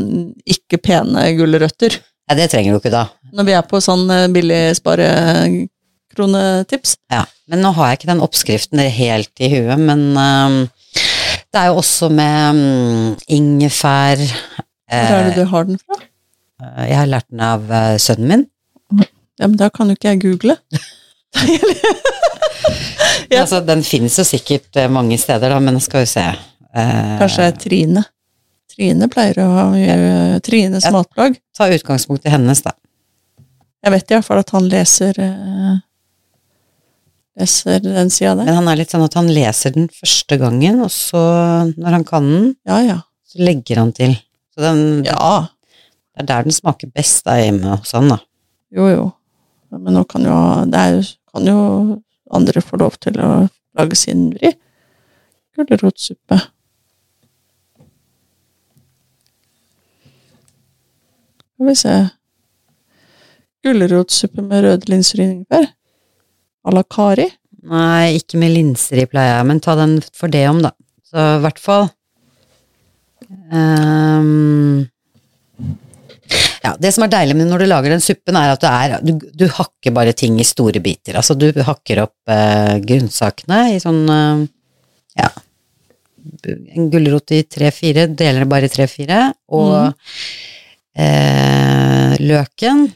ikke 0.46 0.78
pene 0.78 1.36
gulrøtter. 1.38 1.92
Ja, 2.30 2.34
det 2.34 2.50
trenger 2.50 2.72
du 2.72 2.76
ikke 2.78 2.90
da. 2.94 3.06
Når 3.32 3.44
vi 3.44 3.52
er 3.52 3.62
på 3.62 3.80
sånn 3.82 4.10
eh, 4.10 4.28
billig 4.28 4.76
sparekronetips. 4.78 6.96
Ja, 7.10 7.24
men 7.48 7.60
nå 7.62 7.70
har 7.74 7.86
jeg 7.88 7.94
ikke 7.98 8.12
den 8.14 8.22
oppskriften 8.22 8.78
helt 8.78 9.40
i 9.40 9.48
huet, 9.50 9.78
men 9.78 10.16
eh, 10.16 10.50
det 11.50 11.60
er 11.60 11.66
jo 11.66 11.74
også 11.82 12.08
med 12.08 12.50
um, 12.50 13.16
ingefær. 13.26 14.16
Hvor 14.90 15.16
er 15.16 15.24
det 15.30 15.36
du 15.40 15.44
har 15.50 15.64
den 15.64 15.78
fra? 15.78 15.96
Jeg 16.60 16.96
har 16.96 17.06
lært 17.10 17.26
den 17.30 17.40
av 17.44 17.66
eh, 17.70 17.96
sønnen 18.00 18.28
min. 18.30 18.44
Ja, 19.36 19.46
men 19.50 19.56
da 19.60 19.68
kan 19.70 19.90
jo 19.90 19.96
ikke 19.98 20.14
jeg 20.14 20.22
google. 20.24 20.56
Ja. 23.30 23.40
Altså, 23.42 23.58
den 23.66 23.80
finnes 23.82 24.14
jo 24.20 24.24
sikkert 24.26 24.76
eh, 24.78 24.86
mange 24.92 25.16
steder, 25.18 25.50
da, 25.50 25.58
men 25.62 25.80
skal 25.82 26.04
vi 26.04 26.08
se. 26.10 26.22
Eh, 26.22 27.16
Kanskje 27.18 27.48
Trine. 27.58 28.02
Trine 28.70 29.08
pleier 29.10 29.40
å 29.42 29.48
gjøre 29.74 30.38
Trines 30.46 30.86
Ja. 30.86 30.92
matlag. 30.94 31.34
Ta 31.56 31.66
utgangspunkt 31.74 32.26
i 32.28 32.30
hennes, 32.30 32.62
da. 32.62 32.72
Jeg 33.82 33.94
vet 33.96 34.10
i 34.10 34.14
hvert 34.16 34.28
fall 34.28 34.42
at 34.42 34.52
han 34.54 34.68
leser 34.70 35.18
eh, 35.22 35.74
Leser 37.36 37.82
den 37.84 38.08
sida 38.14 38.36
der. 38.38 38.46
Men 38.48 38.56
han 38.60 38.70
er 38.72 38.78
litt 38.80 38.94
sånn 38.94 39.04
at 39.04 39.16
han 39.18 39.26
leser 39.28 39.74
den 39.74 39.90
første 39.92 40.38
gangen, 40.40 40.78
og 40.86 40.92
så, 40.94 41.20
når 41.74 41.98
han 41.98 42.06
kan 42.08 42.30
den, 42.30 42.46
Ja, 42.68 42.78
ja. 42.86 42.98
så 43.28 43.42
legger 43.44 43.82
han 43.82 43.92
til. 43.96 44.14
Så 44.54 44.62
den, 44.64 44.84
Ja, 45.04 45.48
det 46.16 46.22
er 46.24 46.28
der 46.30 46.46
den 46.48 46.52
smaker 46.56 46.88
best, 46.96 47.24
da, 47.26 47.36
hjemme 47.40 47.76
hos 47.76 47.92
han, 47.92 48.08
da. 48.08 48.18
jo 48.72 48.88
jo. 48.88 49.06
Men 49.76 49.92
nå 49.98 50.04
kan 50.08 50.24
jo, 50.24 50.36
det 50.72 50.84
jo- 50.94 51.16
kan 51.34 51.46
jo 51.46 52.02
andre 52.32 52.62
få 52.64 52.78
lov 52.80 52.96
til 53.02 53.18
å 53.20 53.48
lage 53.76 53.96
sin 53.98 54.30
vri. 54.32 54.54
Gulrotsuppe. 55.56 56.38
Skal 61.56 61.66
vi 61.70 61.74
se 61.80 61.94
Gulrotsuppe 63.64 64.42
med 64.46 64.62
rødlinser 64.64 65.20
og 65.22 65.26
ingefær. 65.30 65.66
À 66.66 66.72
la 66.74 66.82
Kari. 66.84 67.26
Nei, 67.66 68.14
ikke 68.20 68.38
med 68.38 68.52
linser 68.54 69.00
i, 69.02 69.06
pleier 69.10 69.38
jeg, 69.40 69.46
men 69.48 69.60
ta 69.64 69.74
den 69.78 69.96
for 70.14 70.30
det 70.30 70.44
om, 70.48 70.60
da. 70.62 70.70
Så 71.06 71.18
i 71.36 71.40
hvert 71.42 71.58
fall 71.62 71.88
ehm, 73.50 74.84
Ja, 76.66 76.74
det 76.82 76.90
som 76.94 77.04
er 77.06 77.12
deilig 77.12 77.36
med 77.38 77.50
når 77.50 77.62
du 77.62 77.68
lager 77.70 77.94
den 77.94 78.02
suppen, 78.02 78.36
er 78.38 78.54
at 78.56 78.62
du, 78.62 78.68
er, 78.68 78.96
du, 79.04 79.12
du 79.42 79.46
hakker 79.54 79.94
bare 79.94 80.14
ting 80.18 80.38
i 80.42 80.46
store 80.46 80.82
biter. 80.82 81.18
Altså, 81.20 81.36
du 81.38 81.48
hakker 81.54 82.02
opp 82.06 82.32
eh, 82.32 82.76
grønnsakene 82.82 83.60
i 83.76 83.80
sånn 83.82 84.02
eh, 84.10 84.46
Ja. 85.22 85.30
En 86.74 86.88
gulrot 86.90 87.30
i 87.36 87.44
tre-fire, 87.46 88.08
deler 88.18 88.42
det 88.42 88.50
bare 88.50 88.66
i 88.66 88.72
tre-fire, 88.72 89.20
og 89.54 89.76
eh, 90.98 92.16
løken 92.18 92.88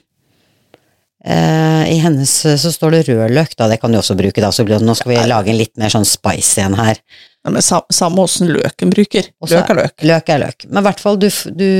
Eh, 1.20 1.82
I 1.92 1.98
hennes 2.00 2.30
så 2.62 2.70
står 2.72 2.94
det 2.94 3.00
rødløk, 3.10 3.52
da, 3.58 3.66
det 3.68 3.76
kan 3.82 3.92
du 3.92 3.98
også 4.00 4.16
bruke. 4.16 4.40
da, 4.40 4.48
så 4.52 4.64
blir 4.64 4.80
Nå 4.80 4.94
skal 4.96 5.12
vi 5.12 5.18
lage 5.28 5.52
en 5.52 5.58
litt 5.58 5.76
mer 5.80 5.92
sånn 5.92 6.08
spicy 6.08 6.62
en 6.64 6.78
her. 6.78 7.00
Ja, 7.44 7.50
men 7.54 7.62
sam, 7.64 7.82
Samme 7.88 8.20
åssen 8.26 8.50
løken 8.52 8.90
bruker. 8.92 9.30
Også, 9.40 9.54
Løk 9.56 9.70
er 9.72 9.78
løk. 9.78 9.94
Løk 10.04 10.28
er 10.34 10.38
løk. 10.42 10.66
Men 10.68 10.82
i 10.82 10.86
hvert 10.88 11.00
fall, 11.00 11.16
du, 11.22 11.28
du 11.56 11.70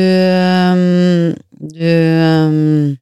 Du 1.60 1.84
øhm, 1.84 2.96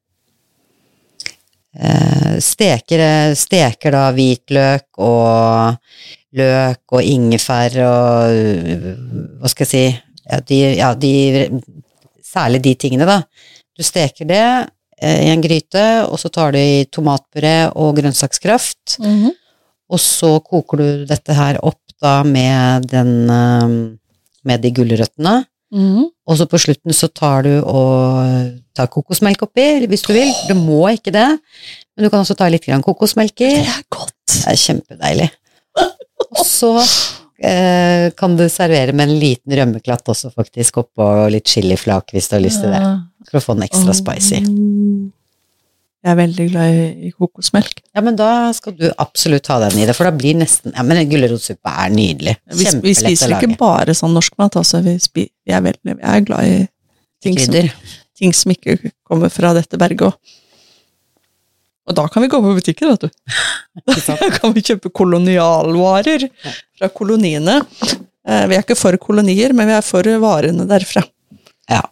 eh, 1.79 2.39
steker, 2.43 3.03
steker 3.39 3.95
da 3.95 4.09
hvitløk 4.17 4.99
og 4.99 5.79
løk 6.39 6.97
og 6.99 7.03
ingefær 7.07 7.79
og 7.87 8.41
Hva 9.41 9.51
skal 9.53 9.65
jeg 9.67 9.71
si 9.73 9.85
ja, 10.29 10.41
de, 10.45 10.59
ja, 10.77 10.91
de 10.99 11.13
Særlig 12.29 12.59
de 12.67 12.75
tingene, 12.77 13.07
da. 13.09 13.23
Du 13.73 13.81
steker 13.87 14.27
det, 14.29 14.43
eh, 15.01 15.23
i 15.25 15.31
en 15.33 15.41
gryte, 15.41 15.85
og 16.11 16.19
så 16.21 16.29
tar 16.29 16.53
du 16.53 16.59
i 16.61 16.85
tomatpuré 16.93 17.71
og 17.73 17.97
grønnsakskraft, 17.97 18.99
Mhm. 19.01 19.31
og 19.89 19.99
så 19.99 20.35
koker 20.45 20.77
du 20.83 21.07
dette 21.09 21.33
her 21.33 21.57
opp 21.65 21.81
da 22.03 22.21
med 22.27 22.89
den 22.91 23.15
eh, 23.31 23.79
med 24.49 24.65
de 24.65 24.73
gulrøttene. 24.75 25.43
Mm. 25.75 26.07
Og 26.09 26.39
så 26.39 26.47
på 26.49 26.61
slutten 26.61 26.97
så 26.97 27.11
tar 27.13 27.45
du 27.45 27.53
og 27.61 28.55
tar 28.77 28.89
kokosmelk 28.93 29.43
oppi, 29.45 29.67
hvis 29.91 30.07
du 30.07 30.15
vil. 30.17 30.31
Du 30.49 30.55
må 30.57 30.81
ikke 30.95 31.13
det, 31.15 31.29
men 31.97 32.07
du 32.07 32.11
kan 32.13 32.23
også 32.23 32.37
ta 32.39 32.49
litt 32.53 32.67
grann 32.69 32.85
kokosmelk 32.85 33.45
i. 33.45 33.53
Det 33.61 33.75
er 33.75 33.85
godt. 33.93 34.17
Det 34.33 34.47
er 34.53 34.61
kjempedeilig. 34.63 35.29
Og 36.29 36.43
så 36.45 36.73
eh, 36.79 38.09
kan 38.17 38.37
du 38.39 38.47
servere 38.53 38.95
med 38.97 39.09
en 39.09 39.21
liten 39.21 39.57
rømmeklatt 39.61 40.09
også, 40.13 40.33
faktisk, 40.35 40.83
oppå 40.85 41.07
og 41.25 41.31
litt 41.35 41.49
chiliflak 41.49 42.13
hvis 42.17 42.31
du 42.31 42.39
har 42.39 42.45
lyst 42.45 42.65
til 42.65 42.75
det. 42.75 42.83
For 43.29 43.41
å 43.41 43.45
få 43.45 43.57
den 43.59 43.69
ekstra 43.69 43.97
spicy. 43.97 44.43
Jeg 46.09 46.15
er 46.15 46.21
veldig 46.23 46.45
glad 46.49 46.73
i, 46.73 46.85
i 47.05 47.11
kokosmelk. 47.13 47.83
Ja, 47.93 48.01
men 48.01 48.17
da 48.17 48.29
skal 48.57 48.73
du 48.79 48.87
absolutt 49.03 49.51
ha 49.53 49.59
den 49.67 49.75
i 49.83 49.85
det, 49.85 49.93
for 49.99 50.09
da 50.09 50.13
blir 50.17 50.39
nesten 50.41 50.73
Ja, 50.73 50.81
men 50.87 51.03
gulrotsuppe 51.11 51.69
er 51.85 51.91
nydelig. 51.93 52.33
Vi, 52.49 52.65
å 52.65 52.71
lage. 52.71 52.81
Vi 52.87 52.95
spiser 52.97 53.35
ikke 53.37 53.59
bare 53.61 53.93
sånn 53.99 54.15
norsk 54.17 54.39
mat, 54.41 54.57
altså. 54.57 54.81
Vi, 54.87 54.95
spi, 55.05 55.27
vi, 55.29 55.53
er, 55.53 55.61
veldig, 55.67 55.99
vi 55.99 56.07
er 56.15 56.25
glad 56.25 56.49
i 56.49 56.57
ting 57.21 57.37
som, 57.43 57.59
ting 58.17 58.33
som 58.33 58.55
ikke 58.55 58.79
kommer 59.05 59.29
fra 59.35 59.53
dette 59.59 59.77
berget 59.81 60.07
òg. 60.09 60.17
Og 61.89 61.97
da 62.01 62.07
kan 62.09 62.25
vi 62.25 62.33
gå 62.33 62.41
på 62.41 62.55
butikker, 62.57 62.95
vet 62.95 63.05
du. 63.05 63.37
Da 64.09 64.33
kan 64.33 64.57
vi 64.57 64.65
kjøpe 64.65 64.95
kolonialvarer 64.97 66.25
fra 66.79 66.89
koloniene. 66.89 67.61
Eh, 68.25 68.45
Vi 68.49 68.57
er 68.57 68.65
ikke 68.65 68.81
for 68.81 68.97
kolonier, 69.01 69.53
men 69.57 69.69
vi 69.69 69.77
er 69.77 69.85
for 69.85 70.09
varene 70.25 70.65
derfra. 70.69 71.05
Ja. 71.69 71.85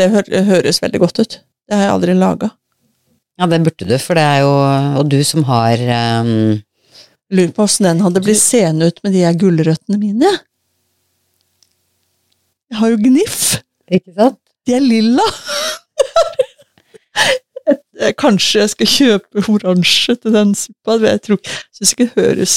Det 0.00 0.08
hø 0.14 0.42
høres 0.48 0.80
veldig 0.82 1.02
godt 1.04 1.22
ut. 1.22 1.38
Det 1.68 1.76
har 1.76 1.86
jeg 1.86 1.94
aldri 1.94 2.16
laga. 2.18 2.50
ja, 3.38 3.46
det 3.46 3.62
burde 3.68 3.86
du, 3.88 3.96
for 4.02 4.18
det 4.18 4.24
er 4.26 4.40
jo 4.42 4.52
Og 5.00 5.04
du 5.12 5.20
som 5.24 5.46
har 5.48 5.84
um 6.20 6.60
Lurer 7.30 7.52
på 7.54 7.62
åssen 7.62 7.86
den 7.86 8.00
hadde 8.02 8.20
blitt 8.24 8.40
seende 8.42 8.88
ut 8.90 8.96
med 9.04 9.12
de 9.14 9.20
her 9.22 9.36
gulrøttene 9.38 9.98
mine. 10.00 10.26
jeg. 10.26 10.40
Har 12.80 12.90
jo 12.90 12.98
gniff. 13.04 13.60
Ikke 13.90 14.14
sant? 14.16 14.40
De 14.66 14.74
er 14.74 14.82
lilla. 14.82 15.26
Kanskje 18.18 18.62
jeg 18.62 18.72
skal 18.72 18.90
kjøpe 18.94 19.44
oransje 19.52 20.16
til 20.18 20.34
den 20.34 20.54
suppa. 20.58 20.96
Jeg 21.04 21.22
tror 21.26 21.40
syns 21.76 21.94
ikke 21.94 22.08
det 22.08 22.24
høres 22.24 22.54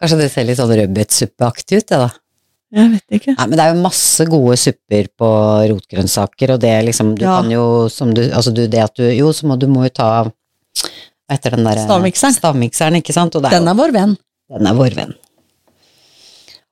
Kanskje 0.00 0.20
det 0.20 0.30
ser 0.32 0.46
litt 0.48 0.60
sånn 0.60 0.74
rødbetsuppeaktig 0.76 1.80
ut, 1.80 1.88
det 1.88 2.00
da. 2.04 2.10
Jeg 2.74 2.90
vet 2.90 3.20
ikke. 3.20 3.34
Nei, 3.38 3.46
men 3.46 3.56
det 3.58 3.64
er 3.64 3.74
jo 3.74 3.82
masse 3.84 4.24
gode 4.26 4.56
supper 4.58 5.06
på 5.16 5.28
rotgrønnsaker, 5.70 6.50
og 6.56 6.60
det 6.60 6.72
liksom 6.88 7.14
Du 7.14 7.22
Ja. 7.24 7.36
kan 7.40 7.50
jo, 7.50 7.88
som 7.88 8.12
du 8.12 8.22
Altså, 8.32 8.52
du, 8.52 8.66
det 8.66 8.80
at 8.82 8.94
du 8.96 9.04
Jo, 9.14 9.28
så 9.32 9.46
må 9.46 9.56
du 9.58 9.66
må 9.68 9.84
jo 9.84 9.90
ta 9.90 10.08
etter 11.30 11.50
den 11.56 11.64
der 11.64 11.78
Stavmikseren. 11.78 12.34
Stavmikseren, 12.34 12.96
ikke 13.02 13.12
sant? 13.14 13.34
Er 13.36 13.40
Den 13.50 13.68
er 13.68 13.74
vår 13.74 13.92
venn. 13.92 14.16
den 14.50 14.66
er 14.66 14.74
vår 14.74 14.94
venn. 14.94 15.14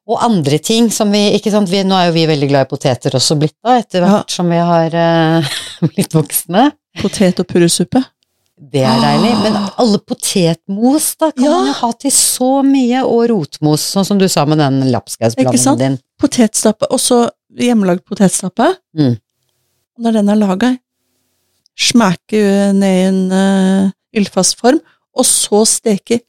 Og 0.07 0.19
andre 0.23 0.59
ting 0.59 0.91
som 0.93 1.11
vi 1.15 1.31
Ikke 1.39 1.51
sant, 1.51 1.69
vi, 1.71 1.83
nå 1.83 1.95
er 1.97 2.11
jo 2.11 2.13
vi 2.19 2.27
veldig 2.29 2.49
glad 2.51 2.67
i 2.67 2.71
poteter 2.75 3.15
også 3.17 3.39
blitt, 3.41 3.55
da, 3.65 3.79
etter 3.81 4.03
Ja. 4.05 4.11
hvert 4.19 4.31
som 4.31 4.51
vi 4.51 4.57
har 4.59 4.95
uh, 4.95 5.49
blitt 5.95 6.13
voksne. 6.13 6.73
Potet- 7.01 7.41
og 7.41 7.47
purresuppe. 7.49 8.05
Det 8.73 8.81
er 8.87 9.01
deilig. 9.03 9.33
Men 9.43 9.57
alle 9.83 9.99
potetmos, 10.01 11.11
da, 11.21 11.31
kan 11.33 11.45
Ja. 11.45 11.51
man 11.59 11.67
jo 11.69 11.73
ha 11.81 11.91
til 11.93 12.11
så 12.15 12.51
mye, 12.65 13.03
og 13.05 13.29
rotmos, 13.31 13.83
sånn 13.95 14.07
som 14.07 14.19
du 14.19 14.27
sa 14.29 14.45
med 14.49 14.59
den 14.59 14.81
lapskausblandingen 14.93 15.79
din. 15.79 15.99
Potetstappe, 16.19 16.89
og 16.91 17.01
så 17.03 17.29
hjemmelagd 17.59 18.05
potetstappe. 18.09 18.71
Mm. 18.97 19.19
Når 19.99 20.13
den 20.19 20.29
er 20.33 20.41
laga, 20.41 20.71
smeke 21.79 22.73
ned 22.75 22.95
i 22.95 23.05
en 23.09 23.21
uh, 23.33 23.91
ildfast 24.15 24.59
form, 24.61 24.81
og 25.15 25.27
så 25.29 25.65
steke 25.67 26.21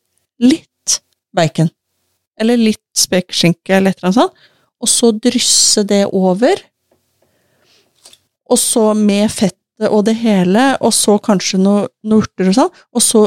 litt 0.42 1.00
bacon. 1.34 1.70
Eller 2.40 2.58
litt 2.60 2.84
spekeskinke, 2.98 3.78
eller 3.78 3.92
et 3.94 3.98
eller 4.02 4.12
annet 4.12 4.20
sånt. 4.20 4.34
Og 4.82 4.90
så 4.92 5.12
drysse 5.18 5.86
det 5.88 6.04
over. 6.12 6.60
Og 8.52 8.60
så 8.62 8.94
med 8.98 9.32
fettet 9.32 9.58
og 9.90 10.06
det 10.08 10.16
hele, 10.22 10.68
og 10.80 10.94
så 10.96 11.18
kanskje 11.20 11.60
noen 11.60 11.90
noe 12.08 12.24
urter 12.24 12.52
og 12.52 12.58
sånn. 12.58 12.72
Og 12.96 13.04
så 13.04 13.26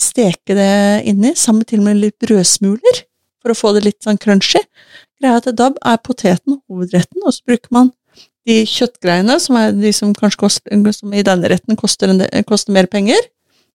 steke 0.00 0.56
det 0.56 0.72
inni, 1.10 1.34
sammen 1.36 1.66
til 1.68 1.84
med 1.84 2.00
litt 2.00 2.16
brødsmuler, 2.22 3.04
for 3.40 3.52
å 3.52 3.56
få 3.56 3.72
det 3.76 3.84
litt 3.86 4.00
sånn 4.04 4.20
crunchy. 4.20 4.62
Greia 5.20 5.36
er 5.36 5.42
at 5.42 5.56
da 5.56 5.70
er 5.92 6.00
poteten 6.04 6.60
hovedretten, 6.68 7.22
og 7.24 7.36
så 7.36 7.44
bruker 7.48 7.72
man 7.76 7.92
de 8.48 8.62
kjøttgreiene, 8.68 9.36
som 9.42 9.58
er 9.60 9.74
de 9.76 9.92
som 9.94 10.14
kanskje 10.16 10.40
koster, 10.40 10.92
som 10.96 11.12
i 11.12 11.24
denne 11.26 11.50
retten 11.52 11.78
koster, 11.78 12.12
en 12.12 12.48
koster 12.48 12.74
mer 12.74 12.88
penger, 12.90 13.20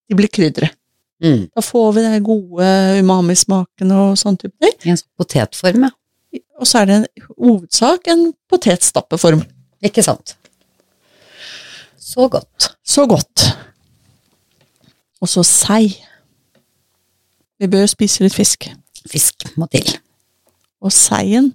de 0.10 0.18
blir 0.18 0.30
krydderet. 0.30 0.74
Mm. 1.24 1.46
Da 1.56 1.62
får 1.64 1.94
vi 1.96 2.02
den 2.04 2.24
gode 2.26 2.72
umami-smaken 3.00 3.94
og 3.96 4.18
sånn 4.20 4.36
type 4.42 4.56
ting. 4.62 4.74
I 4.84 4.92
en 4.94 5.00
sånn 5.00 5.14
potetform, 5.22 5.86
ja. 5.88 5.94
Og 6.60 6.68
så 6.68 6.82
er 6.82 6.90
det 6.90 6.98
en 6.98 7.06
hovedsak 7.40 8.10
en 8.12 8.26
potetstappeform. 8.52 9.46
Ikke 9.86 10.04
sant? 10.04 10.36
Så 12.16 12.30
godt. 12.32 12.70
Så 12.88 13.04
godt. 13.12 13.44
Og 15.20 15.28
så 15.28 15.44
sei. 15.44 15.90
Vi 17.60 17.68
bør 17.68 17.90
spise 17.92 18.24
litt 18.24 18.36
fisk. 18.36 18.70
Fisk 19.12 19.44
må 19.60 19.68
til. 19.74 19.90
Og 20.80 20.94
seien 20.96 21.52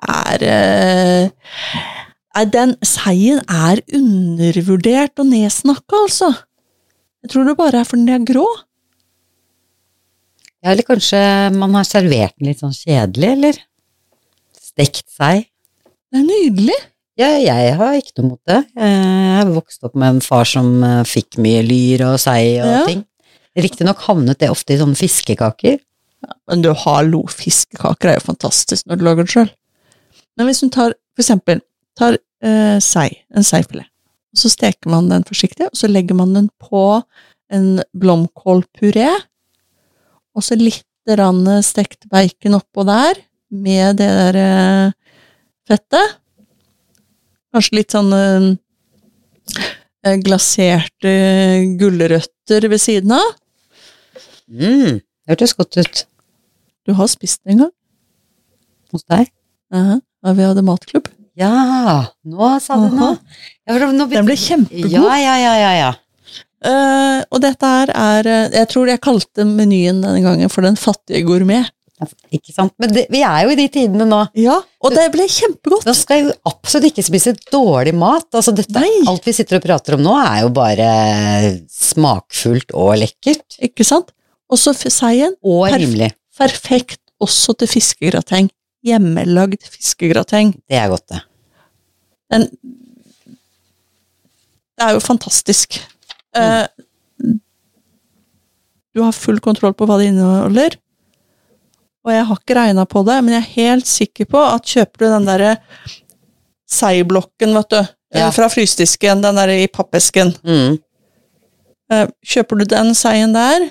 er 0.00 0.44
eh, 0.48 2.46
den 2.48 2.72
Seien 2.86 3.42
er 3.44 3.82
undervurdert 3.92 5.20
og 5.20 5.28
nedsnakka, 5.28 6.04
altså. 6.06 6.30
Jeg 7.20 7.34
tror 7.34 7.50
det 7.50 7.56
bare 7.58 7.82
er 7.82 7.88
fordi 7.88 8.06
den 8.08 8.22
er 8.22 8.28
grå. 8.32 8.46
Ja, 10.60 10.72
eller 10.72 10.86
kanskje 10.88 11.20
man 11.56 11.76
har 11.76 11.84
servert 11.88 12.38
den 12.38 12.48
litt 12.48 12.64
sånn 12.64 12.76
kjedelig, 12.76 13.34
eller? 13.36 13.60
Stekt 14.56 15.12
seg. 15.12 15.44
Det 16.08 16.22
er 16.22 16.24
nydelig. 16.24 16.80
Ja, 17.20 17.34
jeg 17.36 17.74
har 17.76 17.98
ikke 17.98 18.14
noe 18.20 18.30
mot 18.30 18.40
det. 18.48 18.62
Jeg 18.80 19.36
har 19.36 19.50
vokst 19.52 19.84
opp 19.84 19.96
med 19.98 20.16
en 20.16 20.24
far 20.24 20.48
som 20.48 20.70
eh, 20.86 21.02
fikk 21.08 21.36
mye 21.42 21.60
lyr 21.66 22.06
og 22.08 22.18
sei 22.22 22.56
og 22.62 22.70
Ja. 22.70 22.82
ting. 22.88 23.04
Riktignok 23.60 24.00
havnet 24.06 24.38
det 24.40 24.48
ofte 24.52 24.72
i 24.72 24.78
sånne 24.80 24.96
fiskekaker. 24.96 25.80
Men 26.48 26.62
du, 26.64 26.70
hallo, 26.84 27.24
fiskekaker 27.32 28.12
er 28.12 28.18
jo 28.18 28.26
fantastisk 28.30 28.86
når 28.88 29.00
du 29.00 29.04
lager 29.04 29.26
det 29.26 29.34
sjøl. 29.34 29.50
Men 30.38 30.48
hvis 30.48 30.60
du 30.62 30.68
tar, 30.72 30.94
for 31.16 31.24
eksempel, 31.24 31.60
tar 31.98 32.16
eh, 32.16 32.78
sei, 32.84 33.08
en 33.36 33.44
seifilet, 33.44 33.88
og 34.30 34.38
så 34.44 34.52
steker 34.52 34.92
man 34.92 35.08
den 35.10 35.26
forsiktig, 35.26 35.66
og 35.66 35.76
så 35.76 35.90
legger 35.90 36.16
man 36.16 36.32
den 36.36 36.48
på 36.62 37.02
en 37.50 37.82
blomkålpuré, 37.98 39.10
og 40.36 40.46
så 40.46 40.56
litt 40.56 40.86
stekt 41.66 42.06
bacon 42.12 42.54
oppå 42.54 42.84
der, 42.86 43.18
med 43.50 43.96
det 43.98 44.06
der 44.06 44.36
eh, 44.38 44.92
fettet. 45.66 46.19
Kanskje 47.50 47.80
litt 47.80 47.94
sånn 47.94 48.12
eh, 48.14 48.48
eh, 50.06 50.18
glaserte 50.22 51.14
gulrøtter 51.80 52.68
ved 52.70 52.82
siden 52.82 53.16
av. 53.16 53.32
Mm, 54.50 55.00
det 55.00 55.34
hørtes 55.34 55.56
godt 55.58 55.80
ut. 55.80 56.04
Du 56.86 56.94
har 56.98 57.10
spist 57.10 57.42
det 57.44 57.54
en 57.54 57.64
gang? 57.66 57.72
Hos 58.94 59.06
deg? 59.10 59.30
Ja, 59.70 60.00
vi 60.34 60.46
hadde 60.46 60.66
matklubb. 60.66 61.10
Ja, 61.38 62.06
nå 62.26 62.52
sa 62.60 62.76
du 62.80 62.94
noe. 62.94 63.16
Ja, 63.68 63.78
Den 63.78 64.26
ble 64.26 64.36
kjempegod. 64.36 64.90
Ja, 64.92 65.14
ja, 65.18 65.36
ja, 65.40 65.52
ja, 65.58 65.74
ja. 65.78 65.90
Uh, 66.60 67.22
og 67.32 67.38
dette 67.40 67.64
her 67.64 67.88
er 67.96 68.26
Jeg 68.52 68.68
tror 68.68 68.90
jeg 68.90 69.00
kalte 69.00 69.46
menyen 69.48 70.02
denne 70.04 70.20
gangen 70.20 70.50
for 70.52 70.66
Den 70.66 70.76
fattige 70.76 71.22
gourmet. 71.24 71.70
Ikke 72.32 72.52
sant? 72.54 72.72
Men 72.80 72.92
det, 72.94 73.02
vi 73.12 73.20
er 73.26 73.42
jo 73.44 73.50
i 73.52 73.56
de 73.58 73.66
tidene 73.72 74.06
nå. 74.08 74.20
Ja, 74.40 74.54
og 74.80 74.94
det 74.96 75.06
ble 75.12 75.26
kjempegodt. 75.28 75.84
Da 75.84 75.92
skal 75.96 76.22
jeg 76.22 76.34
absolutt 76.48 76.86
ikke 76.90 77.04
spise 77.04 77.34
dårlig 77.52 77.92
mat. 77.98 78.28
Altså 78.32 78.54
dette, 78.56 78.80
alt 79.10 79.26
vi 79.28 79.34
sitter 79.36 79.58
og 79.58 79.64
prater 79.66 79.98
om 79.98 80.04
nå, 80.06 80.14
er 80.24 80.40
jo 80.46 80.50
bare 80.56 80.88
smakfullt 81.68 82.72
og 82.78 82.94
lekkert. 83.02 83.58
Ikke 83.68 83.84
sant? 83.84 84.14
Og 84.50 84.58
så 84.58 84.72
seien. 84.80 85.36
Og 85.44 85.66
Perf- 85.68 85.82
rimelig. 85.84 86.10
Perfekt 86.40 87.00
også 87.20 87.52
til 87.60 87.68
fiskegrateng. 87.68 88.48
Hjemmelagd 88.86 89.60
fiskegrateng. 89.68 90.54
Det 90.70 90.78
er 90.80 90.88
godt, 90.88 91.04
det. 91.12 91.20
Den 92.32 92.46
Det 94.80 94.86
er 94.88 94.94
jo 94.96 95.00
fantastisk. 95.04 95.76
Eh, 96.32 96.64
du 98.94 99.02
har 99.04 99.12
full 99.14 99.38
kontroll 99.44 99.74
på 99.76 99.84
hva 99.86 99.98
det 100.00 100.08
inneholder. 100.14 100.78
Og 102.04 102.12
jeg 102.14 102.24
har 102.24 102.38
ikke 102.40 102.56
regna 102.56 102.84
på 102.88 103.02
det, 103.04 103.16
men 103.24 103.34
jeg 103.34 103.42
er 103.42 103.54
helt 103.56 103.86
sikker 103.90 104.24
på 104.32 104.40
at 104.40 104.64
kjøper 104.64 104.98
du 104.98 105.06
den 105.12 105.26
derre 105.28 105.56
seigblokken, 106.70 107.54
vet 107.58 107.68
du, 107.74 107.80
Ja. 108.14 108.30
fra 108.34 108.48
frysedisken, 108.50 109.20
den 109.22 109.36
der 109.36 109.48
i 109.48 109.66
pappesken 109.68 110.32
Mm. 110.42 110.78
eh, 111.92 112.06
Kjøper 112.26 112.58
du 112.58 112.64
den 112.64 112.94
seien 112.94 113.32
der 113.32 113.70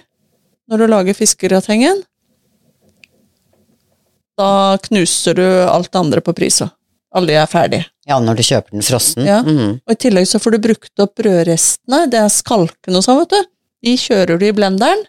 når 0.70 0.78
du 0.78 0.88
lager 0.88 1.14
fiskegratengen, 1.18 2.04
da 4.38 4.78
knuser 4.78 5.34
du 5.36 5.44
alt 5.68 5.92
det 5.92 6.00
andre 6.00 6.22
på 6.22 6.34
prisa. 6.34 6.70
alle 7.12 7.34
er 7.34 7.48
ferdige. 7.50 7.86
Ja, 8.06 8.20
når 8.22 8.36
du 8.38 8.44
kjøper 8.46 8.70
den 8.72 8.82
frossen. 8.86 9.26
Ja. 9.26 9.42
Mhm. 9.42 9.80
Og 9.88 9.92
i 9.92 9.96
tillegg 9.96 10.28
så 10.30 10.38
får 10.40 10.52
du 10.52 10.58
brukt 10.60 11.00
opp 11.02 11.16
brødrestene, 11.18 12.04
det 12.12 12.20
er 12.20 12.30
skalkene 12.30 12.98
og 12.98 13.04
sånn, 13.04 13.18
vet 13.24 13.30
du. 13.34 13.46
De 13.84 13.96
kjører 13.98 14.38
du 14.40 14.46
i 14.46 14.52
blenderen. 14.54 15.02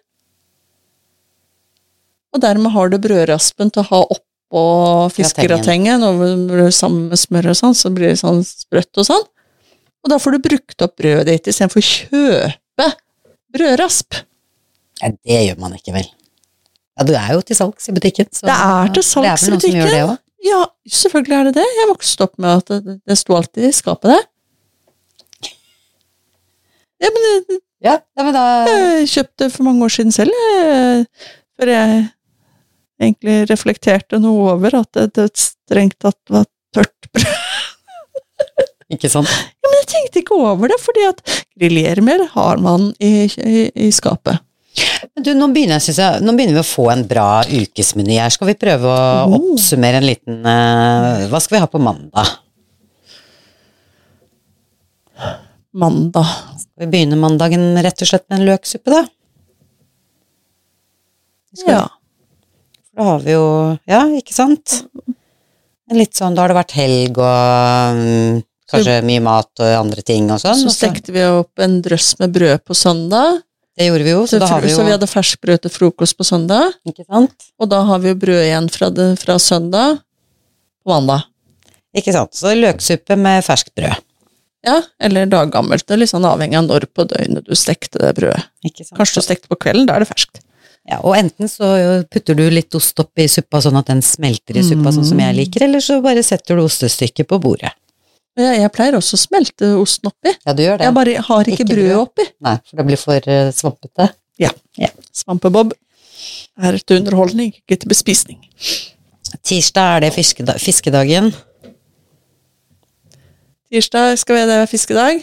Og 2.35 2.43
dermed 2.43 2.73
har 2.75 2.91
du 2.93 2.99
brødraspen 3.03 3.73
til 3.75 3.83
å 3.83 3.89
ha 3.91 4.01
oppå 4.17 4.63
fiskegratengen, 5.15 6.05
sammen 6.75 7.11
med 7.11 7.19
smør 7.19 7.51
og 7.53 7.59
sånn, 7.59 7.77
så 7.79 7.91
blir 7.95 8.13
det 8.13 8.21
sånn 8.23 8.43
sprøtt 8.47 9.03
og 9.03 9.09
sånn. 9.09 9.27
Og 10.01 10.13
da 10.13 10.19
får 10.23 10.37
du 10.37 10.45
brukt 10.47 10.87
opp 10.87 10.97
brødet 11.01 11.27
ditt 11.29 11.51
istedenfor 11.53 11.83
å 11.83 11.89
kjøpe 11.91 12.89
brødrasp. 13.55 14.23
Ja, 15.01 15.11
det 15.13 15.43
gjør 15.49 15.61
man 15.61 15.77
ikke, 15.77 15.95
vel. 15.97 16.09
Ja, 16.99 17.07
du 17.09 17.15
er 17.17 17.31
jo 17.35 17.45
til 17.47 17.57
salgs 17.57 17.89
i 17.89 17.95
butikken. 17.97 18.29
Så 18.35 18.47
Det 18.49 18.57
er 18.57 18.93
til 18.97 19.07
salgs 19.07 19.47
i 19.47 19.51
gjør 19.51 19.57
det 19.57 19.63
butikken. 19.65 20.19
Ja, 20.45 20.61
selvfølgelig 20.89 21.37
er 21.37 21.49
det 21.49 21.55
det. 21.59 21.67
Jeg 21.77 21.89
vokste 21.91 22.27
opp 22.27 22.39
med 22.41 22.63
at 22.63 22.71
det, 22.87 22.97
det 23.09 23.17
sto 23.21 23.37
alltid 23.37 23.67
i 23.69 23.73
skapet, 23.77 24.15
det. 24.15 24.23
Ja, 27.01 27.11
men 27.17 27.61
Ja, 27.81 27.95
ja, 27.97 28.25
men 28.25 28.35
da 28.37 28.45
Jeg 28.69 29.09
kjøpte 29.09 29.49
for 29.53 29.65
mange 29.65 29.87
år 29.87 29.93
siden 29.95 30.13
selv, 30.13 30.35
før 31.57 31.71
jeg 31.73 32.03
egentlig 33.01 33.37
reflekterte 33.51 34.21
noe 34.23 34.55
over 34.55 34.81
at 34.83 34.93
det, 34.97 35.11
det 35.17 35.31
strengt 35.41 35.99
tatt 36.03 36.21
var 36.33 36.47
tørt 36.75 37.11
brød. 37.15 37.39
Ikke 38.91 39.11
sant? 39.11 39.31
Ja, 39.31 39.71
men 39.71 39.77
jeg 39.79 39.89
tenkte 39.93 40.23
ikke 40.25 40.39
over 40.43 40.71
det, 40.71 40.81
fordi 40.83 41.05
at 41.07 41.21
griljermel 41.61 42.25
har 42.33 42.63
man 42.63 42.91
i, 42.99 43.29
i, 43.31 43.61
i 43.87 43.91
skapet. 43.95 44.41
Men 45.15 45.25
du, 45.27 45.31
nå 45.35 45.49
begynner, 45.55 45.79
jeg, 45.79 45.95
jeg, 45.99 46.23
nå 46.25 46.35
begynner 46.35 46.59
vi 46.59 46.63
å 46.63 46.67
få 46.67 46.89
en 46.93 47.05
bra 47.09 47.29
ukesmeny 47.47 48.19
her. 48.19 48.33
Skal 48.35 48.51
vi 48.51 48.57
prøve 48.59 48.91
å 48.91 49.31
mm. 49.31 49.37
oppsummere 49.39 50.01
en 50.01 50.07
liten 50.07 50.43
uh, 50.47 51.27
Hva 51.31 51.41
skal 51.43 51.57
vi 51.57 51.63
ha 51.63 51.71
på 51.71 51.83
mandag? 51.83 52.35
Mandag. 55.71 56.35
Skal 56.59 56.87
vi 56.87 56.91
begynne 56.91 57.19
mandagen 57.21 57.71
rett 57.79 58.03
og 58.03 58.11
slett 58.11 58.27
med 58.27 58.41
en 58.41 58.49
løksuppe, 58.51 58.91
da? 58.91 59.05
Skal 61.55 61.75
Ja. 61.77 61.87
Da 63.01 63.07
har 63.09 63.23
vi 63.25 63.33
jo 63.33 63.45
Ja, 63.89 64.05
ikke 64.13 64.35
sant? 64.37 64.83
Litt 65.91 66.19
sånn, 66.19 66.37
Da 66.37 66.45
har 66.45 66.53
det 66.53 66.59
vært 66.61 66.75
helg 66.77 67.17
og 67.19 68.01
mm, 68.01 68.41
kanskje 68.71 68.99
mye 69.09 69.23
mat 69.25 69.63
og 69.65 69.71
andre 69.79 70.05
ting 70.07 70.29
og 70.31 70.43
sånn. 70.43 70.61
Så 70.69 70.75
stekte 70.75 71.15
vi 71.15 71.25
opp 71.27 71.63
en 71.65 71.81
drøss 71.83 72.13
med 72.21 72.35
brød 72.37 72.61
på 72.69 72.77
søndag. 72.77 73.41
Det 73.75 73.89
gjorde 73.89 74.05
vi 74.05 74.13
jo, 74.13 74.21
så 74.29 74.37
Så, 74.37 74.43
da 74.43 74.51
har 74.53 74.63
vi 74.63 74.75
så 74.75 74.83
jo 74.83 74.87
vi 74.91 74.93
hadde 74.93 75.09
ferskbrød 75.09 75.63
til 75.65 75.73
frokost 75.73 76.19
på 76.19 76.27
søndag. 76.29 76.77
Ikke 76.87 77.07
sant? 77.09 77.49
Og 77.59 77.71
da 77.73 77.81
har 77.89 78.05
vi 78.05 78.13
jo 78.13 78.19
brød 78.21 78.43
igjen 78.45 78.69
fra, 78.71 78.91
det, 78.93 79.09
fra 79.23 79.39
søndag 79.41 80.03
på 80.85 80.93
mandag. 80.93 81.25
Ikke 81.97 82.15
sant. 82.15 82.37
Så 82.37 82.53
løksuppe 82.55 83.17
med 83.19 83.41
ferskt 83.49 83.73
brød. 83.81 83.97
Ja, 84.69 84.77
eller 85.01 85.25
daggammelt. 85.33 85.87
Det 85.89 85.97
er 85.97 86.03
litt 86.05 86.13
sånn 86.13 86.29
avhengig 86.29 86.61
av 86.61 86.69
når 86.69 86.87
på 86.93 87.09
døgnet 87.09 87.49
du 87.49 87.57
stekte 87.57 88.03
det 88.05 88.13
brødet. 88.21 88.45
Kanskje 88.93 89.23
du 89.23 89.29
stekte 89.31 89.49
på 89.49 89.59
kvelden, 89.65 89.89
da 89.89 89.97
er 89.97 90.05
det 90.05 90.13
ferskt. 90.13 90.45
Ja, 90.89 91.01
og 91.05 91.13
enten 91.19 91.49
så 91.51 91.67
putter 92.11 92.35
du 92.39 92.47
litt 92.51 92.75
ost 92.75 92.99
oppi 93.03 93.27
suppa 93.29 93.61
sånn 93.63 93.77
at 93.79 93.91
den 93.91 94.01
smelter 94.05 94.57
i 94.57 94.63
suppa, 94.65 94.93
sånn 94.97 95.07
som 95.07 95.21
jeg 95.21 95.37
liker, 95.37 95.67
eller 95.67 95.85
så 95.85 96.01
bare 96.05 96.23
setter 96.25 96.57
du 96.57 96.65
ostestykket 96.65 97.29
på 97.29 97.39
bordet. 97.43 97.75
Jeg, 98.39 98.63
jeg 98.63 98.73
pleier 98.73 98.97
også 98.97 99.19
å 99.19 99.21
smelte 99.21 99.69
osten 99.77 100.09
oppi. 100.11 100.33
Ja, 100.47 100.55
du 100.57 100.63
gjør 100.65 100.81
det. 100.81 100.89
Jeg 100.89 100.97
bare 100.97 101.27
har 101.27 101.51
ikke, 101.51 101.67
Ikke 101.67 101.69
brød 101.75 101.85
brød. 101.85 102.01
oppi. 102.07 102.27
Nei, 102.47 102.57
for 102.65 102.81
det 102.81 102.87
blir 102.89 103.01
for 103.01 103.31
uh, 103.31 103.53
svampete. 103.55 104.09
Svampebob 105.21 105.75
er 106.61 106.79
til 106.81 107.01
underholdning, 107.01 107.53
ikke 107.61 107.77
til 107.83 107.91
bespisning. 107.91 108.39
Tirsdag 109.47 109.97
er 109.99 110.07
det 110.07 110.13
fiskedag, 110.15 110.61
fiskedagen. 110.63 111.31
Tirsdag 113.71 114.17
skal 114.19 114.39
vi 114.39 114.47
det 114.51 114.59
fiskedag. 114.71 115.21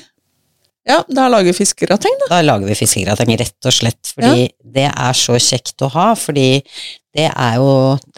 Ja, 0.88 1.02
da 1.12 1.28
lager 1.28 1.52
vi 1.52 1.58
fiskegrateng, 1.60 2.14
da. 2.24 2.28
Da 2.38 2.42
lager 2.46 2.70
vi 2.70 2.76
fiskegrateng, 2.80 3.34
rett 3.40 3.68
og 3.68 3.74
slett, 3.76 4.12
fordi 4.16 4.48
det 4.64 4.86
er 4.88 5.14
så 5.20 5.36
kjekt 5.42 5.84
å 5.84 5.90
ha, 5.92 6.14
fordi 6.16 6.62
det 7.18 7.28
er 7.34 7.56
jo 7.60 7.72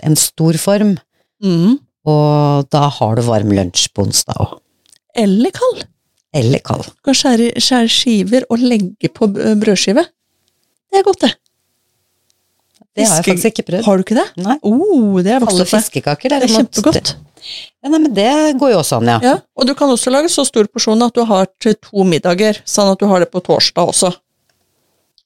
en 0.05 0.15
stor 0.20 0.57
form, 0.61 0.97
Mm. 1.41 1.78
og 2.05 2.67
da 2.70 2.89
har 2.89 3.15
du 3.15 3.22
varm 3.24 3.51
lunsj 3.55 3.88
på 3.95 4.03
onsdag 4.05 4.36
òg. 4.43 4.57
Eller 5.15 5.51
kald. 5.55 5.86
Eller 6.36 6.59
kald. 6.59 6.84
Du 6.86 7.01
kan 7.09 7.15
skjære, 7.15 7.53
skjære 7.57 7.89
skiver 7.89 8.43
og 8.51 8.59
legge 8.59 9.09
på 9.09 9.28
brødskive. 9.34 10.03
Det 10.91 10.99
er 10.99 11.03
godt, 11.07 11.22
det. 11.26 11.32
Det 12.96 13.06
har 13.08 13.16
jeg 13.22 13.26
faktisk 13.26 13.46
ikke 13.54 13.66
prøvd. 13.70 13.84
Har 13.86 13.98
du 13.98 14.04
ikke 14.04 14.16
det? 14.18 14.28
Nei. 14.44 14.56
Oh, 14.64 15.20
det 15.24 15.32
er 15.36 15.40
vokst 15.44 15.58
med. 15.62 15.68
fiskekaker, 15.70 16.30
Det 16.30 16.38
er 16.38 16.48
derimot. 16.48 16.72
kjempegodt. 16.74 17.12
Ja, 17.84 17.90
nei, 17.90 18.00
men 18.00 18.14
det 18.14 18.30
går 18.60 18.72
jo 18.74 18.80
også 18.82 18.98
an, 19.00 19.08
ja. 19.08 19.20
Ja, 19.24 19.36
og 19.56 19.68
du 19.70 19.74
kan 19.76 19.90
også 19.94 20.12
lage 20.12 20.28
så 20.34 20.44
stor 20.46 20.66
porsjon 20.68 21.02
at 21.06 21.14
du 21.16 21.24
har 21.26 21.48
til 21.64 21.76
to 21.76 22.04
middager, 22.04 22.60
sånn 22.68 22.92
at 22.92 23.00
du 23.00 23.06
har 23.08 23.20
det 23.24 23.30
på 23.32 23.40
torsdag 23.46 23.88
også. 23.94 24.10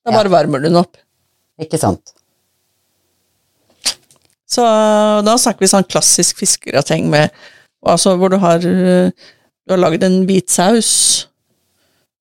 Da 0.05 0.11
Ja. 0.11 0.17
bare 0.19 0.29
varmer 0.29 0.59
du 0.61 0.67
den 0.69 0.75
opp. 0.77 0.97
Ikke 1.59 1.79
sant. 1.79 2.13
Så 4.47 4.61
da 5.25 5.33
snakker 5.39 5.63
vi 5.65 5.69
sånn 5.71 5.87
klassisk 5.89 6.37
fiskegrateng 6.43 7.07
med 7.09 7.31
Altså 7.85 8.13
hvor 8.15 8.29
du 8.31 8.37
har 8.39 8.59
Du 8.63 9.69
har 9.73 9.77
laget 9.81 10.03
en 10.03 10.25
hvit 10.27 10.49
saus. 10.49 11.27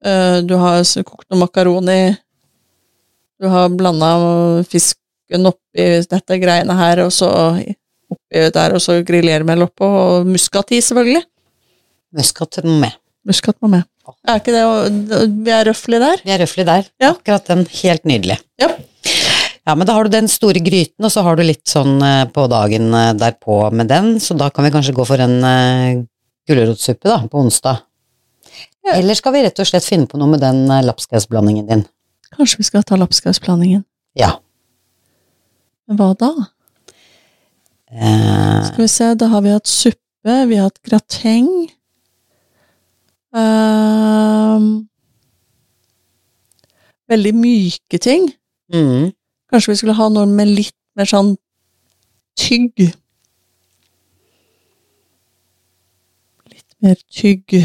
eh, 0.05 0.41
Du 0.41 0.57
har 0.57 0.83
kokt 1.05 1.29
noe 1.31 1.39
makaroni. 1.47 2.17
Du 3.41 3.49
har 3.49 3.69
blanda 3.69 4.65
fisken 5.33 5.49
oppi 5.49 5.87
dette 6.09 6.39
greiene 6.39 6.77
her, 6.77 7.05
og 7.07 7.13
så 7.13 7.31
oppi 8.13 8.51
der, 8.53 8.75
og 8.75 8.81
så 8.81 9.03
griljermel 9.03 9.65
oppå, 9.67 9.87
og 9.87 10.27
muskat 10.27 10.73
i, 10.73 10.81
selvfølgelig. 10.81 11.25
Muskat 12.13 12.65
må 12.65 12.79
med. 12.81 12.93
Muskat 13.25 13.57
må 13.63 13.69
med. 13.69 13.85
Er 14.27 14.41
ikke 14.41 14.53
det 14.53 14.65
Vi 15.47 15.51
er 15.51 15.65
røffelig 15.65 16.01
der? 16.01 16.23
Vi 16.25 16.33
er 16.33 16.41
røffelig 16.43 16.67
der. 16.67 16.89
Ja. 17.01 17.13
Akkurat 17.13 17.47
den. 17.47 17.67
Helt 17.83 18.05
nydelig. 18.05 18.39
Ja. 18.61 18.69
Ja, 19.65 19.77
men 19.77 19.87
da 19.87 19.95
har 19.95 20.05
du 20.05 20.11
den 20.11 20.27
store 20.27 20.59
gryten, 20.59 21.05
og 21.05 21.13
så 21.13 21.23
har 21.23 21.37
du 21.37 21.45
litt 21.45 21.69
sånn 21.71 22.03
eh, 22.03 22.25
på 22.35 22.49
dagen 22.51 22.91
eh, 22.99 23.13
derpå 23.15 23.71
med 23.71 23.87
den, 23.87 24.17
så 24.19 24.35
da 24.35 24.51
kan 24.51 24.67
vi 24.67 24.73
kanskje 24.75 24.95
gå 24.97 25.07
for 25.07 25.23
en 25.23 25.37
uh, 25.39 26.03
gulrotsuppe 26.51 27.07
da, 27.07 27.21
på 27.31 27.39
onsdag. 27.39 27.85
Ja. 28.83 28.97
Eller 28.97 29.15
skal 29.15 29.37
vi 29.37 29.45
rett 29.47 29.63
og 29.63 29.69
slett 29.71 29.87
finne 29.87 30.11
på 30.11 30.19
noe 30.19 30.35
med 30.35 30.43
den 30.43 30.67
lapskausblandingen 30.67 31.71
din? 31.71 31.87
Kanskje 32.35 32.59
vi 32.59 32.67
skal 32.67 32.83
ta 32.83 32.99
lapskausblandingen. 32.99 33.85
Ja. 34.19 34.33
Hva 35.93 36.13
da? 36.19 36.31
Eh, 37.93 38.65
Skal 38.69 38.85
vi 38.85 38.89
se, 38.89 39.15
da 39.21 39.29
har 39.29 39.43
vi 39.45 39.53
hatt 39.53 39.69
suppe, 39.69 40.37
vi 40.49 40.57
har 40.57 40.71
hatt 40.71 40.81
grateng. 40.87 41.49
Ehm, 43.37 44.69
veldig 47.09 47.35
myke 47.37 47.99
ting. 48.01 48.31
mm, 48.73 49.13
Kanskje 49.53 49.73
vi 49.73 49.77
skulle 49.77 49.97
ha 49.99 50.09
noe 50.09 50.27
med 50.27 50.49
litt 50.49 50.77
mer 50.97 51.05
sånn 51.09 51.35
tygg. 52.41 52.87
Litt 56.53 56.77
mer 56.81 56.97
tygg. 57.13 57.59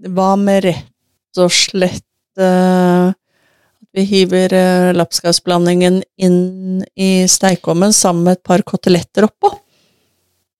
Hva 0.00 0.30
med 0.40 0.64
rett 0.64 1.38
og 1.42 1.50
slett 1.52 2.06
at 2.40 3.19
vi 3.96 4.04
hiver 4.06 4.52
uh, 4.54 4.90
lapskausblandingen 4.94 6.02
inn 6.22 6.84
i 6.94 7.26
stekeovnen 7.28 7.92
sammen 7.96 8.24
med 8.28 8.38
et 8.38 8.42
par 8.46 8.62
koteletter 8.62 9.26
oppå? 9.28 9.50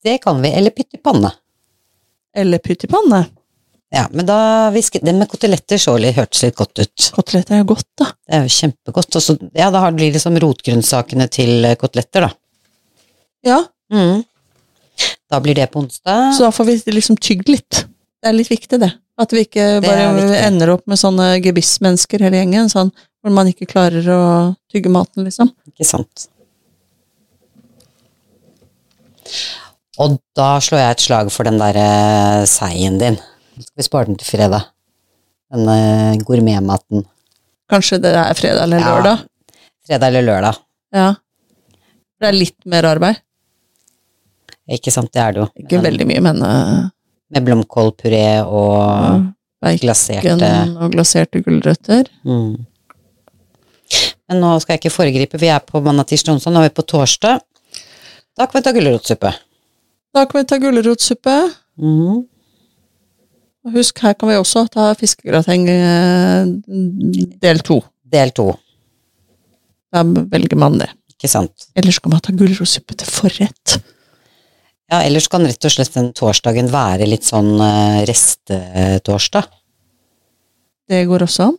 det 0.03 0.19
kan 0.25 0.39
vi. 0.43 0.49
Eller 0.57 0.71
pytt 0.73 0.95
i 0.97 0.99
panne. 1.05 1.29
Eller 2.37 2.59
pytt 2.65 2.85
i 2.85 2.89
panne. 2.89 3.27
Ja, 3.93 4.07
men 4.15 4.25
da 4.27 4.71
visker 4.71 5.03
Den 5.05 5.19
med 5.19 5.29
koteletter 5.29 5.77
så 5.83 5.97
litt, 6.01 6.15
hørtes 6.17 6.45
litt 6.47 6.57
godt 6.57 6.79
ut. 6.79 7.09
Koteletter 7.13 7.59
er 7.59 7.65
godt, 7.69 7.89
da. 7.99 8.07
Det 8.25 8.37
er 8.39 8.47
jo 8.47 8.53
kjempegodt. 8.55 9.17
Og 9.19 9.23
så, 9.27 9.35
ja, 9.53 9.69
da 9.75 9.81
har- 9.83 9.93
blir 9.93 10.07
det 10.09 10.17
liksom 10.21 10.39
rotgrønnsakene 10.41 11.27
til 11.29 11.65
eh, 11.69 11.75
koteletter, 11.77 12.29
da. 12.29 12.31
Ja, 13.45 13.61
Mm. 13.93 14.23
Da 15.31 15.41
blir 15.43 15.55
det 15.55 15.67
på 15.73 15.81
onsdag. 15.83 16.33
så 16.37 16.45
da 16.47 16.51
får 16.55 16.65
vi 16.65 16.93
liksom 16.93 17.17
tygd 17.19 17.49
litt. 17.49 17.85
Det 18.21 18.29
er 18.29 18.37
litt 18.37 18.51
viktig, 18.53 18.81
det. 18.83 18.91
At 19.21 19.33
vi 19.33 19.45
ikke 19.47 19.67
bare 19.85 20.09
ender 20.47 20.75
opp 20.75 20.87
med 20.89 21.01
sånne 21.01 21.33
gebissmennesker 21.45 22.23
hele 22.25 22.41
gjengen, 22.41 22.69
sånn 22.73 22.93
hvor 23.21 23.33
man 23.37 23.49
ikke 23.51 23.69
klarer 23.69 24.07
å 24.13 24.21
tygge 24.73 24.93
maten, 24.93 25.27
liksom. 25.27 25.51
Ikke 25.69 25.87
sant. 25.89 26.29
Og 30.01 30.17
da 30.37 30.55
slår 30.65 30.81
jeg 30.81 30.97
et 30.97 31.05
slag 31.05 31.33
for 31.33 31.49
den 31.49 31.61
derre 31.61 32.47
seien 32.49 32.97
din. 33.01 33.19
Skal 33.61 33.81
vi 33.83 33.87
spare 33.87 34.09
den 34.09 34.21
til 34.21 34.31
fredag? 34.31 34.71
Den 35.53 35.69
eh, 35.69 36.21
gourmetmaten. 36.25 37.05
Kanskje 37.71 37.99
det 38.03 38.15
er 38.17 38.39
fredag 38.39 38.65
eller 38.65 38.81
Ja. 38.81 38.95
lørdag. 38.95 39.27
Fredag 39.87 40.07
eller 40.09 40.27
lørdag. 40.27 40.63
Ja. 40.97 41.09
Det 42.21 42.29
er 42.29 42.37
litt 42.37 42.57
mer 42.69 42.89
arbeid. 42.89 43.21
Ikke 44.71 44.93
sant, 44.95 45.13
det 45.13 45.21
er 45.21 45.35
det 45.35 45.43
jo. 45.43 45.49
Ikke 45.61 45.83
veldig 45.83 46.07
mye, 46.07 46.23
men 46.23 46.43
uh, 46.47 46.89
Med 47.31 47.47
blomkålpuré 47.47 48.25
og 48.43 49.29
bacon 49.63 49.79
glaserte 49.85 50.51
og 50.81 50.95
glaserte 50.97 51.43
gulrøtter. 51.45 52.09
mm. 52.27 52.67
Men 54.31 54.39
nå 54.39 54.51
skal 54.63 54.77
jeg 54.77 54.85
ikke 54.85 54.93
foregripe, 54.95 55.39
vi 55.43 55.49
er 55.51 55.59
på 55.67 55.81
mandag, 55.83 56.07
tirsdag, 56.07 56.37
onsdag, 56.37 56.53
nå 56.55 56.61
er 56.63 56.69
vi 56.69 56.75
på 56.77 56.85
torsdag. 56.87 57.41
Da 58.39 58.47
kan 58.47 58.61
vi 58.61 58.63
ta 58.63 58.73
gulrotsuppe. 58.77 59.33
Da 60.15 60.23
kan 60.31 60.39
vi 60.39 60.47
ta 60.47 60.59
gulrotsuppe. 60.63 61.35
Mm. 61.83 62.21
Og 63.67 63.75
Husk, 63.75 63.99
her 64.07 64.15
kan 64.15 64.31
vi 64.31 64.37
også 64.39 64.63
ta 64.73 64.93
fiskegrateng 64.97 65.67
eh, 65.69 66.53
del 67.43 67.59
to. 67.67 67.81
Del 68.11 68.31
to, 68.35 68.53
Da 69.91 70.03
velger 70.07 70.57
man 70.59 70.79
det. 70.79 70.89
ikke 71.19 71.29
sant. 71.29 71.67
Eller 71.75 71.93
så 71.93 72.01
kan 72.01 72.15
man 72.15 72.23
ta 72.25 72.33
gulrotsuppe 72.33 72.95
til 72.97 73.11
forrett. 73.11 73.81
Ja, 74.91 75.05
ellers 75.07 75.29
kan 75.31 75.47
rett 75.47 75.65
og 75.65 75.71
slett 75.73 75.95
den 75.95 76.11
torsdagen 76.17 76.71
være 76.73 77.07
litt 77.07 77.27
sånn 77.29 77.53
eh, 77.63 78.01
restetorsdag. 78.11 79.47
Det 80.91 81.05
går 81.07 81.23
også 81.23 81.51
an. 81.51 81.59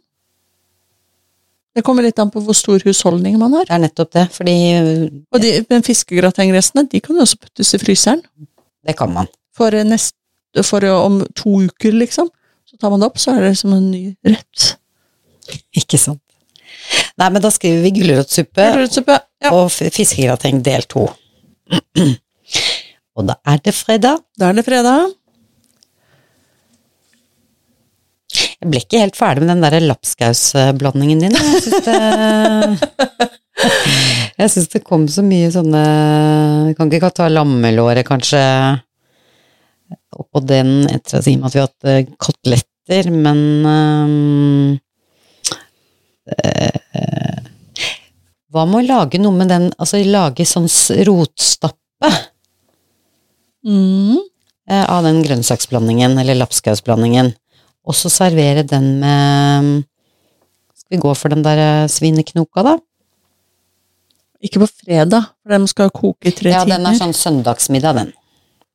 Det 1.72 1.84
kommer 1.88 2.04
litt 2.04 2.20
an 2.20 2.32
på 2.34 2.42
hvor 2.44 2.56
stor 2.58 2.84
husholdning 2.84 3.38
man 3.40 3.54
har. 3.56 3.70
Det 3.70 3.76
er 3.78 3.84
nettopp 3.86 4.10
det, 4.18 4.26
fordi 4.36 4.56
Og 5.32 5.40
de, 5.40 5.54
men 5.70 5.86
fiskegratengrestene 5.88 6.84
de 6.92 7.00
kan 7.04 7.16
jo 7.16 7.24
også 7.24 7.40
puttes 7.40 7.72
i 7.78 7.80
fryseren. 7.80 8.24
det 8.84 8.98
kan 9.00 9.14
man. 9.14 9.30
For, 9.56 9.72
nest, 9.88 10.18
for 10.68 10.84
om 10.92 11.22
to 11.38 11.62
uker, 11.70 11.96
liksom. 11.96 12.28
Så 12.68 12.76
tar 12.80 12.92
man 12.92 13.00
det 13.00 13.08
opp, 13.08 13.20
så 13.20 13.38
er 13.38 13.48
det 13.48 13.54
som 13.60 13.72
en 13.76 13.88
ny 13.94 14.10
rett. 14.28 14.74
Ikke 15.80 16.00
sant. 16.00 16.20
Nei, 17.20 17.30
men 17.30 17.40
da 17.44 17.52
skriver 17.54 17.86
vi 17.86 17.94
Gulrotsuppe. 18.02 18.68
Ja. 19.42 19.54
og 19.56 19.72
fiskegrateng 19.72 20.60
del 20.66 20.84
to. 20.92 21.08
og 23.18 23.28
da 23.28 23.36
er 23.48 23.60
det 23.66 23.74
fredag. 23.76 24.24
Da 24.40 24.50
er 24.50 24.58
det 24.58 24.66
fredag. 24.68 25.12
Jeg 28.32 28.70
ble 28.70 28.80
ikke 28.80 29.02
helt 29.02 29.18
ferdig 29.18 29.44
med 29.44 29.52
den 29.56 29.64
der 29.66 29.84
lapskausblandingen 29.90 31.24
din. 31.26 31.36
Jeg 31.36 31.62
syns 31.66 31.86
det 31.88 33.32
Jeg 34.42 34.50
syns 34.54 34.70
det 34.74 34.82
kom 34.86 35.04
så 35.12 35.24
mye 35.26 35.52
sånne 35.54 35.82
Kan 36.78 36.94
ikke 36.94 37.12
ta 37.14 37.28
lammelåret, 37.30 38.06
kanskje, 38.08 38.42
oppå 40.18 40.42
den 40.46 40.88
etter 40.90 41.20
å 41.20 41.24
si 41.26 41.36
at 41.36 41.56
vi 41.56 41.62
har 41.62 41.68
hatt 41.68 41.90
eh, 41.90 42.10
koteletter, 42.22 43.12
men 43.14 43.42
um, 43.68 44.78
uh, 46.32 47.42
Hva 48.52 48.66
med 48.68 48.82
å 48.82 48.88
lage 48.88 49.22
noe 49.22 49.36
med 49.36 49.52
den 49.52 49.70
Altså 49.78 50.02
lage 50.08 50.48
sånn 50.48 50.70
rotstappe 51.08 52.14
Mm. 53.66 54.18
eh, 54.70 54.86
av 54.90 55.04
den 55.06 55.22
grønnsaksblandingen, 55.26 56.18
eller 56.18 56.40
lapskausblandingen, 56.40 57.34
og 57.86 57.98
så 57.98 58.10
servere 58.10 58.64
den 58.68 59.00
med 59.02 59.84
Skal 60.76 60.98
vi 60.98 61.02
gå 61.02 61.12
for 61.16 61.30
den 61.30 61.44
der 61.46 61.60
eh, 61.62 61.90
svineknoka, 61.92 62.64
da? 62.66 62.78
Ikke 64.42 64.64
på 64.64 64.68
fredag, 64.68 65.30
for 65.44 65.54
den 65.54 65.68
skal 65.70 65.94
koke 65.94 66.28
i 66.28 66.34
tre 66.36 66.56
Ja, 66.56 66.66
den 66.66 66.86
er 66.90 66.98
sånn 66.98 67.14
søndagsmiddag, 67.14 68.00
den. 68.00 68.14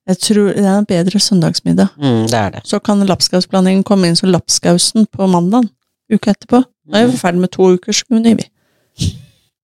Jeg 0.06 0.20
tror 0.22 0.52
det 0.54 0.62
er 0.62 0.76
en 0.78 0.86
bedre 0.86 1.18
søndagsmiddag. 1.18 1.88
Mm, 1.98 2.26
det 2.30 2.38
er 2.38 2.52
det. 2.54 2.60
Så 2.70 2.78
kan 2.78 3.02
lapskausblandingen 3.02 3.82
komme 3.86 4.06
inn 4.06 4.18
som 4.18 4.30
lapskausen 4.30 5.08
på 5.10 5.26
mandag 5.26 5.66
uka 6.12 6.30
etterpå. 6.30 6.62
Nå 6.86 7.00
er 7.00 7.08
vi 7.10 7.18
ferdig 7.18 7.42
med 7.42 7.50
to 7.56 7.72
ukers 7.74 8.04
meny, 8.12 8.36
vi. 8.38 8.46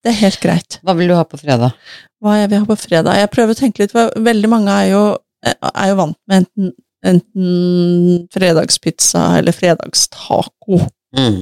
Det 0.03 0.11
er 0.11 0.18
helt 0.18 0.40
greit. 0.42 0.78
Hva 0.82 0.94
vil 0.98 1.12
du 1.12 1.14
ha 1.14 1.22
på 1.28 1.38
fredag? 1.38 1.76
Hva 2.22 2.38
jeg 2.40 2.50
vil 2.50 2.62
ha 2.64 2.68
på 2.68 2.78
fredag? 2.78 3.18
Jeg 3.20 3.30
prøver 3.30 3.55
å 3.55 3.59
tenke 3.59 3.84
litt, 3.84 3.94
for 3.94 4.11
veldig 4.18 4.50
mange 4.50 4.74
er 4.74 4.88
jo, 4.90 5.03
er 5.46 5.92
jo 5.92 5.98
vant 6.00 6.18
med 6.30 6.42
enten, 6.42 6.72
enten 7.07 8.26
fredagspizza 8.34 9.24
eller 9.38 9.55
fredagstaco. 9.55 10.80
Mm. 11.18 11.40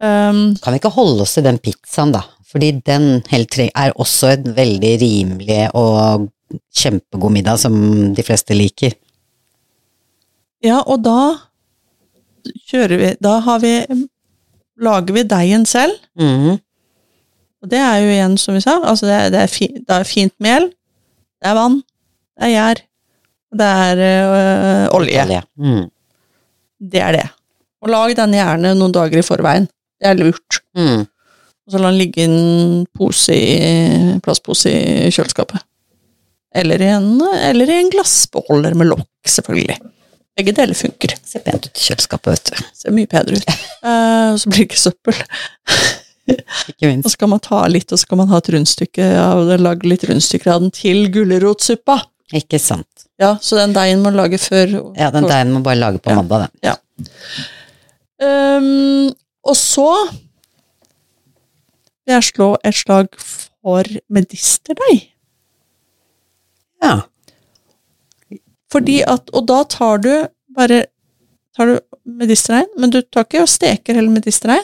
Um, 0.00 0.40
Kan 0.62 0.72
vi 0.72 0.80
ikke 0.80 0.94
holde 0.94 1.26
oss 1.26 1.34
til 1.36 1.44
den 1.44 1.58
pizzaen, 1.62 2.14
da? 2.14 2.22
Fordi 2.50 2.72
den 2.86 3.20
er 3.28 3.92
også 3.94 4.32
en 4.34 4.54
veldig 4.56 4.94
rimelig 5.02 5.60
og 5.78 6.30
kjempegod 6.74 7.34
middag 7.34 7.60
som 7.62 7.74
de 8.14 8.24
fleste 8.26 8.56
liker. 8.56 8.96
ja, 10.64 10.80
og 10.82 11.02
da 11.04 11.36
kjører 12.70 12.98
vi 12.98 13.10
Da 13.20 13.38
har 13.44 13.60
vi 13.60 13.74
Lager 14.80 15.12
vi 15.12 15.22
deigen 15.28 15.66
selv. 15.68 15.92
Mm. 16.16 16.56
Og 17.60 17.70
det 17.70 17.80
er 17.80 17.96
jo 18.00 18.12
igjen, 18.14 18.36
som 18.40 18.56
vi 18.56 18.62
sa, 18.64 18.78
altså 18.88 19.08
det, 19.08 19.16
er, 19.16 19.32
det, 19.34 19.40
er, 19.44 19.52
fi, 19.52 19.68
det 19.76 19.96
er 19.96 20.08
fint 20.08 20.34
mel, 20.40 20.70
det 21.40 21.50
er 21.50 21.56
vann, 21.58 21.80
det 22.38 22.48
er 22.48 22.54
gjær, 22.54 22.82
og 23.50 23.60
det 23.60 23.68
er 23.84 24.02
øh, 24.06 24.86
olje. 24.96 25.24
Olje. 25.24 25.42
Mm. 25.58 25.86
Det 26.92 27.02
er 27.04 27.16
det. 27.18 27.26
Og 27.80 27.90
lag 27.92 28.12
den 28.16 28.36
gjerne 28.36 28.74
noen 28.78 28.94
dager 28.94 29.20
i 29.20 29.26
forveien. 29.26 29.66
Det 30.00 30.08
er 30.08 30.18
lurt. 30.18 30.60
Mm. 30.76 31.02
Og 31.04 31.74
så 31.74 31.80
la 31.80 31.90
den 31.90 32.00
ligge 32.00 32.22
i 32.22 32.28
en 32.28 32.86
pose 32.96 33.36
i, 33.36 34.16
plastpose 34.24 34.72
i 34.72 35.10
kjøleskapet. 35.12 35.64
Eller 36.56 36.82
i, 36.82 36.90
en, 36.90 37.20
eller 37.22 37.70
i 37.70 37.78
en 37.78 37.90
glassbeholder 37.92 38.74
med 38.78 38.90
lokk, 38.90 39.10
selvfølgelig. 39.28 39.76
Begge 40.38 40.54
deler 40.56 40.78
funker. 40.78 41.14
Ser 41.26 41.44
pent 41.44 41.68
ut 41.68 41.76
i 41.76 41.88
kjøleskapet, 41.88 42.32
vet 42.32 42.50
du. 42.50 42.70
Ser 42.80 42.96
mye 42.96 43.10
bedre 43.10 43.38
ut. 43.38 43.52
og 43.86 44.40
så 44.40 44.50
blir 44.50 44.62
det 44.62 44.68
ikke 44.70 44.80
søppel. 44.80 45.20
Ikke 46.70 46.90
Og 47.04 47.10
så 47.10 47.18
kan 47.20 47.30
man 47.32 47.40
ta 47.44 47.60
litt, 47.70 47.92
og 47.92 47.98
så 48.00 48.08
kan 48.10 48.18
man 48.22 48.28
ha 48.32 48.38
et 48.42 48.50
rundstykke 48.54 49.06
av 49.20 49.44
det, 49.48 49.58
lage 49.60 49.88
litt 49.88 50.04
rundstykker 50.08 50.52
av 50.54 50.60
den 50.64 50.72
til 50.74 51.08
gulrotsuppa. 51.14 51.98
Ikke 52.36 52.60
sant. 52.62 53.06
Ja, 53.20 53.34
så 53.42 53.58
den 53.58 53.72
deigen 53.76 54.02
må 54.04 54.12
lage 54.14 54.38
før 54.40 54.76
Ja, 54.96 55.10
den 55.10 55.26
deigen 55.28 55.52
må 55.56 55.62
bare 55.66 55.80
lage 55.80 55.98
på 56.00 56.10
Ja. 56.12 56.16
mandag, 56.20 56.48
den. 56.62 56.76
Ehm, 58.20 59.14
Og 59.42 59.56
så 59.56 59.86
vil 62.06 62.14
jeg 62.14 62.22
slå 62.28 62.56
et 62.64 62.74
slag 62.76 63.08
for 63.18 63.84
medisterdeig. 64.12 65.06
Ja. 66.82 67.00
Fordi 68.70 69.00
at, 69.06 69.30
og 69.34 69.46
da 69.48 69.62
tar 69.64 69.98
du 70.04 70.12
bare 70.56 70.84
tar 71.56 71.66
du 71.66 71.80
medisterdeig, 72.04 72.68
men 72.78 72.92
du 72.92 73.00
tar 73.02 73.24
ikke 73.26 73.42
og 73.44 73.48
steker 73.50 73.96
hele 73.98 74.12
medisterdeig. 74.12 74.62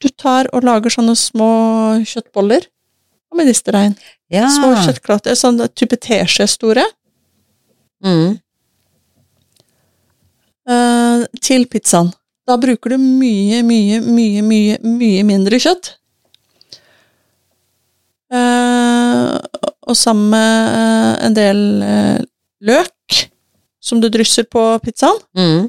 Du 0.00 0.08
tar 0.14 0.46
og 0.54 0.62
lager 0.66 0.90
sånne 0.94 1.14
små 1.18 1.48
kjøttboller 2.06 2.66
og 3.32 3.38
medisterdeig. 3.40 3.96
ja. 4.30 4.46
Små 4.52 4.74
kjøttklatter, 4.84 5.34
sånn 5.36 5.58
type 5.74 5.96
teskje 6.00 6.46
store. 6.48 6.84
Mm. 8.04 8.38
eh, 10.68 11.24
til 11.42 11.64
pizzaen. 11.66 12.12
Da 12.46 12.56
bruker 12.56 12.90
du 12.94 12.98
mye, 13.02 13.62
mye, 13.66 13.98
mye, 14.04 14.42
mye, 14.44 14.76
mye 14.84 15.24
mindre 15.26 15.58
kjøtt. 15.60 15.94
Eh, 18.32 19.34
og 19.88 19.96
sammen 19.96 20.30
med 20.30 20.76
eh, 20.78 21.26
en 21.26 21.36
del 21.36 21.60
løk 22.68 23.18
som 23.80 24.00
du 24.02 24.08
drysser 24.12 24.44
på 24.52 24.62
pizzaen, 24.84 25.18
Mm. 25.36 25.68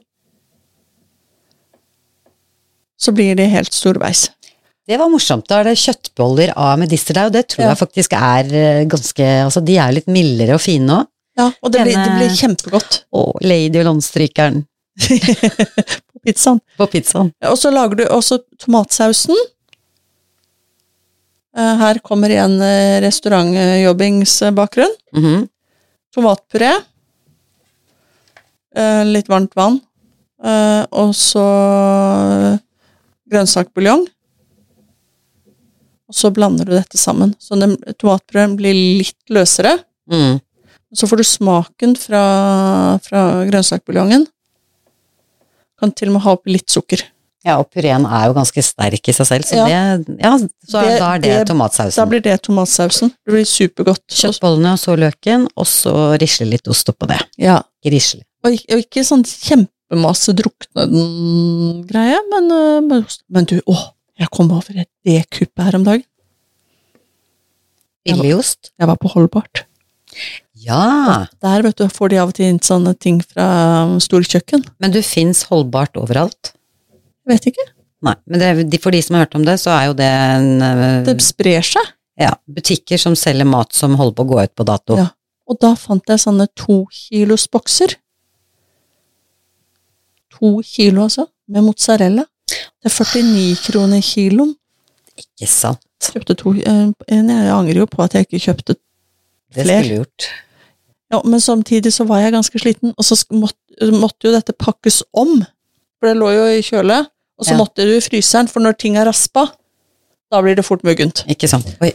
Så 2.99 3.13
blir 3.15 3.35
de 3.39 3.45
helt 3.47 3.73
storveis. 3.73 4.25
Det 4.89 4.97
var 4.97 5.09
morsomt. 5.11 5.45
Da 5.47 5.59
er 5.61 5.69
det 5.69 5.77
kjøttboller 5.79 6.51
av 6.57 6.79
medisterdeig, 6.81 7.27
og 7.29 7.33
det 7.35 7.43
tror 7.53 7.63
Ja. 7.63 7.69
jeg 7.73 7.77
faktisk 7.83 8.13
er 8.17 8.53
eh, 8.57 8.85
ganske 8.89 9.27
Altså, 9.45 9.61
de 9.63 9.77
er 9.77 9.91
litt 9.93 10.07
mildere 10.09 10.55
og 10.57 10.61
fine 10.63 10.89
òg. 11.01 11.07
Ja, 11.39 11.51
og 11.63 11.71
det 11.71 11.83
blir, 11.85 11.95
det 11.95 12.15
blir 12.17 12.33
kjempegodt 12.35 13.03
Og 13.15 13.37
Lady 13.45 13.77
og 13.79 13.85
Landstrykeren 13.85 14.65
på 14.99 16.19
pizzaen. 16.25 16.59
på 16.77 16.87
pizzaen. 16.91 17.29
Og 17.47 17.55
så 17.61 17.69
lager 17.71 17.95
du 18.01 18.03
også 18.11 18.39
tomatsausen. 18.59 19.37
Eh, 21.55 21.75
Her 21.79 21.99
kommer 22.03 22.29
igjen 22.33 22.57
restaurantjobbingsbakgrunn. 23.05 23.05
restaurantjobbingsbakgrunn. 23.05 24.95
-hmm. 25.13 25.47
Tomatpuré. 26.15 26.73
eh, 28.75 29.05
Litt 29.05 29.27
varmt 29.29 29.55
vann. 29.55 29.79
eh, 30.43 30.85
Og 30.91 31.13
så 31.15 31.45
grønnsakbuljong. 33.32 34.07
Og 36.09 36.17
så 36.17 36.32
blander 36.34 36.65
du 36.65 36.73
dette 36.73 36.97
sammen. 36.97 37.36
Så 37.38 37.57
den 37.59 37.75
tomatpureen 38.01 38.55
blir 38.57 38.73
litt 38.73 39.19
løsere. 39.34 39.75
Mm. 40.09 40.39
Så 40.97 41.05
får 41.05 41.21
du 41.21 41.27
smaken 41.27 41.93
fra, 42.01 42.23
fra 43.05 43.21
grønnsakbuljongen. 43.45 44.25
Kan 45.80 45.93
til 45.95 46.09
og 46.09 46.17
med 46.17 46.25
ha 46.25 46.34
oppi 46.36 46.55
litt 46.55 46.73
sukker. 46.73 47.05
Ja, 47.45 47.55
og 47.61 47.69
pureen 47.71 48.03
er 48.03 48.25
jo 48.27 48.34
ganske 48.36 48.61
sterk 48.65 49.07
i 49.07 49.13
seg 49.15 49.27
selv, 49.30 49.45
så 49.47 49.61
det 49.63 50.17
Ja, 50.19 50.34
så 50.67 50.82
Det- 50.84 50.99
da 50.99 51.13
er 51.15 51.19
det, 51.19 51.47
det- 51.47 51.95
Da 51.95 52.05
blir 52.05 52.21
det 52.21 52.41
tomatsausen. 52.41 53.13
Det 53.25 53.32
blir 53.32 53.45
supergodt. 53.45 54.03
Kjøttbollene, 54.09 54.73
og 54.73 54.80
så 54.80 54.97
løken, 54.97 55.47
og 55.55 55.65
så 55.65 56.19
risle 56.19 56.49
litt 56.49 56.67
ost 56.67 56.89
oppå 56.89 57.07
det. 57.07 57.21
Ja. 57.38 57.61
Risle. 57.86 58.23
Og 58.43 58.51
og 58.51 58.77
ikke 58.84 59.05
sånn 59.05 59.23
kjempemasse 59.89 60.33
drukne-greie, 60.37 62.19
men, 62.29 62.51
øh, 62.51 62.83
men, 62.83 63.05
men 63.29 63.45
du, 63.45 63.59
å, 63.65 63.75
jeg 64.19 64.29
kom 64.31 64.51
over 64.51 64.77
et 64.77 64.89
det 65.05 65.25
kuppet 65.29 65.65
her 65.65 65.75
om 65.75 65.83
dagen. 65.83 66.05
Billigost. 68.05 68.71
Jeg 68.79 68.87
var 68.87 68.97
på 68.97 69.09
Holdbart. 69.09 69.65
Ja, 70.59 71.27
Der 71.41 71.61
vet 71.61 71.77
du, 71.77 71.87
får 71.87 72.09
de 72.09 72.17
av 72.19 72.29
og 72.29 72.35
til 72.35 72.49
inn 72.49 72.59
sånne 72.59 72.95
ting 72.97 73.21
fra 73.21 73.85
um, 73.85 73.99
storkjøkken. 73.99 74.65
men 74.79 74.91
du 74.91 75.01
fins 75.01 75.43
holdbart 75.43 75.95
overalt. 75.95 76.53
Jeg 77.25 77.35
vet 77.35 77.47
ikke. 77.51 77.67
Nei, 78.01 78.15
men 78.25 78.67
det, 78.69 78.79
for 78.81 78.91
de 78.91 79.01
som 79.01 79.15
har 79.15 79.25
hørt 79.25 79.35
om 79.35 79.45
det, 79.45 79.59
så 79.59 79.71
er 79.75 79.85
jo 79.89 79.93
det 79.93 80.07
en 80.07 80.61
eh, 80.63 81.03
Det 81.05 81.17
sprer 81.21 81.61
seg. 81.63 81.93
Ja, 82.19 82.33
butikker 82.47 82.99
som 82.99 83.15
selger 83.15 83.47
mat 83.47 83.75
som 83.75 83.95
holder 83.99 84.15
på 84.15 84.25
å 84.25 84.29
gå 84.33 84.43
ut 84.43 84.55
på 84.55 84.65
dato. 84.67 84.97
Ja. 84.99 85.09
Og 85.47 85.59
da 85.61 85.73
fant 85.79 86.07
jeg 86.09 86.19
sånne 86.19 86.47
to 86.57 86.81
kilos 86.91 87.47
bokser. 87.51 87.95
To 90.39 90.61
kilo, 90.63 91.03
altså, 91.07 91.25
med 91.47 91.63
mozzarella. 91.65 92.25
Det 92.49 92.89
er 92.89 92.95
49 92.95 93.55
kroner 93.67 94.01
kiloen. 94.01 94.55
Ikke 95.19 95.47
sant? 95.51 95.81
Kjøpte 95.99 96.35
to 96.39 96.53
eh, 96.55 96.91
Jeg 97.11 97.51
angrer 97.51 97.81
jo 97.81 97.85
på 97.91 98.01
at 98.05 98.13
jeg 98.15 98.25
ikke 98.27 98.39
kjøpte 98.39 98.75
Det 99.53 99.65
Fler. 99.65 99.81
skulle 99.83 99.97
gjort. 99.99 100.27
Ja, 101.11 101.19
men 101.25 101.41
samtidig 101.41 101.91
så 101.93 102.05
var 102.07 102.21
jeg 102.21 102.31
ganske 102.35 102.59
sliten, 102.61 102.93
og 102.97 103.03
så 103.05 103.17
måtte, 103.33 103.89
måtte 103.91 104.27
jo 104.29 104.31
dette 104.35 104.53
pakkes 104.53 105.01
om. 105.17 105.39
For 105.99 106.07
det 106.07 106.17
lå 106.21 106.29
jo 106.35 106.45
i 106.53 106.61
kjøle, 106.63 106.99
og 107.39 107.45
så 107.45 107.51
Ja. 107.51 107.57
måtte 107.57 107.83
du 107.83 107.95
i 107.97 107.99
fryseren, 108.05 108.47
for 108.47 108.59
når 108.61 108.77
ting 108.77 108.95
er 108.95 109.05
raspa, 109.09 109.47
da 110.31 110.41
blir 110.41 110.55
det 110.55 110.65
fort 110.65 110.83
muggent. 110.85 111.23
Ikke 111.27 111.49
sant. 111.49 111.65
Oi. 111.81 111.91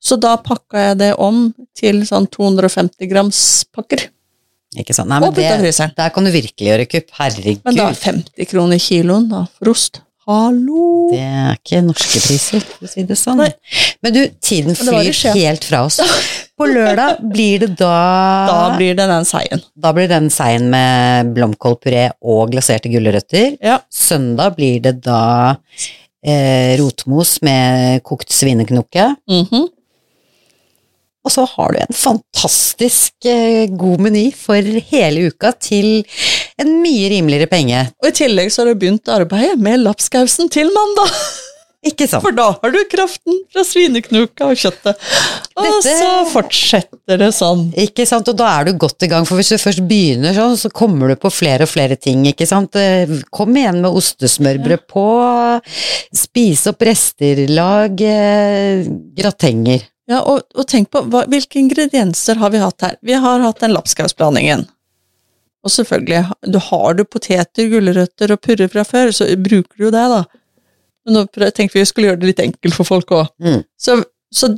Så 0.00 0.16
da 0.20 0.36
pakka 0.36 0.78
jeg 0.92 0.98
det 0.98 1.14
om 1.18 1.52
til 1.74 2.02
sånn 2.06 2.28
250 2.30 3.08
grams 3.10 3.64
pakker. 3.74 4.08
Ikke 4.74 4.96
sant. 4.96 5.08
Nei, 5.08 5.20
men 5.22 5.30
og 5.30 5.36
det, 5.38 5.90
der 5.96 6.10
kan 6.12 6.26
du 6.26 6.32
virkelig 6.34 6.66
gjøre 6.72 6.88
kupp. 6.90 7.12
Herregud. 7.20 7.62
Men 7.64 7.78
da 7.78 7.86
50 7.94 8.50
kroner 8.50 8.82
kiloen 8.82 9.30
da, 9.30 9.44
for 9.58 9.72
ost. 9.72 10.02
Hallo! 10.26 11.06
Det 11.12 11.20
er 11.22 11.52
ikke 11.54 11.84
norske 11.86 12.18
priser, 12.18 12.64
for 12.66 12.88
å 12.88 12.90
si 12.90 13.04
det 13.06 13.14
sånn. 13.14 13.38
Nei. 13.44 13.52
Men 14.02 14.14
du, 14.16 14.24
tiden 14.42 14.74
det 14.74 14.80
flyr 14.80 15.36
helt 15.36 15.66
fra 15.68 15.84
oss. 15.86 16.00
På 16.58 16.66
lørdag 16.66 17.20
blir 17.30 17.62
det 17.62 17.68
da 17.78 17.92
Da 18.48 18.56
blir 18.74 18.96
det 18.98 19.06
den 19.06 19.28
seien. 19.28 19.62
Da 19.78 19.92
blir 19.94 20.08
den 20.10 20.26
seien 20.34 20.66
med 20.72 21.30
blomkålpuré 21.36 22.08
og 22.26 22.50
glaserte 22.54 22.90
gulrøtter. 22.90 23.54
Ja. 23.62 23.78
Søndag 23.92 24.56
blir 24.58 24.80
det 24.82 24.96
da 25.04 25.20
eh, 26.26 26.74
rotmos 26.80 27.36
med 27.46 28.02
kokt 28.08 28.34
svineknoke. 28.34 29.12
Mhm. 29.30 29.68
Og 31.26 31.32
så 31.34 31.42
har 31.56 31.74
du 31.74 31.80
en 31.82 31.96
fantastisk 31.98 33.26
eh, 33.26 33.66
god 33.74 34.04
meny 34.06 34.28
for 34.38 34.62
hele 34.92 35.26
uka 35.32 35.50
til 35.58 36.04
en 36.62 36.76
mye 36.84 37.08
rimeligere 37.10 37.50
penge. 37.50 37.82
Og 37.98 38.12
i 38.12 38.14
tillegg 38.22 38.52
så 38.54 38.62
har 38.62 38.70
du 38.72 38.78
begynt 38.84 39.10
arbeidet 39.10 39.58
med 39.58 39.82
lapskausen 39.82 40.48
til 40.54 40.70
mandag. 40.74 41.10
Ikke 41.86 42.06
sant? 42.10 42.24
For 42.24 42.34
da 42.34 42.48
har 42.56 42.72
du 42.74 42.78
kraften 42.90 43.36
fra 43.52 43.62
svineknuka 43.66 44.48
og 44.50 44.58
kjøttet. 44.58 45.02
Og 45.54 45.66
Dette- 45.68 45.92
så 46.00 46.08
fortsetter 46.32 47.20
det 47.20 47.28
sånn. 47.36 47.66
Ikke 47.78 48.06
sant, 48.10 48.26
og 48.32 48.38
da 48.40 48.48
er 48.60 48.66
du 48.66 48.72
godt 48.86 49.06
i 49.06 49.10
gang, 49.12 49.26
for 49.28 49.38
hvis 49.38 49.52
du 49.54 49.58
først 49.62 49.84
begynner 49.86 50.34
sånn, 50.34 50.56
så 50.58 50.70
kommer 50.74 51.12
du 51.12 51.18
på 51.22 51.30
flere 51.30 51.62
og 51.68 51.70
flere 51.70 51.94
ting, 51.98 52.24
ikke 52.26 52.46
sant. 52.50 52.74
Eh, 52.80 53.06
Kom 53.30 53.54
igjen 53.54 53.78
med 53.84 53.94
ostesmørbrød 54.00 54.86
på, 54.90 55.06
spis 56.24 56.66
opp 56.72 56.82
rester, 56.86 57.44
lag 57.54 58.02
eh, 58.02 58.82
gratenger. 59.20 59.86
Ja, 60.06 60.20
og, 60.22 60.44
og 60.54 60.68
tenk 60.70 60.92
på 60.94 61.02
hva, 61.10 61.24
hvilke 61.30 61.58
ingredienser 61.58 62.38
har 62.38 62.52
vi 62.54 62.62
hatt 62.62 62.84
her. 62.84 62.96
Vi 63.02 63.16
har 63.18 63.42
hatt 63.42 63.62
den 63.62 63.74
lapskausblandingen. 63.74 64.66
Og 65.66 65.72
selvfølgelig, 65.74 66.22
du 66.46 66.60
har 66.62 66.94
du 66.94 67.02
poteter, 67.10 67.70
gulrøtter 67.72 68.34
og 68.34 68.42
purre 68.44 68.68
fra 68.70 68.84
før, 68.86 69.10
så 69.14 69.26
bruker 69.34 69.72
du 69.74 69.88
jo 69.88 69.94
det, 69.94 70.04
da. 70.12 70.20
Men 71.06 71.18
nå 71.18 71.24
tenkte 71.54 71.74
vi 71.74 71.82
vi 71.82 71.88
skulle 71.90 72.12
gjøre 72.12 72.20
det 72.22 72.30
litt 72.30 72.44
enkelt 72.44 72.76
for 72.78 72.86
folk 72.86 73.10
òg. 73.14 73.32
Mm. 73.42 73.60
Så, 73.78 73.98
så 74.30 74.52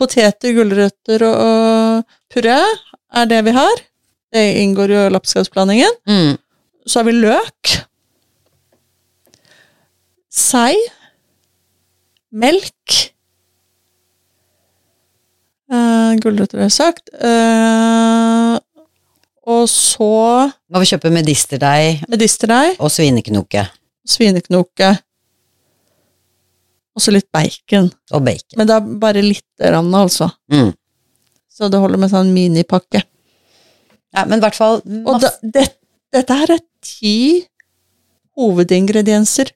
poteter, 0.00 0.52
gulrøtter 0.56 1.24
og, 1.24 1.40
og 1.40 2.32
purre 2.32 2.58
er 3.16 3.30
det 3.32 3.42
vi 3.48 3.56
har. 3.56 3.82
Det 4.32 4.44
inngår 4.60 4.92
jo 4.92 5.02
i 5.06 5.12
lapskausblandingen. 5.14 6.00
Mm. 6.08 6.36
Så 6.84 7.00
har 7.00 7.08
vi 7.08 7.16
løk. 7.16 7.76
Sei. 10.32 10.74
Melk. 12.36 13.00
Uh, 15.66 16.15
Gulrøtter 16.26 16.60
har 16.60 16.68
jeg 16.68 16.76
sagt. 16.76 17.10
Uh, 17.14 18.58
og 19.46 19.64
så 19.70 20.12
Må 20.74 20.82
vi 20.82 20.90
kjøpe 20.90 21.12
medisterdeig 21.14 22.02
medisterdeig, 22.10 22.74
og 22.82 22.90
svineknoke 22.90 23.68
svineknoke. 24.10 24.92
Og 26.96 27.04
så 27.04 27.12
litt 27.12 27.28
bacon. 27.34 27.90
og 28.12 28.24
bacon. 28.24 28.56
Men 28.56 28.68
det 28.68 28.76
er 28.76 28.94
bare 29.02 29.22
lite 29.24 29.68
grann, 29.70 29.92
altså. 29.94 30.30
Mm. 30.52 30.72
Så 31.52 31.68
det 31.72 31.80
holder 31.80 32.00
med 32.00 32.12
sånn 32.12 32.32
minipakke. 32.32 33.02
Ja, 34.16 34.24
men 34.24 34.38
i 34.38 34.44
hvert 34.44 34.56
fall 34.56 34.80
Og 34.80 35.18
da, 35.20 35.32
det, 35.42 35.66
dette 36.14 36.36
her 36.38 36.54
er 36.54 36.62
ti 36.84 37.44
hovedingredienser 38.36 39.50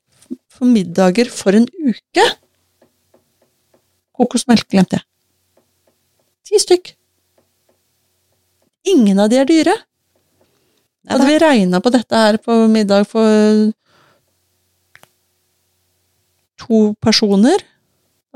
for 0.50 0.68
middager 0.68 1.30
for 1.32 1.56
en 1.56 1.68
uke. 1.80 2.26
Kokosmelk 4.16 4.68
glemte 4.68 4.98
jeg. 4.98 5.06
Ti 6.50 6.58
stykk. 6.58 6.96
Ingen 8.90 9.20
av 9.22 9.30
de 9.30 9.38
er 9.38 9.46
dyre. 9.46 9.76
Hadde 11.10 11.26
vi 11.28 11.38
regna 11.38 11.78
på 11.82 11.92
dette 11.94 12.22
her 12.22 12.38
på 12.42 12.56
middag 12.70 13.06
for 13.08 13.70
to 16.60 16.80
personer, 17.02 17.62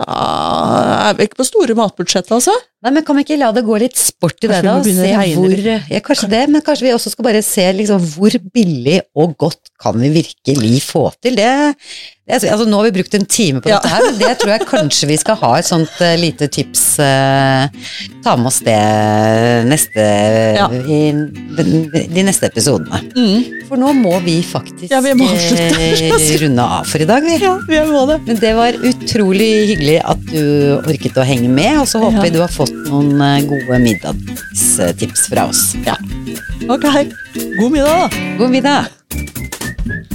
da 0.00 1.08
er 1.10 1.18
vi 1.18 1.26
ikke 1.28 1.42
på 1.42 1.46
store 1.46 1.76
matbudsjett, 1.78 2.30
altså. 2.34 2.54
Nei, 2.85 2.91
men 2.93 3.05
kan 3.07 3.16
vi 3.16 3.22
ikke 3.24 3.39
la 3.41 3.49
det 3.57 3.62
gå 3.64 3.78
litt 3.80 3.97
sport 3.97 4.45
i 4.45 4.49
det, 4.51 4.59
Kanskje 4.61 4.91
vi 4.91 4.97
da? 4.99 5.22
Se 5.24 5.39
hvor, 5.39 5.62
ja, 5.95 6.01
kanskje 6.05 6.28
det, 6.35 6.43
men 6.53 6.64
kanskje 6.66 6.85
vi 6.85 6.93
også 6.93 7.14
skal 7.14 7.24
bare 7.30 7.41
se 7.45 7.64
liksom, 7.78 8.03
hvor 8.18 8.37
billig 8.53 8.99
og 9.16 9.32
godt 9.41 9.72
kan 9.80 9.97
vi 10.03 10.11
virkelig 10.12 10.82
få 10.85 11.07
til 11.24 11.39
det? 11.41 11.49
det 12.28 12.37
altså, 12.37 12.66
nå 12.68 12.82
har 12.82 12.91
vi 12.91 12.93
brukt 12.99 13.16
en 13.16 13.24
time 13.24 13.62
på 13.64 13.72
Ja. 13.72 13.78
dette 13.80 13.89
her, 13.93 14.05
men 14.05 14.18
det 14.20 14.35
tror 14.41 14.53
jeg 14.53 14.66
kanskje 14.68 15.09
vi 15.09 15.16
skal 15.20 15.39
ha 15.41 15.51
et 15.61 15.68
sånt 15.68 15.97
uh, 16.01 16.12
lite 16.20 16.49
tips. 16.53 16.82
Uh, 17.01 17.72
ta 18.24 18.37
med 18.37 18.51
oss 18.53 18.61
det 18.64 18.76
neste, 19.68 20.05
Ja. 20.61 20.68
i 20.68 21.01
de, 21.57 22.05
de 22.12 22.26
neste 22.28 22.53
episodene. 22.53 23.01
For 23.68 23.80
nå 23.80 23.95
må 23.97 24.18
vi 24.24 24.39
faktisk 24.45 24.93
Ja, 24.93 25.01
vi 25.05 25.16
må 25.16 25.30
eh, 25.32 26.37
runde 26.45 26.68
av 26.78 26.89
for 26.89 27.01
i 27.01 27.09
dag, 27.09 27.24
vi. 27.24 27.41
Ja, 27.41 27.57
vi 27.64 27.80
må 27.89 28.05
det. 28.12 28.20
Men 28.28 28.41
det 28.45 28.53
var 28.61 28.76
utrolig 28.93 29.51
hyggelig 29.72 29.99
at 30.05 30.24
du 30.28 30.43
orket 30.85 31.16
å 31.16 31.24
henge 31.24 31.49
med, 31.49 31.80
og 31.80 31.89
så 31.89 32.05
håper 32.05 32.28
vi 32.28 32.35
du 32.37 32.43
har 32.45 32.53
fått 32.53 32.74
noen 32.89 33.20
eh, 33.20 33.45
gode 33.49 33.79
middagstips 33.85 35.29
fra 35.33 35.49
oss. 35.51 35.75
Ja. 35.87 35.97
Ok. 36.68 36.87
God 37.59 37.72
middag, 37.72 37.99
da. 37.99 38.11
God 38.39 38.51
middag. 38.51 40.13